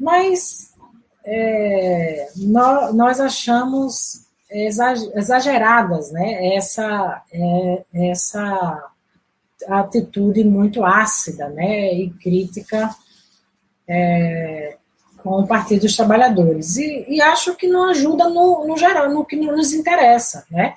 mas 0.00 0.74
é, 1.24 2.28
nós, 2.36 2.94
nós, 2.94 3.20
achamos 3.20 4.26
exageradas 4.50 6.10
né? 6.12 6.56
essa, 6.56 7.22
é, 7.32 7.84
essa 8.10 8.90
atitude 9.68 10.44
muito 10.44 10.84
ácida 10.84 11.48
né, 11.48 11.92
e 11.92 12.10
crítica 12.10 12.94
é, 13.88 14.76
com 15.26 15.40
o 15.42 15.46
Partido 15.46 15.82
dos 15.82 15.96
Trabalhadores. 15.96 16.76
E, 16.76 17.04
e, 17.08 17.20
acho 17.20 17.56
que 17.56 17.66
não 17.66 17.90
ajuda 17.90 18.28
no, 18.28 18.64
no 18.64 18.76
geral, 18.76 19.10
no 19.12 19.24
que 19.24 19.34
nos 19.34 19.72
interessa. 19.72 20.46
Né? 20.48 20.74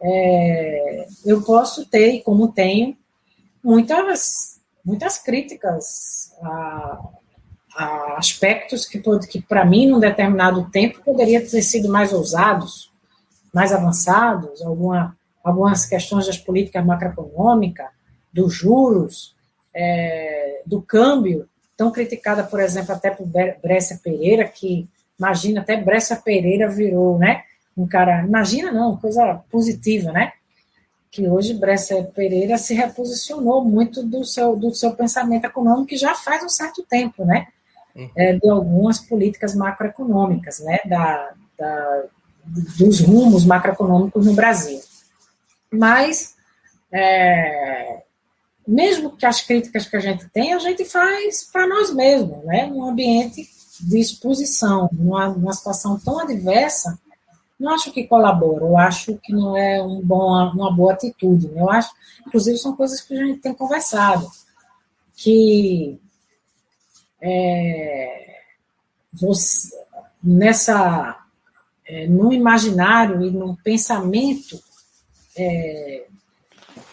É, 0.00 1.06
eu 1.26 1.42
posso 1.42 1.84
ter, 1.84 2.14
e 2.14 2.22
como 2.22 2.50
tenho, 2.50 2.96
muitas, 3.62 4.58
muitas 4.82 5.18
críticas 5.18 6.34
a, 6.42 7.00
a 7.76 8.16
aspectos 8.16 8.86
que, 8.86 8.98
que 9.28 9.42
para 9.42 9.66
mim, 9.66 9.86
num 9.86 10.00
determinado 10.00 10.70
tempo, 10.70 11.02
poderia 11.04 11.46
ter 11.46 11.60
sido 11.60 11.90
mais 11.90 12.14
ousados, 12.14 12.90
mais 13.52 13.72
avançados, 13.72 14.62
alguma 14.62 15.14
algumas 15.42 15.86
questões 15.86 16.26
das 16.26 16.36
políticas 16.36 16.84
macroeconômicas, 16.84 17.88
dos 18.30 18.52
juros, 18.52 19.34
é, 19.74 20.62
do 20.66 20.82
câmbio, 20.82 21.48
tão 21.80 21.90
criticada, 21.90 22.44
por 22.44 22.60
exemplo, 22.60 22.94
até 22.94 23.08
por 23.08 23.26
Brescia 23.26 23.98
Pereira, 24.04 24.44
que 24.44 24.86
imagina, 25.18 25.62
até 25.62 25.78
Brescia 25.78 26.14
Pereira 26.14 26.68
virou, 26.68 27.18
né? 27.18 27.44
Um 27.74 27.86
cara, 27.86 28.22
imagina 28.22 28.70
não, 28.70 28.98
coisa 28.98 29.40
positiva, 29.50 30.12
né? 30.12 30.34
Que 31.10 31.26
hoje 31.26 31.54
Brescia 31.54 32.04
Pereira 32.04 32.58
se 32.58 32.74
reposicionou 32.74 33.64
muito 33.64 34.02
do 34.02 34.22
seu, 34.26 34.54
do 34.54 34.74
seu 34.74 34.92
pensamento 34.92 35.46
econômico, 35.46 35.86
que 35.86 35.96
já 35.96 36.14
faz 36.14 36.44
um 36.44 36.50
certo 36.50 36.82
tempo, 36.82 37.24
né? 37.24 37.46
Uhum. 37.96 38.10
É, 38.14 38.34
de 38.34 38.50
algumas 38.50 38.98
políticas 38.98 39.54
macroeconômicas, 39.54 40.60
né? 40.60 40.80
Da, 40.84 41.30
da, 41.58 42.04
dos 42.44 43.00
rumos 43.00 43.46
macroeconômicos 43.46 44.26
no 44.26 44.34
Brasil. 44.34 44.82
Mas, 45.72 46.34
é, 46.92 48.02
mesmo 48.70 49.16
que 49.16 49.26
as 49.26 49.42
críticas 49.42 49.88
que 49.88 49.96
a 49.96 50.00
gente 50.00 50.28
tem, 50.28 50.54
a 50.54 50.58
gente 50.60 50.84
faz 50.84 51.42
para 51.52 51.66
nós 51.66 51.92
mesmos, 51.92 52.44
né? 52.44 52.66
Num 52.66 52.88
ambiente 52.88 53.50
de 53.80 53.98
exposição, 53.98 54.88
numa, 54.92 55.28
numa 55.28 55.52
situação 55.52 55.98
tão 55.98 56.20
adversa, 56.20 56.96
não 57.58 57.72
acho 57.74 57.90
que 57.90 58.06
colabora, 58.06 58.64
eu 58.64 58.76
acho 58.78 59.18
que 59.22 59.32
não 59.32 59.56
é 59.56 59.82
um 59.82 60.00
bom, 60.00 60.30
uma 60.52 60.72
boa 60.72 60.92
atitude. 60.92 61.48
Né? 61.48 61.60
Eu 61.60 61.68
acho, 61.68 61.90
inclusive, 62.26 62.56
são 62.58 62.76
coisas 62.76 63.00
que 63.00 63.12
a 63.12 63.26
gente 63.26 63.40
tem 63.40 63.52
conversado, 63.52 64.30
que 65.16 66.00
é, 67.20 68.40
você, 69.12 69.76
nessa, 70.22 71.18
é, 71.84 72.06
no 72.06 72.32
imaginário 72.32 73.20
e 73.26 73.32
no 73.32 73.56
pensamento 73.56 74.62
é, 75.36 76.06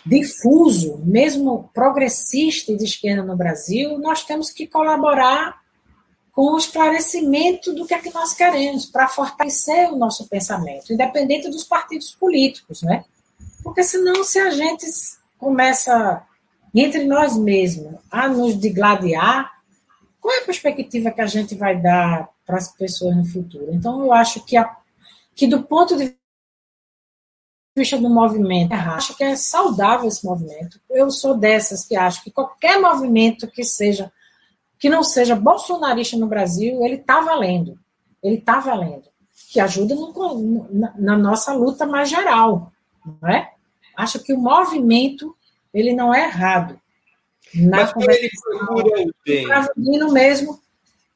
difuso, 0.08 0.98
mesmo 1.06 1.70
progressista 1.74 2.72
e 2.72 2.78
de 2.78 2.86
esquerda 2.86 3.24
no 3.24 3.36
Brasil, 3.36 3.98
nós 3.98 4.24
temos 4.24 4.50
que 4.50 4.66
colaborar 4.68 5.62
com 6.32 6.54
o 6.54 6.58
esclarecimento 6.58 7.74
do 7.74 7.86
que 7.86 7.94
é 7.94 8.00
que 8.00 8.14
nós 8.14 8.34
queremos, 8.34 8.86
para 8.86 9.08
fortalecer 9.08 9.92
o 9.92 9.98
nosso 9.98 10.28
pensamento, 10.28 10.94
independente 10.94 11.50
dos 11.50 11.64
partidos 11.64 12.12
políticos, 12.12 12.84
né? 12.84 13.04
Porque 13.64 13.84
senão, 13.84 14.24
se 14.24 14.40
a 14.40 14.52
gente 14.52 14.86
começa, 15.38 16.24
entre 16.74 17.06
nós 17.06 17.36
mesmos, 17.36 17.96
a 18.12 18.28
nos 18.28 18.60
digladiar, 18.60 19.52
qual 20.22 20.36
é 20.36 20.40
a 20.40 20.46
perspectiva 20.46 21.12
que 21.12 21.22
a 21.22 21.26
gente 21.26 21.56
vai 21.56 21.82
dar 21.82 22.30
para 22.46 22.58
as 22.58 22.72
pessoas 22.76 23.16
no 23.16 23.26
futuro? 23.26 23.74
Então, 23.74 24.02
eu 24.02 24.14
acho 24.14 24.46
que, 24.46 24.56
a, 24.58 24.78
que 25.36 25.48
do 25.48 25.64
ponto 25.64 25.98
de 25.98 26.17
vista 27.78 27.98
do 27.98 28.10
movimento, 28.10 28.74
acho 28.74 29.16
que 29.16 29.24
é 29.24 29.36
saudável 29.36 30.08
esse 30.08 30.26
movimento. 30.26 30.80
Eu 30.90 31.12
sou 31.12 31.38
dessas 31.38 31.86
que 31.86 31.96
acho 31.96 32.24
que 32.24 32.32
qualquer 32.32 32.82
movimento 32.82 33.48
que 33.48 33.64
seja 33.64 34.12
que 34.80 34.90
não 34.90 35.04
seja 35.04 35.36
bolsonarista 35.36 36.18
no 36.18 36.28
Brasil, 36.28 36.84
ele 36.84 36.96
está 36.96 37.20
valendo. 37.20 37.80
ele 38.22 38.36
está 38.36 38.60
valendo, 38.60 39.06
que 39.52 39.60
ajuda 39.60 39.96
no, 39.96 40.68
na, 40.72 40.94
na, 40.98 41.18
nossa 41.18 41.54
luta 41.54 41.86
mais 41.86 42.10
geral, 42.10 42.72
não 43.04 43.30
é? 43.30 43.52
Acho 43.96 44.20
que 44.20 44.34
o 44.34 44.38
movimento 44.38 45.36
ele 45.74 45.94
não 45.94 46.14
é 46.14 46.26
errado. 46.26 46.80
Na 47.56 47.78
Mas 47.78 47.94
quando 47.94 48.10
ele 48.10 48.30
procura 48.42 49.04
o 49.04 49.14
bem. 49.26 50.04
O 50.04 50.12
mesmo 50.12 50.60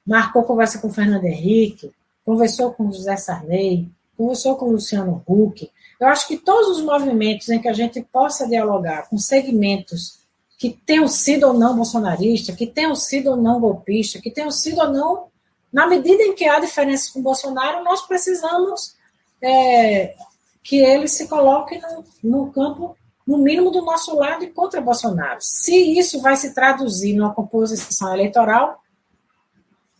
marcou 0.06 0.44
conversa 0.44 0.80
com 0.80 0.88
o 0.88 0.94
Fernando 0.94 1.26
Henrique, 1.26 1.92
conversou 2.26 2.74
com 2.74 2.88
o 2.88 2.94
José 2.94 3.16
Sarney, 3.18 3.90
conversou 4.18 4.56
com 4.56 4.66
o 4.66 4.72
Luciano 4.72 5.24
Huck. 5.28 5.70
Eu 6.02 6.08
acho 6.08 6.28
que 6.28 6.36
todos 6.36 6.80
os 6.80 6.84
movimentos 6.84 7.48
em 7.50 7.62
que 7.62 7.68
a 7.68 7.74
gente 7.74 8.02
possa 8.02 8.48
dialogar 8.48 9.08
com 9.08 9.20
segmentos 9.20 10.20
que 10.58 10.72
tenham 10.72 11.08
sido 11.08 11.46
ou 11.46 11.54
não 11.54 11.76
bolsonaristas, 11.76 12.56
que 12.56 12.66
tenham 12.66 12.96
sido 12.96 13.30
ou 13.30 13.38
não 13.38 13.60
golpistas, 13.60 14.20
que 14.20 14.32
tenham 14.32 14.50
sido 14.50 14.82
ou 14.82 14.90
não, 14.90 15.28
na 15.72 15.86
medida 15.86 16.24
em 16.24 16.34
que 16.34 16.46
há 16.46 16.60
diferenças 16.60 17.10
com 17.10 17.22
Bolsonaro, 17.22 17.84
nós 17.84 18.02
precisamos 18.02 18.96
é, 19.40 20.16
que 20.64 20.78
ele 20.80 21.08
se 21.08 21.28
coloque 21.28 21.80
no, 21.80 22.04
no 22.24 22.52
campo, 22.52 22.98
no 23.26 23.38
mínimo, 23.38 23.70
do 23.70 23.84
nosso 23.84 24.16
lado 24.16 24.44
e 24.44 24.50
contra 24.50 24.82
Bolsonaro. 24.82 25.38
Se 25.40 25.76
isso 25.76 26.20
vai 26.20 26.36
se 26.36 26.54
traduzir 26.56 27.14
numa 27.14 27.34
composição 27.34 28.12
eleitoral, 28.12 28.82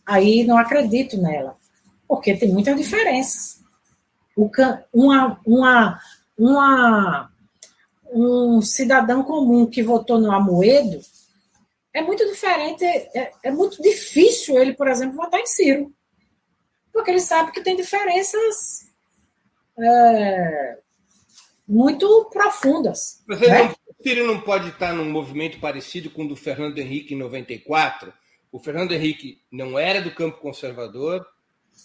aí 0.04 0.42
não 0.42 0.58
acredito 0.58 1.16
nela, 1.16 1.56
porque 2.08 2.36
tem 2.36 2.52
muitas 2.52 2.76
diferenças. 2.76 3.61
Uma, 4.36 5.38
uma, 5.44 6.00
uma 6.38 7.32
um 8.12 8.60
cidadão 8.60 9.22
comum 9.22 9.66
que 9.66 9.82
votou 9.82 10.18
no 10.18 10.30
Amoedo, 10.30 11.00
é 11.94 12.02
muito 12.02 12.26
diferente, 12.26 12.84
é, 12.84 13.32
é, 13.42 13.50
muito 13.50 13.82
difícil 13.82 14.58
ele, 14.58 14.74
por 14.74 14.88
exemplo, 14.88 15.16
votar 15.16 15.40
em 15.40 15.46
Ciro. 15.46 15.92
Porque 16.92 17.10
ele 17.10 17.20
sabe 17.20 17.52
que 17.52 17.62
tem 17.62 17.76
diferenças 17.76 18.90
é, 19.78 20.78
muito 21.66 22.28
profundas. 22.30 23.22
Mas 23.26 23.40
né? 23.40 23.64
não, 23.64 23.74
Ciro 24.02 24.26
não 24.26 24.40
pode 24.40 24.68
estar 24.68 24.92
num 24.92 25.10
movimento 25.10 25.58
parecido 25.58 26.10
com 26.10 26.24
o 26.24 26.28
do 26.28 26.36
Fernando 26.36 26.78
Henrique 26.78 27.14
em 27.14 27.18
94. 27.18 28.12
O 28.50 28.58
Fernando 28.58 28.92
Henrique 28.92 29.42
não 29.50 29.78
era 29.78 30.00
do 30.00 30.14
campo 30.14 30.38
conservador, 30.38 31.26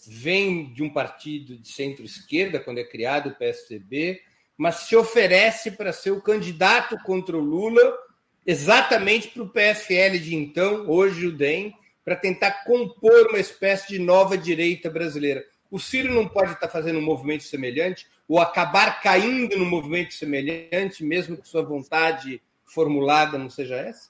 vem 0.08 0.74
de 0.74 0.84
um 0.84 0.90
partido 0.90 1.58
de 1.58 1.68
centro-esquerda, 1.68 2.60
quando 2.60 2.80
é 2.80 2.84
criado 2.84 3.30
o 3.30 3.36
PSDB, 3.36 4.22
mas 4.58 4.76
se 4.76 4.96
oferece 4.96 5.72
para 5.72 5.94
ser 5.94 6.12
o 6.12 6.22
candidato 6.22 6.98
contra 7.04 7.38
o 7.38 7.42
Lula, 7.42 7.98
exatamente 8.46 9.28
para 9.30 9.44
o 9.44 9.50
PFL 9.50 10.18
de 10.20 10.36
então, 10.36 10.90
hoje 10.90 11.28
o 11.28 11.32
DEM, 11.32 11.74
para 12.04 12.16
tentar 12.16 12.64
compor 12.64 13.28
uma 13.30 13.40
espécie 13.40 13.90
de 13.90 14.00
nova 14.00 14.38
direita 14.38 14.90
brasileira. 14.90 15.46
O 15.70 15.78
Ciro 15.78 16.14
não 16.14 16.28
pode 16.28 16.54
estar 16.54 16.70
fazendo 16.70 17.00
um 17.00 17.04
movimento 17.04 17.44
semelhante 17.44 18.08
ou 18.28 18.40
acabar 18.40 19.02
caindo 19.02 19.58
num 19.58 19.66
movimento 19.66 20.14
semelhante, 20.14 21.04
mesmo 21.04 21.38
que 21.38 21.48
sua 21.48 21.64
vontade 21.64 22.42
formulada 22.66 23.38
não 23.38 23.50
seja 23.50 23.76
essa? 23.76 24.10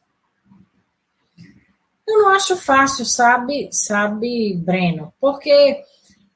Eu 2.07 2.19
não 2.19 2.29
acho 2.29 2.55
fácil, 2.55 3.05
sabe, 3.05 3.69
sabe, 3.71 4.55
Breno, 4.55 5.13
porque 5.19 5.83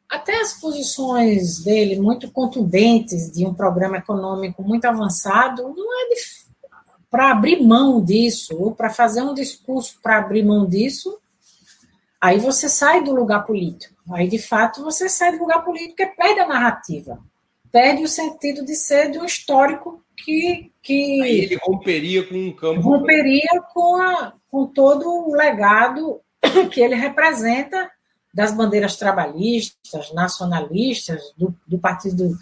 até 0.09 0.41
as 0.41 0.59
posições 0.59 1.63
dele 1.63 1.97
muito 1.97 2.29
contundentes 2.29 3.31
de 3.31 3.45
um 3.45 3.53
programa 3.53 3.97
econômico 3.97 4.61
muito 4.61 4.83
avançado, 4.83 5.63
não 5.63 6.01
é 6.01 6.09
para 7.09 7.31
abrir 7.31 7.61
mão 7.61 8.03
disso, 8.03 8.55
ou 8.57 8.75
para 8.75 8.89
fazer 8.89 9.21
um 9.21 9.33
discurso 9.33 9.97
para 10.01 10.17
abrir 10.17 10.43
mão 10.43 10.65
disso, 10.65 11.17
aí 12.19 12.37
você 12.37 12.67
sai 12.67 13.03
do 13.03 13.13
lugar 13.13 13.45
político. 13.45 13.95
Aí, 14.13 14.27
de 14.27 14.39
fato, 14.39 14.83
você 14.83 15.07
sai 15.07 15.33
do 15.33 15.39
lugar 15.39 15.63
político 15.63 16.01
e 16.01 16.05
perde 16.07 16.39
a 16.41 16.47
narrativa. 16.47 17.19
Perde 17.71 18.03
o 18.03 18.07
sentido 18.07 18.65
de 18.65 18.75
ser 18.75 19.11
de 19.11 19.19
um 19.19 19.25
histórico 19.25 20.03
que. 20.17 20.71
que 20.81 21.21
aí 21.21 21.39
ele 21.39 21.59
romperia 21.61 22.23
com 22.27 22.35
um 22.35 22.53
campo. 22.53 22.81
Romperia 22.81 23.61
com, 23.73 23.95
a, 23.95 24.33
com 24.49 24.67
todo 24.67 25.07
o 25.07 25.33
legado 25.35 26.21
que 26.71 26.81
ele 26.81 26.95
representa 26.95 27.89
das 28.33 28.53
bandeiras 28.53 28.95
trabalhistas, 28.95 30.13
nacionalistas, 30.13 31.21
do, 31.37 31.53
do 31.67 31.77
Partido 31.77 32.37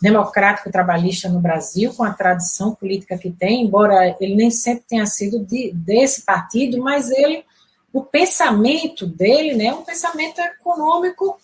Democrático 0.00 0.70
Trabalhista 0.70 1.28
no 1.28 1.40
Brasil, 1.40 1.92
com 1.94 2.04
a 2.04 2.12
tradição 2.12 2.74
política 2.74 3.18
que 3.18 3.30
tem, 3.30 3.64
embora 3.64 4.16
ele 4.20 4.34
nem 4.34 4.50
sempre 4.50 4.84
tenha 4.88 5.06
sido 5.06 5.44
de, 5.44 5.72
desse 5.72 6.22
partido, 6.22 6.78
mas 6.78 7.10
ele, 7.10 7.44
o 7.92 8.02
pensamento 8.02 9.06
dele, 9.06 9.54
né, 9.54 9.66
é 9.66 9.74
um 9.74 9.84
pensamento 9.84 10.40
econômico 10.40 11.38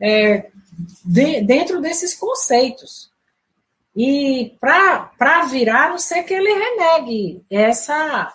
é, 0.00 0.50
de, 1.04 1.42
dentro 1.42 1.80
desses 1.80 2.14
conceitos. 2.14 3.12
E 3.96 4.56
para 4.60 5.46
virar, 5.50 5.90
não 5.90 5.98
sei 5.98 6.22
que 6.24 6.34
ele 6.34 6.52
renegue 6.52 7.44
essa, 7.48 8.34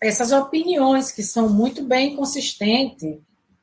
essas 0.00 0.30
opiniões 0.32 1.10
que 1.10 1.22
são 1.22 1.48
muito 1.48 1.84
bem 1.84 2.14
consistentes, 2.14 3.18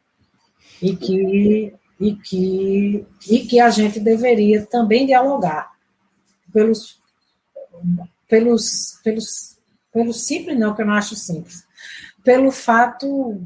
E 0.82 0.96
que 0.96 1.74
e 2.00 2.16
que, 2.16 3.06
e 3.30 3.40
que 3.40 3.60
a 3.60 3.70
gente 3.70 4.00
deveria 4.00 4.66
também 4.66 5.06
dialogar 5.06 5.70
pelos, 6.52 6.98
pelos, 8.28 9.00
pelos, 9.04 9.60
pelo 9.92 10.14
simples, 10.14 10.58
não, 10.58 10.74
que 10.74 10.82
eu 10.82 10.86
não 10.86 10.94
acho 10.94 11.16
simples, 11.16 11.68
pelo 12.24 12.52
fato 12.52 13.46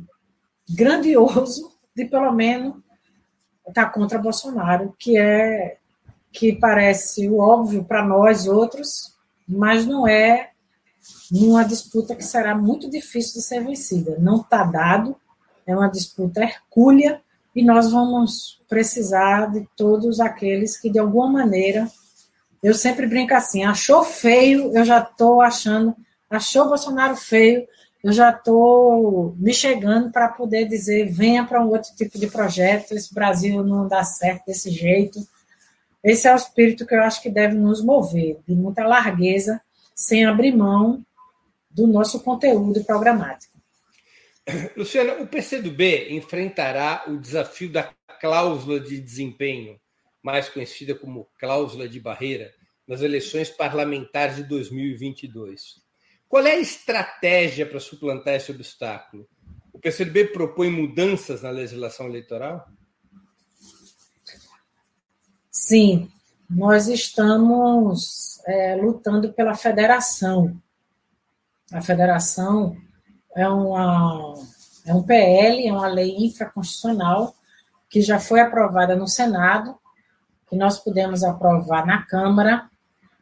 grandioso 0.70 1.74
de, 1.96 2.06
pelo 2.06 2.32
menos, 2.32 2.76
estar 3.68 3.90
contra 3.90 4.20
Bolsonaro, 4.20 4.96
que 5.00 5.18
é 5.18 5.78
que 6.34 6.54
parece 6.54 7.30
o 7.30 7.38
óbvio 7.38 7.84
para 7.84 8.04
nós 8.04 8.48
outros, 8.48 9.14
mas 9.48 9.86
não 9.86 10.08
é 10.08 10.50
numa 11.32 11.64
disputa 11.64 12.16
que 12.16 12.24
será 12.24 12.56
muito 12.56 12.90
difícil 12.90 13.36
de 13.36 13.46
ser 13.46 13.64
vencida. 13.64 14.18
Não 14.20 14.38
está 14.38 14.64
dado, 14.64 15.16
é 15.66 15.76
uma 15.76 15.88
disputa 15.88 16.42
hercúlea, 16.42 17.22
e 17.56 17.64
nós 17.64 17.92
vamos 17.92 18.60
precisar 18.68 19.52
de 19.52 19.68
todos 19.78 20.20
aqueles 20.20 20.76
que, 20.76 20.90
de 20.90 20.98
alguma 20.98 21.30
maneira, 21.30 21.88
eu 22.64 22.74
sempre 22.74 23.06
brinco 23.06 23.36
assim, 23.36 23.64
achou 23.64 24.04
feio, 24.04 24.76
eu 24.76 24.84
já 24.84 25.00
estou 25.00 25.40
achando, 25.40 25.96
achou 26.30 26.68
Bolsonaro 26.68 27.16
feio, 27.16 27.68
eu 28.04 28.12
já 28.12 28.32
estou 28.32 29.36
me 29.38 29.54
chegando 29.54 30.12
para 30.12 30.30
poder 30.30 30.68
dizer, 30.68 31.12
venha 31.12 31.46
para 31.46 31.64
um 31.64 31.70
outro 31.70 31.94
tipo 31.96 32.18
de 32.18 32.26
projeto, 32.26 32.94
esse 32.94 33.14
Brasil 33.14 33.64
não 33.64 33.88
dá 33.88 34.04
certo 34.04 34.48
desse 34.48 34.72
jeito. 34.72 35.20
Esse 36.04 36.28
é 36.28 36.34
o 36.34 36.36
espírito 36.36 36.86
que 36.86 36.94
eu 36.94 37.02
acho 37.02 37.22
que 37.22 37.30
deve 37.30 37.56
nos 37.56 37.84
mover, 37.84 38.40
de 38.46 38.54
muita 38.54 38.86
largueza, 38.86 39.62
sem 39.96 40.26
abrir 40.26 40.56
mão 40.56 41.06
do 41.72 41.88
nosso 41.88 42.20
conteúdo 42.22 42.84
programático. 42.84 43.54
Luciana, 44.76 45.14
o 45.22 45.28
PCdoB 45.28 46.14
enfrentará 46.14 47.06
o 47.08 47.18
desafio 47.18 47.72
da 47.72 47.94
cláusula 48.20 48.80
de 48.80 49.00
desempenho, 49.00 49.80
mais 50.22 50.50
conhecida 50.50 50.94
como 50.94 51.28
cláusula 51.40 51.88
de 51.88 52.00
barreira, 52.00 52.54
nas 52.86 53.02
eleições 53.02 53.50
parlamentares 53.50 54.36
de 54.36 54.44
2022. 54.44 55.82
Qual 56.28 56.46
é 56.46 56.52
a 56.52 56.60
estratégia 56.60 57.66
para 57.66 57.80
suplantar 57.80 58.36
esse 58.36 58.52
obstáculo? 58.52 59.28
O 59.72 59.80
PCdoB 59.80 60.26
propõe 60.34 60.70
mudanças 60.70 61.42
na 61.42 61.50
legislação 61.50 62.08
eleitoral? 62.08 62.68
Sim, 65.56 66.10
nós 66.50 66.88
estamos 66.88 68.42
é, 68.48 68.76
lutando 68.76 69.32
pela 69.34 69.54
federação. 69.54 70.60
A 71.72 71.80
federação 71.80 72.76
é, 73.36 73.48
uma, 73.48 74.34
é 74.84 74.94
um 74.96 75.04
PL, 75.04 75.68
é 75.68 75.72
uma 75.72 75.88
lei 75.88 76.18
infraconstitucional 76.26 77.36
que 77.88 78.02
já 78.02 78.20
foi 78.20 78.40
aprovada 78.40 78.96
no 78.96 79.08
Senado, 79.08 79.78
que 80.50 80.56
nós 80.56 80.80
pudemos 80.80 81.24
aprovar 81.24 81.86
na 81.86 82.02
Câmara, 82.02 82.68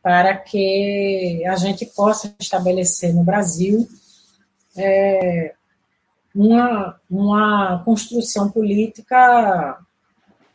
para 0.02 0.36
que 0.38 1.44
a 1.46 1.58
gente 1.58 1.86
possa 1.86 2.34
estabelecer 2.40 3.14
no 3.14 3.26
Brasil 3.26 3.86
é, 4.78 5.54
uma, 6.34 6.98
uma 7.10 7.84
construção 7.84 8.50
política 8.50 9.78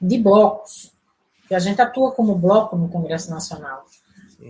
de 0.00 0.16
blocos. 0.16 0.95
E 1.50 1.54
a 1.54 1.58
gente 1.58 1.80
atua 1.80 2.12
como 2.12 2.34
bloco 2.34 2.76
no 2.76 2.88
Congresso 2.88 3.30
Nacional. 3.30 3.84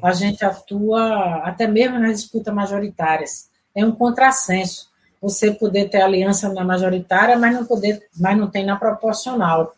A 0.03 0.13
gente 0.13 0.45
atua 0.45 1.43
até 1.45 1.67
mesmo 1.67 1.99
nas 1.99 2.21
disputas 2.21 2.55
majoritárias. 2.55 3.49
É 3.75 3.85
um 3.85 3.93
contrassenso 3.93 4.91
você 5.21 5.51
poder 5.51 5.89
ter 5.89 6.03
aliança 6.03 6.53
na 6.53 6.65
majoritária, 6.65 7.39
mas 7.39 7.55
não 7.55 7.65
poder, 7.65 8.07
mas 8.19 8.37
não 8.37 8.51
tem 8.51 8.65
na 8.65 8.77
proporcional. 8.77 9.75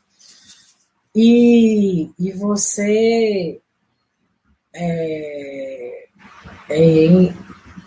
E, 1.15 2.11
e 2.19 2.33
você 2.33 3.61
é, 4.75 6.05
é, 6.69 7.35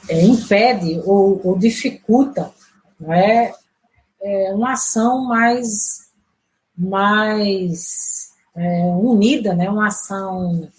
é, 0.09 0.21
impede 0.23 1.01
ou, 1.05 1.39
ou, 1.43 1.57
dificulta 1.57 2.51
não 2.99 3.13
é, 3.13 3.53
é, 4.21 4.53
uma 4.53 4.73
ação 4.73 5.25
mais, 5.25 6.11
mais 6.75 8.30
é, 8.55 8.83
unida, 8.95 9.53
né, 9.53 9.69
uma 9.69 9.87
ação 9.87 10.69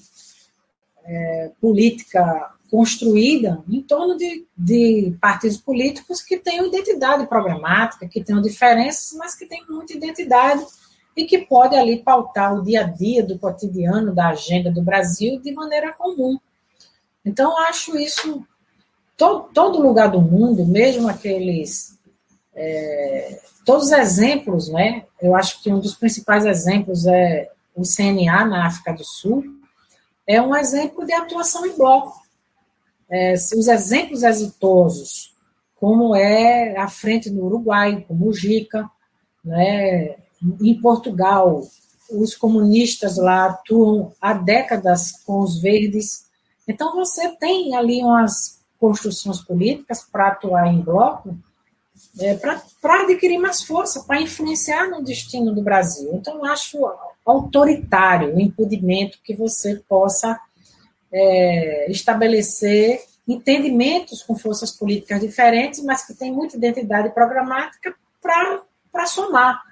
é, 1.05 1.51
política 1.61 2.53
construída 2.71 3.63
em 3.69 3.83
torno 3.83 4.17
de, 4.17 4.47
de 4.57 5.15
partidos 5.21 5.59
políticos 5.59 6.23
que 6.23 6.39
tenham 6.39 6.67
identidade 6.67 7.27
programática, 7.27 8.09
que 8.09 8.25
tenham 8.25 8.41
diferenças, 8.41 9.13
mas 9.19 9.35
que 9.35 9.45
têm 9.45 9.63
muita 9.69 9.93
identidade 9.93 10.65
e 11.15 11.27
que 11.27 11.39
pode 11.39 11.77
ali 11.77 12.03
pautar 12.03 12.55
o 12.55 12.63
dia 12.63 12.81
a 12.81 12.85
dia 12.85 13.23
do 13.23 13.39
cotidiano, 13.39 14.15
da 14.15 14.29
agenda 14.29 14.71
do 14.71 14.83
Brasil 14.83 15.39
de 15.41 15.53
maneira 15.53 15.93
comum. 15.93 16.39
Então, 17.25 17.59
acho 17.59 17.99
isso, 17.99 18.43
todo, 19.19 19.51
todo 19.53 19.83
lugar 19.83 20.11
do 20.11 20.21
mundo, 20.21 20.65
mesmo 20.65 21.09
aqueles, 21.09 21.99
é, 22.55 23.39
todos 23.67 23.87
os 23.87 23.93
exemplos, 23.93 24.69
né, 24.69 25.05
eu 25.21 25.37
acho 25.37 25.63
que 25.63 25.71
um 25.71 25.79
dos 25.79 25.95
principais 25.95 26.47
exemplos 26.47 27.07
é 27.07 27.51
o 27.75 27.83
CNA 27.83 28.45
na 28.45 28.67
África 28.67 28.93
do 28.93 29.05
Sul, 29.05 29.45
é 30.27 30.41
um 30.41 30.55
exemplo 30.55 31.05
de 31.05 31.13
atuação 31.13 31.67
em 31.67 31.77
bloco. 31.77 32.21
É, 33.11 33.35
os 33.35 33.69
exemplos 33.69 34.23
exitosos, 34.23 35.35
como 35.77 36.15
é 36.15 36.77
a 36.77 36.89
frente 36.89 37.29
no 37.29 37.45
Uruguai, 37.45 38.05
como 38.07 38.29
o 38.29 38.33
JICA, 38.33 38.89
né, 39.45 40.17
em 40.61 40.81
Portugal, 40.81 41.63
os 42.11 42.35
comunistas 42.35 43.17
lá 43.17 43.47
atuam 43.47 44.13
há 44.21 44.33
décadas 44.33 45.13
com 45.25 45.41
os 45.41 45.61
verdes. 45.61 46.27
Então, 46.67 46.95
você 46.95 47.29
tem 47.37 47.75
ali 47.75 48.03
umas 48.03 48.61
construções 48.79 49.41
políticas 49.41 50.03
para 50.03 50.29
atuar 50.29 50.67
em 50.73 50.81
bloco, 50.81 51.37
é, 52.19 52.35
para 52.35 53.03
adquirir 53.03 53.39
mais 53.39 53.63
força, 53.63 54.03
para 54.03 54.21
influenciar 54.21 54.89
no 54.89 55.03
destino 55.03 55.55
do 55.55 55.63
Brasil. 55.63 56.11
Então, 56.15 56.45
acho 56.45 56.79
autoritário 57.25 58.35
o 58.35 58.41
impedimento 58.41 59.19
que 59.23 59.35
você 59.35 59.77
possa 59.89 60.39
é, 61.13 61.91
estabelecer 61.91 63.01
entendimentos 63.27 64.23
com 64.23 64.37
forças 64.37 64.73
políticas 64.73 65.21
diferentes, 65.21 65.83
mas 65.83 66.05
que 66.05 66.15
têm 66.15 66.33
muita 66.33 66.57
identidade 66.57 67.11
programática 67.11 67.95
para 68.21 69.07
somar 69.07 69.63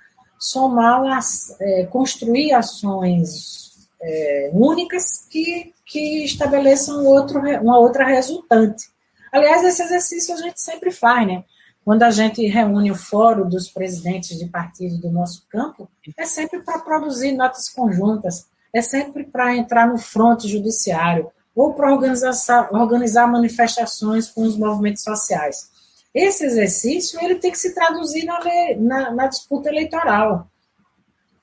somar, 0.40 1.20
é, 1.60 1.86
construir 1.86 2.54
ações 2.54 3.88
é, 4.00 4.50
únicas 4.54 5.26
que, 5.28 5.74
que 5.84 6.24
estabeleçam 6.24 7.04
outro, 7.04 7.40
uma 7.60 7.78
outra 7.78 8.06
resultante. 8.06 8.88
Aliás, 9.30 9.62
esse 9.62 9.82
exercício 9.82 10.34
a 10.34 10.38
gente 10.38 10.58
sempre 10.58 10.90
faz, 10.90 11.26
né? 11.26 11.44
Quando 11.84 12.02
a 12.02 12.10
gente 12.10 12.46
reúne 12.46 12.90
o 12.90 12.94
fórum 12.94 13.48
dos 13.48 13.68
presidentes 13.68 14.38
de 14.38 14.46
partidos 14.46 14.98
do 14.98 15.10
nosso 15.10 15.46
campo, 15.48 15.88
é 16.16 16.24
sempre 16.24 16.60
para 16.60 16.78
produzir 16.78 17.32
notas 17.32 17.68
conjuntas, 17.68 18.46
é 18.72 18.82
sempre 18.82 19.24
para 19.24 19.56
entrar 19.56 19.88
no 19.88 19.98
fronte 19.98 20.46
judiciário, 20.46 21.30
ou 21.54 21.74
para 21.74 21.92
organizar, 21.92 22.68
organizar 22.72 23.26
manifestações 23.26 24.28
com 24.28 24.42
os 24.42 24.56
movimentos 24.56 25.02
sociais. 25.02 25.70
Esse 26.14 26.44
exercício 26.44 27.20
ele 27.22 27.36
tem 27.36 27.50
que 27.50 27.58
se 27.58 27.74
traduzir 27.74 28.24
na, 28.24 28.40
na, 28.78 29.10
na 29.12 29.26
disputa 29.26 29.68
eleitoral, 29.68 30.48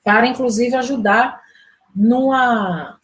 para 0.04 0.26
inclusive 0.26 0.74
ajudar 0.76 1.40
numa 1.94 2.98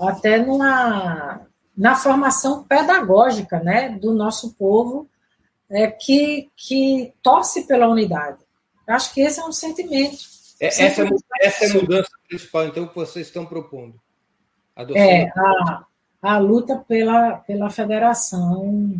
até 0.00 0.38
numa 0.38 1.40
na 1.76 1.94
formação 1.94 2.64
pedagógica, 2.64 3.60
né, 3.60 3.90
do 3.90 4.12
nosso 4.12 4.52
povo 4.54 5.08
é, 5.70 5.90
que 5.90 6.50
que 6.56 7.12
torce 7.22 7.66
pela 7.66 7.88
unidade. 7.88 8.38
Acho 8.86 9.12
que 9.12 9.20
esse 9.20 9.38
é 9.38 9.44
um 9.44 9.52
sentimento. 9.52 10.16
É, 10.60 10.66
essa, 10.66 11.04
essa 11.40 11.64
é 11.64 11.70
a 11.70 11.74
mudança 11.74 12.10
principal, 12.26 12.66
então, 12.66 12.88
que 12.88 12.94
vocês 12.94 13.26
estão 13.26 13.46
propondo. 13.46 14.00
É, 14.94 15.24
a, 15.28 15.84
a 16.22 16.38
luta 16.38 16.76
pela, 16.88 17.36
pela 17.38 17.70
federação 17.70 18.94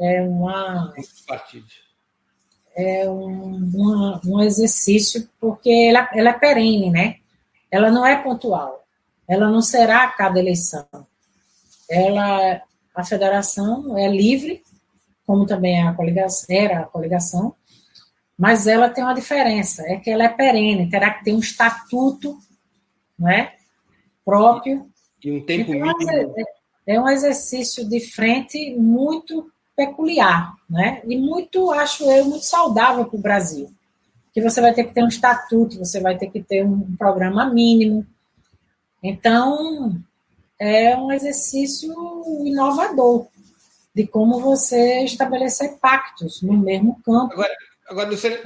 é 0.00 0.22
uma. 0.22 0.92
É 2.78 3.08
um, 3.08 3.70
uma, 3.74 4.20
um 4.26 4.42
exercício, 4.42 5.28
porque 5.40 5.70
ela, 5.70 6.10
ela 6.12 6.30
é 6.30 6.32
perene, 6.34 6.90
né? 6.90 7.16
Ela 7.70 7.90
não 7.90 8.04
é 8.04 8.22
pontual. 8.22 8.84
Ela 9.26 9.50
não 9.50 9.62
será 9.62 10.04
a 10.04 10.12
cada 10.12 10.38
eleição. 10.38 10.86
Ela, 11.88 12.62
a 12.94 13.04
federação 13.04 13.96
é 13.96 14.08
livre, 14.08 14.62
como 15.26 15.46
também 15.46 15.82
a 15.82 15.92
coligação, 15.92 16.46
era 16.48 16.80
a 16.80 16.86
coligação, 16.86 17.54
mas 18.38 18.66
ela 18.66 18.88
tem 18.88 19.02
uma 19.02 19.14
diferença, 19.14 19.82
é 19.86 19.96
que 19.96 20.10
ela 20.10 20.24
é 20.24 20.28
perene, 20.28 20.88
terá 20.88 21.10
que 21.10 21.24
ter 21.24 21.32
um 21.32 21.40
estatuto 21.40 22.38
não 23.18 23.28
é? 23.28 23.54
próprio. 24.24 24.86
E 25.24 25.30
um 25.30 25.44
tempo 25.44 25.72
então, 25.72 25.96
mínimo. 25.96 26.34
É, 26.86 26.94
é 26.94 27.00
um 27.00 27.08
exercício 27.08 27.88
de 27.88 28.00
frente 28.00 28.74
muito 28.76 29.50
peculiar, 29.76 30.54
né? 30.68 31.00
E 31.06 31.16
muito, 31.16 31.70
acho 31.70 32.04
eu, 32.10 32.24
muito 32.24 32.44
saudável 32.44 33.04
para 33.04 33.16
o 33.16 33.22
Brasil. 33.22 33.70
Que 34.32 34.42
você 34.42 34.60
vai 34.60 34.74
ter 34.74 34.84
que 34.84 34.92
ter 34.92 35.02
um 35.02 35.08
estatuto, 35.08 35.78
você 35.78 36.00
vai 36.00 36.18
ter 36.18 36.28
que 36.28 36.42
ter 36.42 36.64
um 36.64 36.96
programa 36.96 37.46
mínimo. 37.46 38.04
Então, 39.02 39.96
é 40.58 40.96
um 40.96 41.12
exercício 41.12 41.92
inovador 42.44 43.28
de 43.96 44.06
como 44.06 44.38
você 44.40 45.04
estabelecer 45.04 45.78
pactos 45.78 46.42
no 46.42 46.52
mesmo 46.52 47.00
campo. 47.02 47.32
Agora, 47.32 47.56
agora 47.88 48.10
você, 48.10 48.40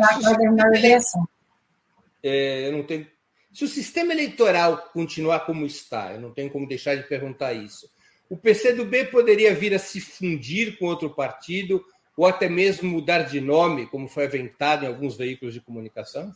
É, 2.23 2.69
eu 2.69 2.73
não 2.73 2.85
tenho. 2.85 3.07
Se 3.53 3.65
o 3.65 3.69
sistema 3.69 4.13
eleitoral 4.13 4.91
continuar 4.93 5.41
como 5.41 5.67
está, 5.67 6.13
eu 6.13 6.21
não 6.21 6.33
tenho 6.33 6.51
como 6.51 6.69
deixar 6.69 6.95
de 6.95 7.03
perguntar 7.03 7.53
isso 7.53 7.91
o 8.31 8.37
PCdoB 8.37 9.07
poderia 9.07 9.53
vir 9.53 9.75
a 9.75 9.79
se 9.79 10.01
fundir 10.01 10.79
com 10.79 10.87
outro 10.87 11.11
partido 11.11 11.85
ou 12.17 12.27
até 12.27 12.49
mesmo 12.49 12.89
mudar 12.89 13.23
de 13.23 13.41
nome, 13.41 13.89
como 13.89 14.07
foi 14.07 14.27
aventado 14.27 14.85
em 14.85 14.89
alguns 14.89 15.17
veículos 15.17 15.53
de 15.53 15.61
comunicação? 15.61 16.33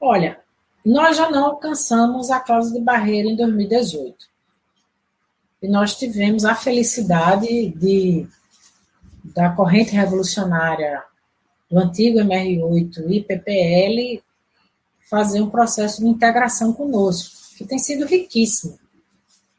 Olha, 0.00 0.40
nós 0.86 1.16
já 1.16 1.28
não 1.28 1.46
alcançamos 1.46 2.30
a 2.30 2.38
cláusula 2.38 2.78
de 2.78 2.84
barreira 2.84 3.28
em 3.28 3.34
2018. 3.34 4.28
E 5.62 5.68
nós 5.68 5.96
tivemos 5.96 6.44
a 6.44 6.54
felicidade 6.54 7.70
de 7.70 8.26
da 9.24 9.50
corrente 9.50 9.92
revolucionária 9.92 11.02
do 11.70 11.78
antigo 11.78 12.18
MR8 12.18 13.10
e 13.10 13.22
PPL 13.22 14.22
fazer 15.10 15.40
um 15.40 15.50
processo 15.50 16.00
de 16.00 16.08
integração 16.08 16.72
conosco, 16.72 17.36
que 17.56 17.64
tem 17.64 17.78
sido 17.78 18.06
riquíssimo 18.06 18.78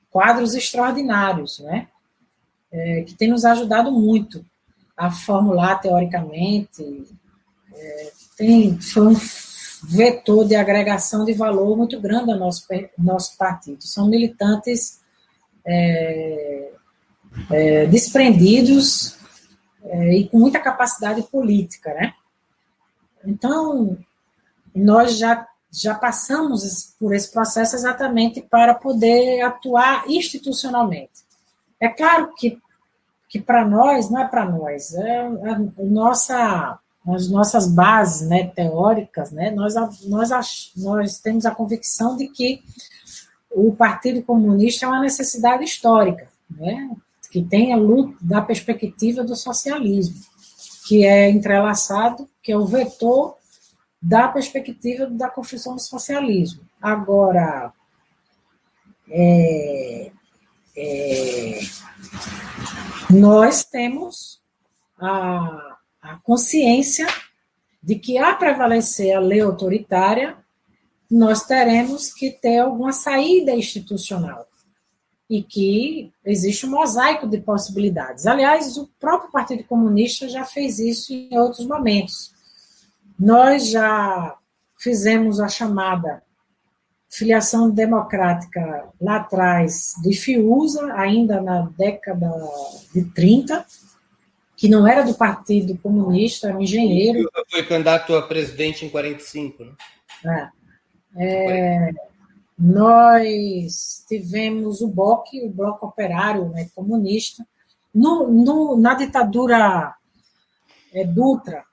quadros 0.09 0.55
extraordinários, 0.55 1.59
né? 1.59 1.87
É, 2.71 3.01
que 3.01 3.15
tem 3.15 3.29
nos 3.29 3.45
ajudado 3.45 3.91
muito 3.91 4.45
a 4.95 5.09
formular 5.09 5.75
teoricamente. 5.79 7.05
É, 7.73 8.11
tem, 8.37 8.79
foi 8.79 9.07
um 9.07 9.15
vetor 9.83 10.47
de 10.47 10.55
agregação 10.55 11.25
de 11.25 11.33
valor 11.33 11.75
muito 11.77 11.99
grande 11.99 12.31
ao 12.31 12.37
nosso, 12.37 12.67
nosso 12.97 13.37
partido. 13.37 13.83
São 13.83 14.07
militantes 14.07 14.98
é, 15.65 16.71
é, 17.49 17.85
desprendidos 17.85 19.17
é, 19.83 20.17
e 20.17 20.29
com 20.29 20.39
muita 20.39 20.59
capacidade 20.59 21.21
política, 21.23 21.93
né? 21.93 22.13
Então, 23.25 23.97
nós 24.73 25.17
já 25.17 25.45
já 25.71 25.93
passamos 25.93 26.95
por 26.99 27.13
esse 27.13 27.31
processo 27.31 27.75
exatamente 27.75 28.41
para 28.41 28.73
poder 28.73 29.41
atuar 29.41 30.09
institucionalmente. 30.09 31.23
É 31.79 31.87
claro 31.87 32.33
que, 32.35 32.59
que 33.29 33.39
para 33.39 33.65
nós, 33.65 34.09
não 34.09 34.19
é 34.19 34.27
para 34.27 34.45
nós, 34.45 34.93
é 34.95 35.19
a 35.21 35.59
nossa, 35.77 36.79
as 37.07 37.29
nossas 37.29 37.67
bases 37.67 38.27
né, 38.27 38.47
teóricas, 38.47 39.31
né, 39.31 39.51
nós, 39.51 39.75
nós, 40.05 40.71
nós 40.75 41.19
temos 41.19 41.45
a 41.45 41.53
convicção 41.53 42.17
de 42.17 42.27
que 42.27 42.63
o 43.51 43.75
Partido 43.75 44.21
Comunista 44.21 44.85
é 44.85 44.89
uma 44.89 45.01
necessidade 45.01 45.63
histórica, 45.63 46.27
né, 46.49 46.89
que 47.31 47.43
tem 47.43 47.73
a 47.73 47.77
luta 47.77 48.17
da 48.21 48.41
perspectiva 48.41 49.23
do 49.23 49.35
socialismo, 49.35 50.15
que 50.87 51.05
é 51.05 51.29
entrelaçado, 51.29 52.27
que 52.41 52.51
é 52.51 52.57
o 52.57 52.65
vetor 52.65 53.35
da 54.01 54.27
perspectiva 54.27 55.05
da 55.05 55.29
construção 55.29 55.75
do 55.75 55.81
socialismo. 55.81 56.61
Agora, 56.81 57.71
é, 59.09 60.11
é, 60.75 61.59
nós 63.09 63.63
temos 63.63 64.41
a, 64.97 65.77
a 66.01 66.15
consciência 66.23 67.07
de 67.81 67.95
que, 67.95 68.17
a 68.17 68.33
prevalecer 68.33 69.15
a 69.15 69.19
lei 69.19 69.41
autoritária, 69.41 70.37
nós 71.09 71.43
teremos 71.45 72.13
que 72.13 72.31
ter 72.31 72.59
alguma 72.59 72.91
saída 72.91 73.51
institucional 73.51 74.47
e 75.29 75.43
que 75.43 76.11
existe 76.25 76.65
um 76.65 76.71
mosaico 76.71 77.27
de 77.27 77.39
possibilidades. 77.39 78.25
Aliás, 78.25 78.77
o 78.77 78.87
próprio 78.99 79.31
Partido 79.31 79.63
Comunista 79.63 80.27
já 80.27 80.43
fez 80.43 80.79
isso 80.79 81.13
em 81.13 81.37
outros 81.37 81.65
momentos. 81.65 82.33
Nós 83.19 83.69
já 83.69 84.35
fizemos 84.77 85.39
a 85.39 85.47
chamada 85.47 86.23
filiação 87.09 87.69
democrática 87.69 88.87
lá 89.01 89.17
atrás 89.17 89.93
do 90.01 90.11
IFIUSA, 90.11 90.93
ainda 90.93 91.41
na 91.41 91.61
década 91.77 92.29
de 92.93 93.03
30, 93.05 93.65
que 94.55 94.67
não 94.67 94.87
era 94.87 95.03
do 95.03 95.15
Partido 95.15 95.77
Comunista, 95.77 96.47
era 96.47 96.57
um 96.57 96.61
engenheiro. 96.61 97.29
Foi 97.49 97.63
candidato 97.63 98.15
a 98.15 98.21
presidente 98.21 98.85
em 98.85 98.89
45, 98.89 99.63
né? 99.63 99.73
É, 100.25 100.58
é, 101.15 101.91
nós 102.57 104.03
tivemos 104.07 104.81
o 104.81 104.87
BOC, 104.87 105.45
o 105.45 105.49
Bloco 105.49 105.87
Operário 105.87 106.49
né, 106.49 106.69
Comunista. 106.75 107.45
No, 107.93 108.27
no, 108.27 108.77
na 108.77 108.93
ditadura 108.93 109.95
é, 110.93 111.03
Dutra, 111.05 111.63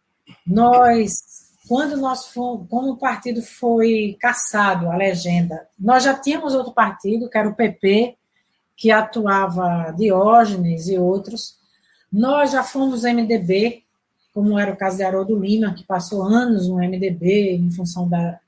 nós 0.47 1.47
quando 1.69 1.97
nós 1.97 2.27
fomos, 2.29 2.69
como 2.69 2.93
o 2.93 2.97
partido 2.97 3.43
foi 3.43 4.17
caçado, 4.21 4.89
a 4.89 4.97
legenda, 4.97 5.67
nós 5.79 6.05
já 6.05 6.15
tínhamos 6.15 6.55
outro 6.55 6.73
partido, 6.73 7.29
que 7.29 7.37
era 7.37 7.49
o 7.49 7.55
PP, 7.57 8.17
que 8.77 8.91
atuava 8.91 9.93
Diógenes 9.97 10.87
e 10.89 10.97
outros. 10.97 11.57
Nós 12.13 12.53
já 12.53 12.63
fomos 12.63 13.03
MDB, 13.03 13.83
como 14.33 14.59
era 14.59 14.73
o 14.73 14.77
caso 14.77 14.99
de 14.99 15.03
Haroldo 15.03 15.37
Lima, 15.37 15.75
que 15.75 15.85
passou 15.85 16.23
anos 16.23 16.69
no 16.69 16.77
MDB, 16.77 17.57
em 17.57 17.71
função 17.71 18.09
da, 18.09 18.39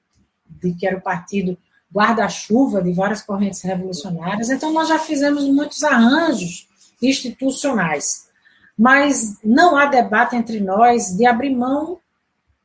de 0.62 0.74
que 0.74 0.86
era 0.86 0.96
o 0.96 1.00
partido 1.00 1.56
guarda-chuva 1.92 2.82
de 2.82 2.92
várias 2.92 3.22
correntes 3.22 3.62
revolucionárias. 3.62 4.50
Então, 4.50 4.72
nós 4.72 4.88
já 4.88 4.98
fizemos 4.98 5.44
muitos 5.44 5.82
arranjos 5.82 6.68
institucionais. 7.02 8.28
Mas 8.76 9.38
não 9.42 9.76
há 9.76 9.86
debate 9.86 10.36
entre 10.36 10.60
nós 10.60 11.16
de 11.16 11.26
abrir 11.26 11.54
mão 11.54 11.98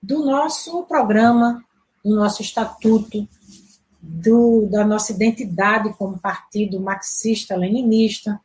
do 0.01 0.25
nosso 0.25 0.83
programa, 0.83 1.63
do 2.03 2.15
nosso 2.15 2.41
estatuto, 2.41 3.27
do, 4.01 4.67
da 4.69 4.85
nossa 4.85 5.13
identidade 5.13 5.93
como 5.93 6.19
partido 6.19 6.79
marxista-leninista. 6.79 8.39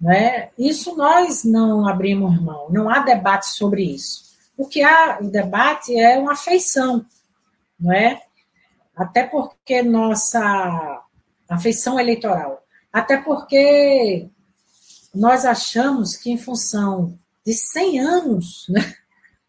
Né? 0.00 0.50
Isso 0.58 0.96
nós 0.96 1.44
não 1.44 1.86
abrimos 1.86 2.40
mão, 2.42 2.66
não 2.70 2.90
há 2.90 2.98
debate 2.98 3.48
sobre 3.48 3.84
isso. 3.84 4.26
O 4.56 4.66
que 4.66 4.82
há 4.82 5.18
o 5.20 5.30
debate 5.30 5.96
é 5.96 6.18
uma 6.18 6.32
afeição, 6.32 7.04
não 7.78 7.92
é? 7.92 8.20
Até 8.96 9.24
porque 9.24 9.82
nossa 9.82 11.02
afeição 11.48 12.00
eleitoral, 12.00 12.64
até 12.90 13.18
porque 13.18 14.26
nós 15.14 15.44
achamos 15.44 16.16
que 16.16 16.30
em 16.30 16.38
função 16.38 17.18
de 17.44 17.52
100 17.52 18.00
anos, 18.00 18.66
né, 18.68 18.94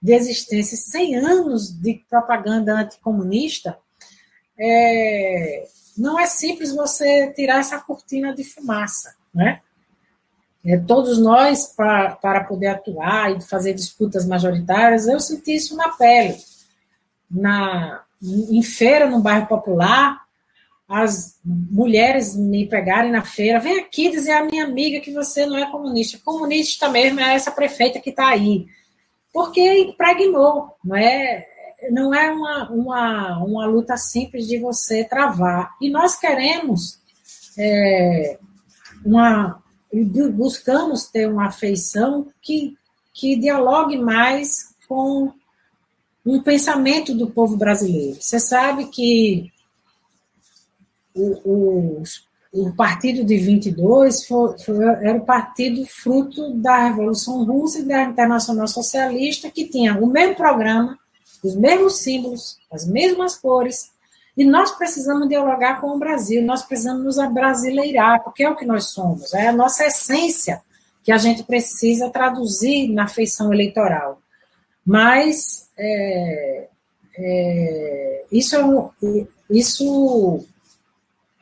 de 0.02 0.14
existência, 0.14 0.78
100 0.78 1.16
anos 1.16 1.72
de 1.72 2.04
propaganda 2.10 2.74
anticomunista, 2.74 3.78
é, 4.60 5.68
não 5.98 6.20
é 6.20 6.26
simples 6.26 6.76
você 6.76 7.32
tirar 7.34 7.60
essa 7.60 7.80
cortina 7.80 8.36
de 8.36 8.44
fumaça, 8.44 9.16
né? 9.34 9.62
É, 10.66 10.78
todos 10.78 11.18
nós, 11.18 11.68
pra, 11.68 12.16
para 12.16 12.44
poder 12.44 12.68
atuar 12.68 13.32
e 13.32 13.42
fazer 13.42 13.74
disputas 13.74 14.26
majoritárias, 14.26 15.08
eu 15.08 15.20
senti 15.20 15.56
isso 15.56 15.78
na 15.78 15.90
pele. 15.90 16.38
Na, 17.32 18.04
em 18.22 18.62
feira, 18.64 19.10
no 19.10 19.22
bairro 19.22 19.48
popular, 19.48 20.22
as 20.88 21.40
mulheres 21.44 22.36
me 22.36 22.66
pegarem 22.68 23.12
na 23.12 23.22
feira, 23.22 23.60
vem 23.60 23.80
aqui 23.80 24.10
dizer 24.10 24.32
à 24.32 24.44
minha 24.44 24.64
amiga 24.64 25.02
que 25.02 25.12
você 25.12 25.46
não 25.46 25.58
é 25.58 25.70
comunista. 25.70 26.20
Comunista 26.24 26.88
mesmo 26.90 27.20
é 27.20 27.34
essa 27.34 27.52
prefeita 27.52 28.00
que 28.00 28.10
está 28.10 28.28
aí 28.30 28.68
porque 29.38 29.82
impregnou, 29.82 30.76
não 30.84 30.96
é? 30.96 31.46
Não 31.92 32.12
é 32.12 32.32
uma, 32.32 32.72
uma, 32.72 33.38
uma 33.44 33.66
luta 33.68 33.96
simples 33.96 34.48
de 34.48 34.58
você 34.58 35.04
travar. 35.04 35.76
E 35.80 35.92
nós 35.92 36.18
queremos 36.18 37.00
é, 37.56 38.40
uma. 39.06 39.62
Buscamos 40.34 41.06
ter 41.06 41.30
uma 41.30 41.50
afeição 41.50 42.28
que, 42.42 42.76
que 43.14 43.36
dialogue 43.36 43.96
mais 43.96 44.76
com 44.88 45.32
um 46.28 46.42
pensamento 46.42 47.16
do 47.16 47.30
povo 47.30 47.56
brasileiro. 47.56 48.18
Você 48.22 48.40
sabe 48.40 48.88
que 48.88 49.52
os 51.16 52.28
o 52.52 52.74
partido 52.74 53.24
de 53.24 53.38
22 53.38 54.26
foi, 54.26 54.58
foi, 54.60 54.84
era 54.84 55.18
o 55.18 55.26
partido 55.26 55.86
fruto 55.86 56.54
da 56.56 56.88
Revolução 56.88 57.44
Russa 57.44 57.80
e 57.80 57.86
da 57.86 58.04
Internacional 58.04 58.68
Socialista, 58.68 59.52
que 59.52 59.66
tinha 59.66 59.96
o 59.96 60.08
mesmo 60.08 60.36
programa, 60.36 60.98
os 61.44 61.56
mesmos 61.56 62.00
símbolos, 62.00 62.58
as 62.72 62.88
mesmas 62.88 63.36
cores, 63.36 63.92
e 64.36 64.46
nós 64.46 64.72
precisamos 64.72 65.28
dialogar 65.28 65.82
com 65.82 65.96
o 65.96 66.00
Brasil, 66.00 66.42
nós 66.44 66.64
precisamos 66.64 67.04
nos 67.04 67.20
abrasileirar, 67.20 68.24
porque 68.24 68.44
é 68.44 68.50
o 68.50 68.56
que 68.56 68.66
nós 68.66 68.92
somos, 68.92 69.34
é 69.34 69.48
a 69.48 69.54
nossa 69.54 69.86
essência 69.86 70.62
que 71.04 71.12
a 71.12 71.18
gente 71.18 71.44
precisa 71.44 72.10
traduzir 72.10 72.90
na 72.90 73.08
feição 73.08 73.54
eleitoral. 73.54 74.22
Mas 74.88 75.70
é, 75.78 76.70
é, 77.18 78.26
isso, 78.32 78.56
é 78.56 79.28
isso 79.50 80.46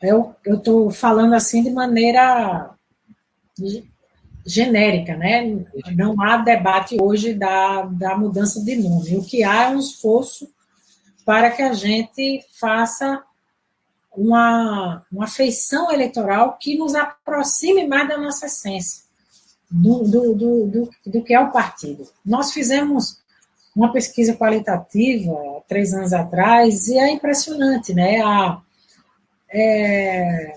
eu 0.02 0.34
estou 0.44 0.90
falando 0.90 1.32
assim 1.32 1.62
de 1.62 1.70
maneira 1.70 2.74
genérica, 4.44 5.16
né? 5.16 5.64
Não 5.94 6.20
há 6.20 6.38
debate 6.38 6.96
hoje 7.00 7.34
da, 7.34 7.82
da 7.82 8.18
mudança 8.18 8.60
de 8.64 8.74
nome. 8.74 9.16
O 9.16 9.24
que 9.24 9.44
há 9.44 9.66
é 9.66 9.68
um 9.68 9.78
esforço 9.78 10.52
para 11.24 11.48
que 11.52 11.62
a 11.62 11.72
gente 11.72 12.44
faça 12.58 13.22
uma, 14.10 15.04
uma 15.12 15.28
feição 15.28 15.92
eleitoral 15.92 16.58
que 16.60 16.76
nos 16.76 16.96
aproxime 16.96 17.86
mais 17.86 18.08
da 18.08 18.18
nossa 18.18 18.46
essência, 18.46 19.04
do, 19.70 20.02
do, 20.02 20.34
do, 20.34 20.66
do, 20.66 20.90
do 21.06 21.22
que 21.22 21.32
é 21.32 21.40
o 21.40 21.52
partido. 21.52 22.08
Nós 22.24 22.52
fizemos 22.52 23.24
uma 23.76 23.92
pesquisa 23.92 24.34
qualitativa 24.34 25.62
três 25.68 25.92
anos 25.92 26.14
atrás 26.14 26.88
e 26.88 26.98
é 26.98 27.10
impressionante, 27.10 27.92
né? 27.92 28.22
A, 28.22 28.62
é, 29.50 30.56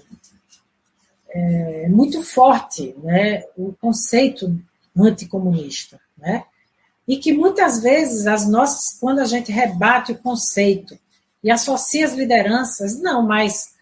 é 1.32 1.90
muito 1.90 2.24
forte 2.24 2.96
né, 3.04 3.44
o 3.58 3.74
conceito 3.74 4.58
anticomunista, 4.98 6.00
né? 6.18 6.46
E 7.06 7.18
que 7.18 7.34
muitas 7.34 7.82
vezes 7.82 8.26
as 8.26 8.48
nossas, 8.48 8.98
quando 9.00 9.20
a 9.20 9.26
gente 9.26 9.52
rebate 9.52 10.14
o 10.14 10.18
conceito 10.18 10.98
e 11.44 11.52
associa 11.52 12.06
as 12.06 12.14
lideranças, 12.14 13.02
não, 13.02 13.26
mas, 13.26 13.74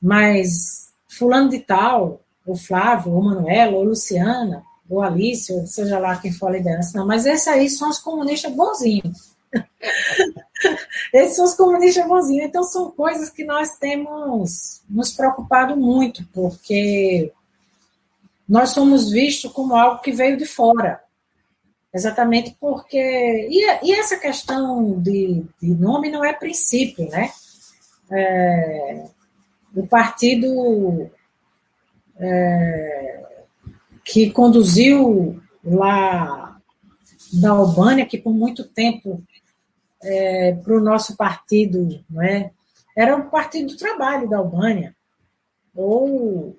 mas 0.00 0.92
fulano 1.08 1.50
de 1.50 1.58
tal, 1.58 2.20
ou 2.46 2.56
Flávio, 2.56 3.12
ou 3.12 3.22
Manuela, 3.22 3.76
ou 3.76 3.84
Luciana, 3.84 4.62
ou 4.88 5.02
Alice, 5.02 5.52
ou 5.52 5.66
seja 5.66 5.98
lá 5.98 6.16
quem 6.16 6.32
for 6.32 6.48
a 6.48 6.52
liderança, 6.52 6.98
não, 6.98 7.06
mas 7.06 7.26
esses 7.26 7.48
aí 7.48 7.68
são 7.68 7.88
os 7.90 7.98
comunistas 7.98 8.52
bonzinhos. 8.52 9.34
Esses 11.12 11.36
são 11.36 11.44
os 11.44 11.54
comunistas 11.54 12.06
bonzinhos. 12.06 12.46
Então, 12.46 12.62
são 12.64 12.90
coisas 12.90 13.30
que 13.30 13.44
nós 13.44 13.78
temos 13.78 14.82
nos 14.88 15.12
preocupado 15.12 15.76
muito, 15.76 16.26
porque 16.32 17.32
nós 18.48 18.70
somos 18.70 19.10
vistos 19.10 19.52
como 19.52 19.74
algo 19.74 20.00
que 20.02 20.12
veio 20.12 20.36
de 20.36 20.46
fora. 20.46 21.00
Exatamente 21.94 22.56
porque. 22.60 22.98
E, 22.98 23.86
e 23.86 23.92
essa 23.92 24.16
questão 24.16 25.00
de, 25.00 25.44
de, 25.60 25.74
nome 25.74 26.10
não 26.10 26.24
é 26.24 26.32
princípio, 26.32 27.08
né? 27.08 27.30
é, 28.10 29.04
o 29.74 29.86
partido 29.86 31.10
é, 32.18 33.35
que 34.06 34.30
conduziu 34.30 35.42
lá 35.64 36.56
da 37.32 37.50
Albânia, 37.50 38.06
que 38.06 38.16
por 38.16 38.32
muito 38.32 38.62
tempo 38.62 39.20
é, 40.00 40.54
para 40.54 40.76
o 40.76 40.80
nosso 40.80 41.16
partido, 41.16 42.02
não 42.08 42.22
é? 42.22 42.52
era 42.96 43.16
o 43.16 43.28
Partido 43.28 43.72
do 43.72 43.76
Trabalho 43.76 44.28
da 44.28 44.38
Albânia, 44.38 44.94
ou, 45.74 46.56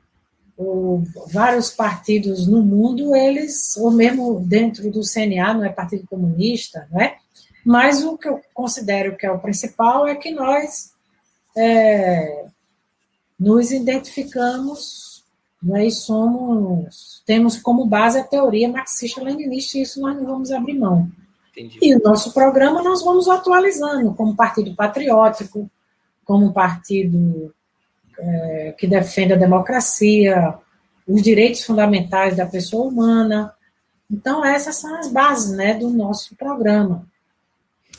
ou, 0.57 1.03
vários 1.31 1.71
partidos 1.71 2.45
no 2.45 2.61
mundo, 2.61 3.15
eles, 3.15 3.75
ou 3.77 3.89
mesmo 3.89 4.41
dentro 4.41 4.91
do 4.91 5.01
CNA, 5.01 5.53
não 5.53 5.65
é 5.65 5.69
Partido 5.69 6.05
Comunista, 6.05 6.87
não 6.91 7.01
é? 7.01 7.17
Mas 7.65 8.03
o 8.03 8.17
que 8.17 8.27
eu 8.27 8.41
considero 8.53 9.15
que 9.15 9.25
é 9.25 9.31
o 9.31 9.39
principal 9.39 10.05
é 10.05 10.15
que 10.15 10.31
nós 10.31 10.91
é, 11.55 12.45
nos 13.39 13.71
identificamos 13.71 15.06
e 15.63 15.91
somos, 15.91 17.23
temos 17.25 17.57
como 17.57 17.85
base 17.85 18.19
a 18.19 18.23
teoria 18.23 18.69
marxista-leninista, 18.69 19.77
e 19.77 19.81
isso 19.81 19.99
nós 19.99 20.15
não 20.15 20.25
vamos 20.25 20.51
abrir 20.51 20.77
mão. 20.77 21.09
Entendi. 21.51 21.79
E 21.81 21.95
o 21.95 21.99
nosso 21.99 22.33
programa 22.33 22.83
nós 22.83 23.03
vamos 23.03 23.27
atualizando 23.27 24.13
como 24.13 24.35
partido 24.35 24.75
patriótico, 24.75 25.69
como 26.23 26.53
partido 26.53 27.53
é, 28.19 28.75
que 28.77 28.85
defende 28.85 29.33
a 29.33 29.37
democracia, 29.37 30.55
os 31.07 31.21
direitos 31.21 31.63
fundamentais 31.63 32.35
da 32.35 32.45
pessoa 32.45 32.87
humana. 32.87 33.53
Então, 34.09 34.45
essas 34.45 34.75
são 34.75 34.95
as 34.99 35.11
bases 35.11 35.55
né, 35.55 35.73
do 35.73 35.89
nosso 35.89 36.35
programa, 36.35 37.07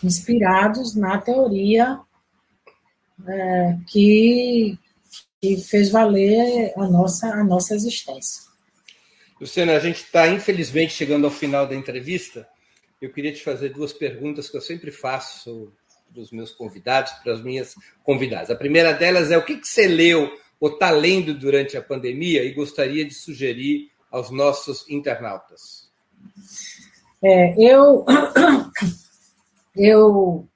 inspirados 0.02 0.94
na 0.94 1.18
teoria 1.18 1.98
é, 3.26 3.76
que, 3.86 4.78
que 5.40 5.56
fez 5.59 5.90
valer 5.90 6.73
a 6.77 6.86
nossa, 6.89 7.28
a 7.28 7.44
nossa 7.44 7.74
existência. 7.74 8.43
Luciana, 9.40 9.77
a 9.77 9.81
gente 9.81 10.02
está, 10.02 10.27
infelizmente, 10.28 10.93
chegando 10.93 11.24
ao 11.24 11.31
final 11.31 11.66
da 11.66 11.74
entrevista 11.74 12.48
eu 13.01 13.12
queria 13.12 13.32
te 13.32 13.43
fazer 13.43 13.70
duas 13.70 13.93
perguntas 13.93 14.48
que 14.48 14.56
eu 14.56 14.60
sempre 14.60 14.90
faço 14.90 15.73
para 16.12 16.20
os 16.20 16.32
meus 16.32 16.51
convidados, 16.51 17.12
para 17.23 17.32
as 17.32 17.43
minhas 17.43 17.74
convidadas. 18.02 18.51
A 18.51 18.56
primeira 18.56 18.93
delas 18.93 19.31
é 19.31 19.39
o 19.39 19.44
que, 19.44 19.56
que 19.56 19.69
você 19.69 19.86
leu 19.86 20.31
ou 20.59 20.70
está 20.70 20.90
lendo 20.90 21.32
durante 21.32 21.77
a 21.77 21.82
pandemia 21.82 22.43
e 22.43 22.55
gostaria 22.55 23.05
de 23.05 23.15
sugerir 23.15 23.90
aos 24.10 24.31
nossos 24.31 24.89
internautas? 24.89 25.89
É, 27.23 27.55
eu, 27.56 28.05
eu 29.77 30.48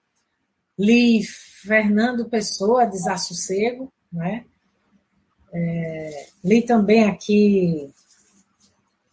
li 0.76 1.22
Fernando 1.22 2.28
Pessoa, 2.28 2.86
Desassossego, 2.86 3.92
né? 4.12 4.44
É, 5.52 6.26
li 6.44 6.62
também 6.62 7.04
aqui 7.04 7.90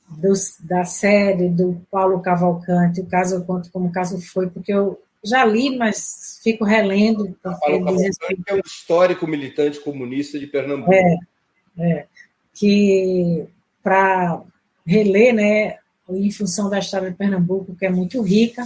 dos, 0.08 0.58
da 0.62 0.86
série 0.86 1.50
do 1.50 1.82
Paulo 1.92 2.22
Cavalcante, 2.22 3.02
o 3.02 3.06
caso 3.06 3.36
eu 3.36 3.46
conto 3.46 3.70
como 3.72 3.90
o 3.90 3.92
caso 3.92 4.20
foi, 4.22 4.50
porque 4.50 4.74
eu 4.74 5.02
já 5.24 5.44
li, 5.44 5.78
mas 5.78 6.40
fico 6.42 6.64
relendo. 6.64 7.38
Paulo 7.44 7.60
Cavalcante 7.60 8.18
é 8.48 8.54
um 8.54 8.62
histórico 8.66 9.28
militante 9.28 9.80
comunista 9.82 10.40
de 10.40 10.48
Pernambuco. 10.48 10.94
É, 10.94 11.18
é 11.78 12.06
que 12.54 13.48
para 13.82 14.42
reler, 14.86 15.34
né, 15.34 15.78
em 16.10 16.32
função 16.32 16.70
da 16.70 16.80
história 16.80 17.10
de 17.10 17.16
Pernambuco, 17.16 17.76
que 17.76 17.86
é 17.86 17.90
muito 17.90 18.22
rica, 18.22 18.66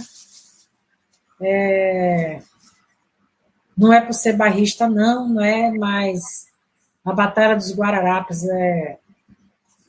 é, 1.40 2.40
não 3.76 3.92
é 3.92 4.00
por 4.00 4.12
ser 4.14 4.34
barrista, 4.34 4.88
não, 4.88 5.28
não 5.28 5.44
é, 5.44 5.70
mas 5.70 6.48
a 7.04 7.12
Batalha 7.12 7.56
dos 7.56 7.74
Guararapes 7.74 8.44
é 8.48 8.98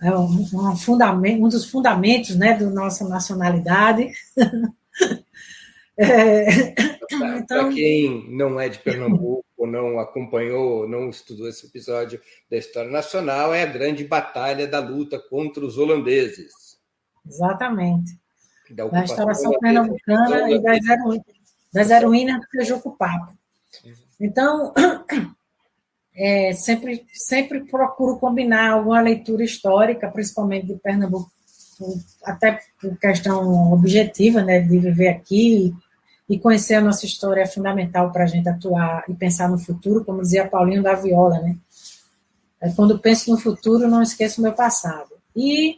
é 0.02 0.12
um, 0.16 0.26
um, 0.54 0.76
fundamento, 0.76 1.44
um 1.44 1.50
dos 1.50 1.70
fundamentos 1.70 2.36
né, 2.36 2.54
da 2.54 2.70
nossa 2.70 3.08
nacionalidade. 3.08 4.12
é, 5.98 6.74
então... 7.12 7.48
Para 7.48 7.70
quem 7.70 8.30
não 8.30 8.60
é 8.60 8.70
de 8.70 8.80
Pernambuco, 8.80 9.44
não 9.66 10.00
acompanhou, 10.00 10.88
não 10.88 11.10
estudou 11.10 11.50
esse 11.50 11.66
episódio 11.66 12.22
da 12.52 12.58
história 12.58 12.92
nacional, 12.92 13.54
é 13.54 13.64
a 13.64 13.68
grande 13.68 14.04
batalha 14.04 14.68
da 14.68 14.80
luta 14.80 15.18
contra 15.18 15.66
os 15.66 15.78
holandeses. 15.78 16.78
Exatamente. 17.26 18.20
Da, 18.70 18.88
da 18.88 19.04
instalação 19.04 19.58
pernambucana 19.60 20.52
e 20.52 20.62
das, 21.74 21.90
heroínas, 21.90 22.42
do 22.42 22.48
Tejuco-Papo. 22.48 23.34
Então, 24.20 24.74
é, 26.16 26.54
sempre, 26.54 27.06
sempre 27.12 27.62
procuro 27.66 28.18
combinar 28.18 28.72
alguma 28.72 29.02
leitura 29.02 29.44
histórica, 29.44 30.10
principalmente 30.10 30.68
de 30.68 30.76
Pernambuco, 30.76 31.30
até 32.24 32.60
por 32.80 32.98
questão 32.98 33.74
objetiva, 33.74 34.42
né, 34.42 34.60
de 34.62 34.78
viver 34.80 35.10
aqui 35.10 35.74
e 36.28 36.40
conhecer 36.40 36.76
a 36.76 36.82
nossa 36.82 37.06
história 37.06 37.42
é 37.42 37.46
fundamental 37.46 38.12
para 38.12 38.24
a 38.24 38.28
gente 38.28 38.48
atuar 38.48 39.04
e 39.08 39.14
pensar 39.14 39.50
no 39.50 39.60
futuro, 39.60 40.04
como 40.04 40.22
dizia 40.22 40.48
Paulinho 40.48 40.82
da 40.82 40.96
Viola, 40.96 41.40
né? 41.40 41.56
É, 42.60 42.72
quando 42.72 42.98
penso 42.98 43.30
no 43.30 43.38
futuro, 43.38 43.88
não 43.88 44.02
esqueço 44.02 44.40
o 44.40 44.44
meu 44.44 44.54
passado. 44.54 45.10
E, 45.36 45.78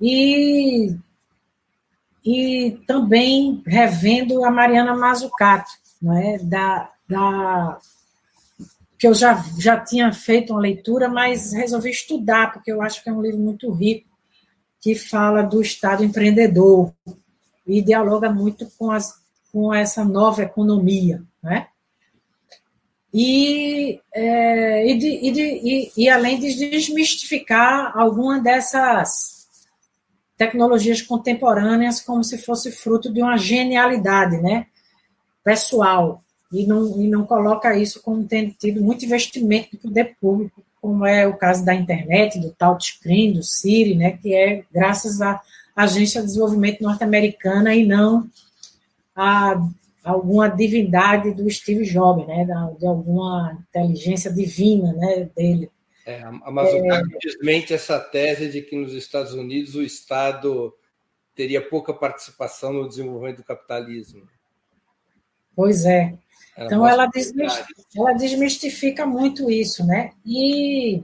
e, 0.00 0.96
e 2.24 2.80
também 2.86 3.62
revendo 3.64 4.44
a 4.44 4.50
Mariana 4.50 4.96
Mazzucato, 4.96 5.70
não 6.02 6.16
é? 6.18 6.38
da, 6.38 6.90
da 7.08 7.78
que 8.98 9.06
eu 9.06 9.14
já, 9.14 9.44
já 9.58 9.78
tinha 9.78 10.12
feito 10.12 10.52
uma 10.52 10.60
leitura, 10.60 11.08
mas 11.08 11.52
resolvi 11.52 11.90
estudar, 11.90 12.52
porque 12.52 12.72
eu 12.72 12.80
acho 12.80 13.02
que 13.02 13.10
é 13.10 13.12
um 13.12 13.20
livro 13.20 13.38
muito 13.38 13.70
rico, 13.70 14.08
que 14.80 14.94
fala 14.94 15.42
do 15.42 15.60
Estado 15.60 16.04
empreendedor 16.04 16.92
e 17.66 17.82
dialoga 17.82 18.30
muito 18.30 18.70
com, 18.78 18.90
as, 18.90 19.14
com 19.52 19.74
essa 19.74 20.04
nova 20.04 20.42
economia. 20.42 21.22
Né? 21.42 21.66
E, 23.12 24.00
é, 24.14 24.90
e, 24.90 24.98
de, 24.98 25.08
e, 25.08 25.30
de, 25.30 25.42
e, 25.42 25.92
e 25.96 26.08
além 26.08 26.38
de 26.38 26.54
desmistificar 26.54 27.96
alguma 27.96 28.40
dessas 28.40 29.46
tecnologias 30.36 31.00
contemporâneas 31.02 32.00
como 32.00 32.22
se 32.22 32.38
fosse 32.38 32.70
fruto 32.70 33.12
de 33.12 33.22
uma 33.22 33.38
genialidade 33.38 34.36
né, 34.42 34.66
pessoal 35.42 36.22
e 36.52 36.66
não, 36.66 37.02
e 37.02 37.08
não 37.08 37.26
coloca 37.26 37.76
isso 37.76 38.00
como 38.02 38.24
tendo 38.24 38.52
tido 38.52 38.80
muito 38.82 39.04
investimento 39.04 39.70
do 39.72 39.78
poder 39.78 40.16
público, 40.20 40.62
como 40.80 41.04
é 41.04 41.26
o 41.26 41.36
caso 41.36 41.64
da 41.64 41.74
internet, 41.74 42.38
do 42.38 42.50
touchscreen, 42.52 43.32
do 43.32 43.42
Siri, 43.42 43.96
né, 43.96 44.12
que 44.12 44.34
é 44.34 44.64
graças 44.72 45.20
à 45.20 45.40
Agência 45.74 46.20
de 46.20 46.28
Desenvolvimento 46.28 46.82
Norte-Americana 46.82 47.74
e 47.74 47.84
não 47.84 48.28
a 49.14 49.60
alguma 50.04 50.48
divindade 50.48 51.32
do 51.32 51.50
Steve 51.50 51.84
Jobs, 51.84 52.26
né, 52.28 52.46
de 52.78 52.86
alguma 52.86 53.58
inteligência 53.68 54.32
divina 54.32 54.92
né, 54.92 55.28
dele. 55.36 55.68
É, 56.06 56.22
a 56.22 56.50
Mazzucato 56.50 57.16
é, 57.16 57.18
desmente 57.20 57.74
essa 57.74 57.98
tese 57.98 58.48
de 58.48 58.62
que 58.62 58.76
nos 58.76 58.92
Estados 58.94 59.34
Unidos 59.34 59.74
o 59.74 59.82
Estado 59.82 60.72
teria 61.34 61.60
pouca 61.60 61.92
participação 61.92 62.72
no 62.72 62.88
desenvolvimento 62.88 63.38
do 63.38 63.44
capitalismo. 63.44 64.22
Pois 65.56 65.84
é. 65.84 66.14
Então, 66.58 66.86
ela 66.86 67.06
desmistifica, 67.06 67.82
ela 67.94 68.12
desmistifica 68.14 69.06
muito 69.06 69.50
isso, 69.50 69.84
né? 69.84 70.12
E, 70.24 71.02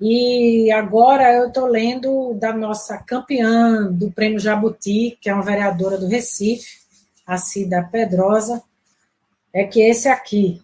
e 0.00 0.70
agora 0.72 1.32
eu 1.32 1.48
estou 1.48 1.66
lendo 1.66 2.34
da 2.34 2.52
nossa 2.52 2.98
campeã 2.98 3.84
do 3.92 4.10
Prêmio 4.10 4.40
Jabuti, 4.40 5.16
que 5.20 5.30
é 5.30 5.34
uma 5.34 5.44
vereadora 5.44 5.96
do 5.96 6.08
Recife, 6.08 6.78
a 7.24 7.36
Cida 7.36 7.88
Pedrosa, 7.90 8.62
é 9.52 9.64
que 9.64 9.80
esse 9.80 10.08
aqui, 10.08 10.60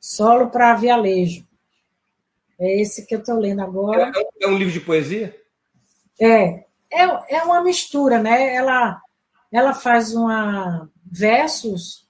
Solo 0.00 0.50
para 0.50 0.74
Vialejo. 0.74 1.46
É 2.58 2.80
esse 2.80 3.06
que 3.06 3.14
eu 3.14 3.20
estou 3.20 3.38
lendo 3.38 3.62
agora. 3.62 4.12
É, 4.14 4.44
é 4.44 4.48
um 4.48 4.58
livro 4.58 4.72
de 4.72 4.80
poesia? 4.80 5.34
É, 6.20 6.64
é, 6.92 7.36
é 7.36 7.42
uma 7.42 7.62
mistura, 7.62 8.18
né? 8.18 8.54
Ela, 8.54 9.00
ela 9.50 9.72
faz 9.72 10.14
uma 10.14 10.88
versos 11.04 12.03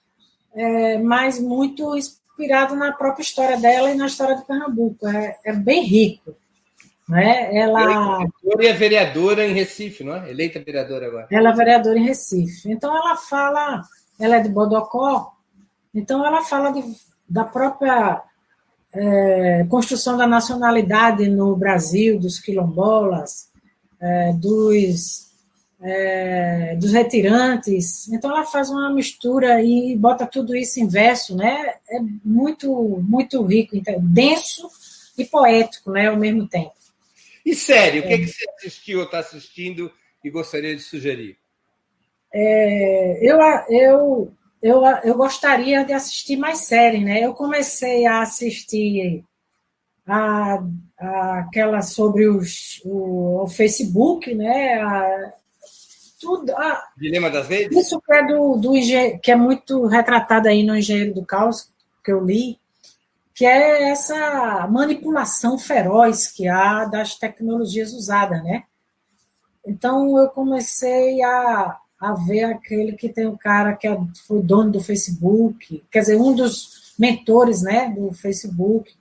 é, 0.55 0.97
mas 0.97 1.39
muito 1.39 1.95
inspirado 1.95 2.75
na 2.75 2.91
própria 2.93 3.23
história 3.23 3.57
dela 3.57 3.91
e 3.91 3.95
na 3.95 4.07
história 4.07 4.35
de 4.35 4.45
Pernambuco. 4.45 5.07
É, 5.07 5.37
é 5.43 5.53
bem 5.53 5.83
rico. 5.83 6.35
Né? 7.07 7.55
Ela 7.55 8.25
é 8.59 8.73
vereadora 8.73 9.45
em 9.45 9.53
Recife, 9.53 10.03
não 10.03 10.15
é? 10.15 10.31
Eleita 10.31 10.59
vereadora 10.59 11.07
agora. 11.07 11.27
Ela 11.29 11.49
é 11.49 11.53
vereadora 11.53 11.99
em 11.99 12.05
Recife. 12.05 12.71
Então 12.71 12.95
ela 12.95 13.15
fala, 13.15 13.83
ela 14.19 14.37
é 14.37 14.39
de 14.39 14.49
Bodocó, 14.49 15.33
então 15.93 16.25
ela 16.25 16.41
fala 16.41 16.71
de, 16.71 16.83
da 17.29 17.43
própria 17.43 18.23
é, 18.91 19.65
construção 19.69 20.17
da 20.17 20.25
nacionalidade 20.25 21.27
no 21.27 21.55
Brasil, 21.55 22.19
dos 22.19 22.39
quilombolas, 22.39 23.51
é, 23.99 24.33
dos 24.33 25.25
é, 25.81 26.75
dos 26.75 26.91
retirantes. 26.91 28.07
Então 28.09 28.31
ela 28.31 28.45
faz 28.45 28.69
uma 28.69 28.93
mistura 28.93 29.61
e 29.61 29.95
bota 29.95 30.25
tudo 30.25 30.55
isso 30.55 30.79
em 30.79 30.87
verso, 30.87 31.35
né? 31.35 31.75
É 31.89 31.99
muito, 32.23 32.71
muito 33.07 33.41
rico, 33.43 33.75
então, 33.75 33.95
denso 34.01 34.69
e 35.17 35.25
poético, 35.25 35.91
né, 35.91 36.07
ao 36.07 36.17
mesmo 36.17 36.47
tempo. 36.47 36.73
E 37.45 37.55
sério, 37.55 38.03
o 38.03 38.07
que, 38.07 38.13
é. 38.13 38.17
que 38.17 38.27
você 38.27 38.49
assistiu 38.57 38.99
ou 38.99 39.05
está 39.05 39.19
assistindo 39.19 39.91
e 40.23 40.29
gostaria 40.29 40.75
de 40.75 40.81
sugerir? 40.81 41.37
É, 42.33 43.19
eu, 43.21 43.39
eu, 43.69 44.33
eu, 44.61 44.85
eu 45.03 45.15
gostaria 45.15 45.85
de 45.85 45.93
assistir 45.93 46.35
mais 46.35 46.59
séries, 46.59 47.03
né? 47.03 47.23
Eu 47.23 47.33
comecei 47.33 48.05
a 48.05 48.21
assistir 48.21 49.23
a, 50.05 50.63
a, 50.97 51.39
aquela 51.39 51.81
sobre 51.81 52.27
os, 52.27 52.81
o, 52.83 53.43
o 53.43 53.47
Facebook, 53.47 54.33
né? 54.33 54.81
A, 54.81 55.33
tudo. 56.19 56.51
A, 56.55 56.83
Dilema 56.97 57.29
das 57.29 57.47
redes? 57.47 57.77
Isso 57.77 58.01
que 58.01 58.13
é, 58.13 58.25
do, 58.25 58.55
do, 58.57 58.71
que 59.21 59.31
é 59.31 59.35
muito 59.35 59.85
retratado 59.85 60.47
aí 60.47 60.63
no 60.63 60.75
Engenheiro 60.75 61.13
do 61.13 61.25
Caos, 61.25 61.69
que 62.03 62.11
eu 62.11 62.23
li, 62.23 62.59
que 63.33 63.45
é 63.45 63.89
essa 63.89 64.67
manipulação 64.67 65.57
feroz 65.57 66.27
que 66.27 66.47
há 66.47 66.85
das 66.85 67.15
tecnologias 67.15 67.93
usadas, 67.93 68.43
né? 68.43 68.63
Então 69.65 70.17
eu 70.17 70.29
comecei 70.29 71.21
a, 71.23 71.77
a 71.99 72.13
ver 72.13 72.45
aquele 72.45 72.93
que 72.93 73.09
tem 73.09 73.25
o 73.25 73.37
cara 73.37 73.75
que 73.75 73.87
é, 73.87 73.97
foi 74.27 74.41
dono 74.41 74.71
do 74.71 74.81
Facebook, 74.81 75.83
quer 75.91 75.99
dizer, 75.99 76.15
um 76.15 76.33
dos 76.33 76.93
mentores, 76.97 77.61
né, 77.61 77.89
do 77.89 78.13
Facebook, 78.13 78.93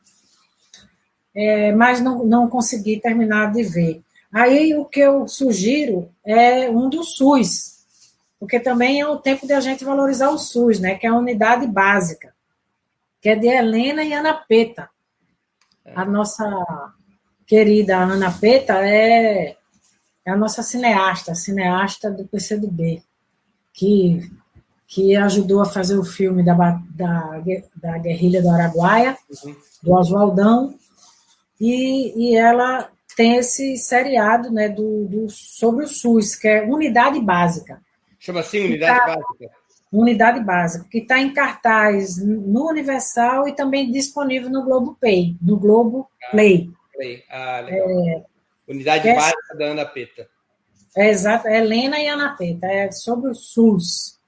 é, 1.34 1.72
mas 1.72 2.00
não, 2.00 2.24
não 2.24 2.48
consegui 2.48 2.98
terminar 3.00 3.52
de 3.52 3.62
ver. 3.62 4.02
Aí 4.34 4.74
o 4.74 4.84
que 4.84 4.98
eu 4.98 5.28
sugiro 5.28 6.10
é 6.26 6.68
um 6.68 6.90
do 6.90 7.04
SUS, 7.04 7.84
porque 8.40 8.58
também 8.58 9.00
é 9.00 9.06
o 9.06 9.16
tempo 9.16 9.46
de 9.46 9.52
a 9.52 9.60
gente 9.60 9.84
valorizar 9.84 10.30
o 10.30 10.38
SUS, 10.38 10.80
né, 10.80 10.96
que 10.96 11.06
é 11.06 11.10
a 11.10 11.16
unidade 11.16 11.68
básica, 11.68 12.34
que 13.20 13.28
é 13.28 13.36
de 13.36 13.46
Helena 13.46 14.02
e 14.02 14.12
Ana 14.12 14.34
Peta. 14.34 14.90
A 15.94 16.04
nossa 16.04 16.44
querida 17.46 17.96
Ana 17.96 18.32
Peta 18.32 18.84
é, 18.84 19.56
é 20.26 20.30
a 20.32 20.36
nossa 20.36 20.64
cineasta, 20.64 21.30
a 21.30 21.36
cineasta 21.36 22.10
do 22.10 22.26
PCdoB, 22.26 23.04
que, 23.72 24.28
que 24.88 25.14
ajudou 25.14 25.62
a 25.62 25.66
fazer 25.66 25.96
o 25.96 26.04
filme 26.04 26.44
da, 26.44 26.54
da, 26.90 27.40
da 27.76 27.98
Guerrilha 27.98 28.42
do 28.42 28.50
Araguaia, 28.50 29.16
uhum. 29.44 29.54
do 29.80 29.92
Oswaldão, 29.92 30.74
e, 31.60 32.30
e 32.30 32.36
ela 32.36 32.90
tem 33.16 33.36
esse 33.36 33.76
seriado 33.76 34.50
né, 34.50 34.68
do, 34.68 35.06
do, 35.06 35.28
sobre 35.28 35.84
o 35.84 35.88
SUS, 35.88 36.34
que 36.34 36.48
é 36.48 36.62
Unidade 36.62 37.20
Básica. 37.20 37.80
Chama 38.18 38.40
assim 38.40 38.64
Unidade 38.64 38.98
tá, 38.98 39.06
Básica? 39.06 39.50
Unidade 39.92 40.40
Básica, 40.40 40.86
que 40.90 40.98
está 40.98 41.20
em 41.20 41.32
cartaz 41.32 42.16
no 42.16 42.68
Universal 42.68 43.48
e 43.48 43.54
também 43.54 43.90
disponível 43.90 44.50
no 44.50 44.64
Globo 44.64 44.96
Play. 45.00 45.36
No 45.40 45.56
Globo 45.56 46.08
ah, 46.24 46.30
Play. 46.32 46.70
Play. 46.92 47.24
Ah, 47.30 47.60
legal. 47.60 47.90
É, 47.90 48.24
Unidade 48.66 49.08
é, 49.08 49.14
Básica 49.14 49.56
da 49.56 49.66
Ana 49.66 49.84
Peta. 49.84 50.28
É, 50.96 51.10
exato, 51.10 51.48
é 51.48 51.58
Helena 51.58 51.98
e 51.98 52.08
Ana 52.08 52.34
Peta, 52.36 52.66
é 52.66 52.90
sobre 52.90 53.30
o 53.30 53.34
SUS. 53.34 54.18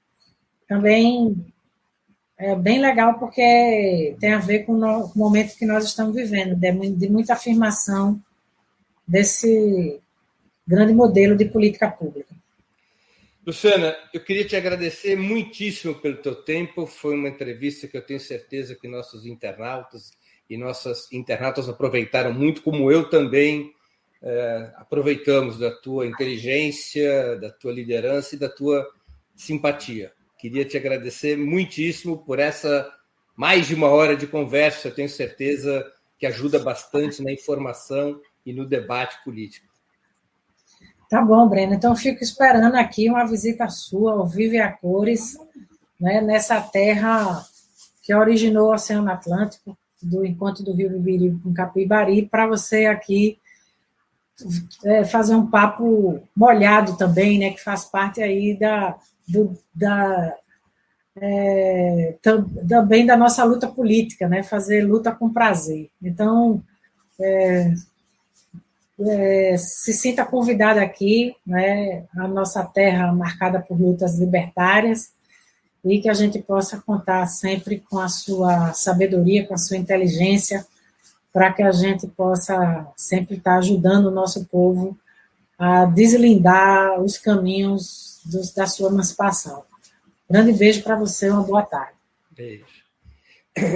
Também 0.67 1.45
é 2.37 2.55
bem 2.55 2.79
legal 2.79 3.17
porque 3.17 4.15
tem 4.19 4.33
a 4.33 4.39
ver 4.39 4.59
com 4.59 4.73
o 4.73 5.11
momento 5.15 5.57
que 5.57 5.65
nós 5.65 5.85
estamos 5.85 6.15
vivendo, 6.15 6.55
de 6.55 7.09
muita 7.09 7.33
afirmação 7.33 8.21
desse 9.07 10.01
grande 10.67 10.93
modelo 10.93 11.35
de 11.35 11.45
política 11.45 11.89
pública. 11.89 12.35
Luciana, 13.45 13.95
eu 14.13 14.19
queria 14.21 14.43
te 14.43 14.57
agradecer 14.57 15.15
muitíssimo 15.15 15.95
pelo 15.95 16.17
teu 16.17 16.35
tempo. 16.35 16.85
Foi 16.85 17.15
uma 17.15 17.29
entrevista 17.29 17.87
que 17.87 17.95
eu 17.95 18.05
tenho 18.05 18.19
certeza 18.19 18.75
que 18.75 18.89
nossos 18.89 19.25
internautas 19.25 20.11
e 20.49 20.57
nossas 20.57 21.09
internautas 21.13 21.69
aproveitaram 21.69 22.33
muito, 22.33 22.61
como 22.61 22.91
eu 22.91 23.09
também 23.09 23.73
é, 24.21 24.71
aproveitamos 24.75 25.57
da 25.57 25.71
tua 25.71 26.05
inteligência, 26.05 27.37
da 27.37 27.49
tua 27.49 27.71
liderança 27.71 28.35
e 28.35 28.39
da 28.39 28.49
tua 28.49 28.85
simpatia. 29.33 30.11
Queria 30.37 30.65
te 30.65 30.75
agradecer 30.75 31.37
muitíssimo 31.37 32.17
por 32.17 32.39
essa 32.39 32.91
mais 33.35 33.67
de 33.67 33.75
uma 33.75 33.87
hora 33.87 34.17
de 34.17 34.27
conversa. 34.27 34.89
Eu 34.89 34.93
tenho 34.93 35.07
certeza 35.07 35.89
que 36.19 36.25
ajuda 36.25 36.59
bastante 36.59 37.23
na 37.23 37.31
informação 37.31 38.19
e 38.47 38.53
no 38.53 38.65
debate 38.65 39.21
político. 39.25 39.67
Tá 41.09 41.21
bom, 41.21 41.47
Breno. 41.49 41.73
Então, 41.73 41.93
fico 41.95 42.23
esperando 42.23 42.75
aqui 42.75 43.09
uma 43.09 43.25
visita 43.25 43.67
sua, 43.67 44.13
ao 44.13 44.25
vivo 44.25 44.55
e 44.55 44.59
a 44.59 44.71
cores, 44.71 45.37
né, 45.99 46.21
nessa 46.21 46.61
terra 46.61 47.45
que 48.01 48.13
originou 48.15 48.69
o 48.69 48.73
Oceano 48.73 49.11
Atlântico, 49.11 49.77
do 50.01 50.25
encontro 50.25 50.63
do 50.63 50.73
Rio 50.73 50.89
Bibiri 50.91 51.37
com 51.43 51.53
Capibari, 51.53 52.25
para 52.25 52.47
você 52.47 52.85
aqui 52.85 53.37
é, 54.85 55.03
fazer 55.03 55.35
um 55.35 55.47
papo 55.47 56.21
molhado 56.33 56.97
também, 56.97 57.39
né, 57.39 57.49
que 57.49 57.61
faz 57.61 57.83
parte 57.83 58.21
aí 58.21 58.57
da, 58.57 58.97
do, 59.27 59.57
da 59.75 60.33
é, 61.19 62.15
também 62.69 63.05
da 63.05 63.17
nossa 63.17 63.43
luta 63.43 63.67
política, 63.67 64.27
né, 64.27 64.41
fazer 64.41 64.85
luta 64.85 65.11
com 65.11 65.33
prazer. 65.33 65.89
Então, 66.01 66.63
é, 67.19 67.73
é, 68.99 69.55
se 69.57 69.93
sinta 69.93 70.25
convidada 70.25 70.81
aqui, 70.81 71.35
né, 71.45 72.05
a 72.15 72.27
nossa 72.27 72.63
terra 72.63 73.11
marcada 73.13 73.59
por 73.59 73.79
lutas 73.79 74.17
libertárias, 74.17 75.11
e 75.85 76.01
que 76.01 76.09
a 76.09 76.13
gente 76.13 76.39
possa 76.39 76.81
contar 76.81 77.25
sempre 77.27 77.79
com 77.79 77.99
a 77.99 78.09
sua 78.09 78.73
sabedoria, 78.73 79.45
com 79.45 79.53
a 79.53 79.57
sua 79.57 79.77
inteligência, 79.77 80.65
para 81.31 81.53
que 81.53 81.61
a 81.61 81.71
gente 81.71 82.07
possa 82.07 82.87
sempre 82.95 83.37
estar 83.37 83.57
ajudando 83.57 84.07
o 84.07 84.11
nosso 84.11 84.45
povo 84.45 84.97
a 85.57 85.85
deslindar 85.85 86.99
os 87.01 87.17
caminhos 87.17 88.21
da 88.55 88.67
sua 88.67 88.89
emancipação. 88.89 89.63
Grande 90.29 90.51
beijo 90.51 90.83
para 90.83 90.95
você, 90.95 91.29
uma 91.29 91.43
boa 91.43 91.63
tarde. 91.63 91.93
Beijo. 92.31 92.65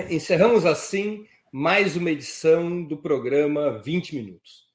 Encerramos 0.10 0.66
assim 0.66 1.26
mais 1.52 1.96
uma 1.96 2.12
edição 2.12 2.84
do 2.84 2.98
programa 2.98 3.80
20 3.80 4.16
Minutos. 4.16 4.71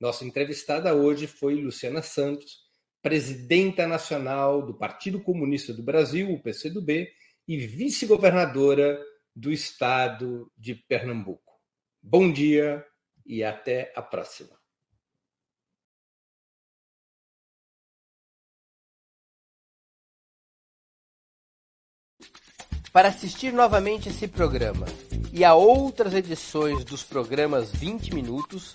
Nossa 0.00 0.24
entrevistada 0.24 0.94
hoje 0.94 1.26
foi 1.26 1.60
Luciana 1.60 2.00
Santos, 2.00 2.60
presidenta 3.02 3.86
nacional 3.86 4.64
do 4.64 4.72
Partido 4.72 5.20
Comunista 5.20 5.74
do 5.74 5.82
Brasil, 5.82 6.32
o 6.32 6.42
PCdoB, 6.42 7.06
e 7.46 7.58
vice-governadora 7.58 8.98
do 9.36 9.52
estado 9.52 10.50
de 10.56 10.74
Pernambuco. 10.74 11.52
Bom 12.02 12.32
dia 12.32 12.82
e 13.26 13.44
até 13.44 13.92
a 13.94 14.00
próxima. 14.00 14.58
Para 22.90 23.08
assistir 23.08 23.52
novamente 23.52 24.08
esse 24.08 24.26
programa 24.26 24.86
e 25.32 25.44
a 25.44 25.54
outras 25.54 26.14
edições 26.14 26.84
dos 26.84 27.04
programas 27.04 27.70
20 27.70 28.14
Minutos, 28.14 28.74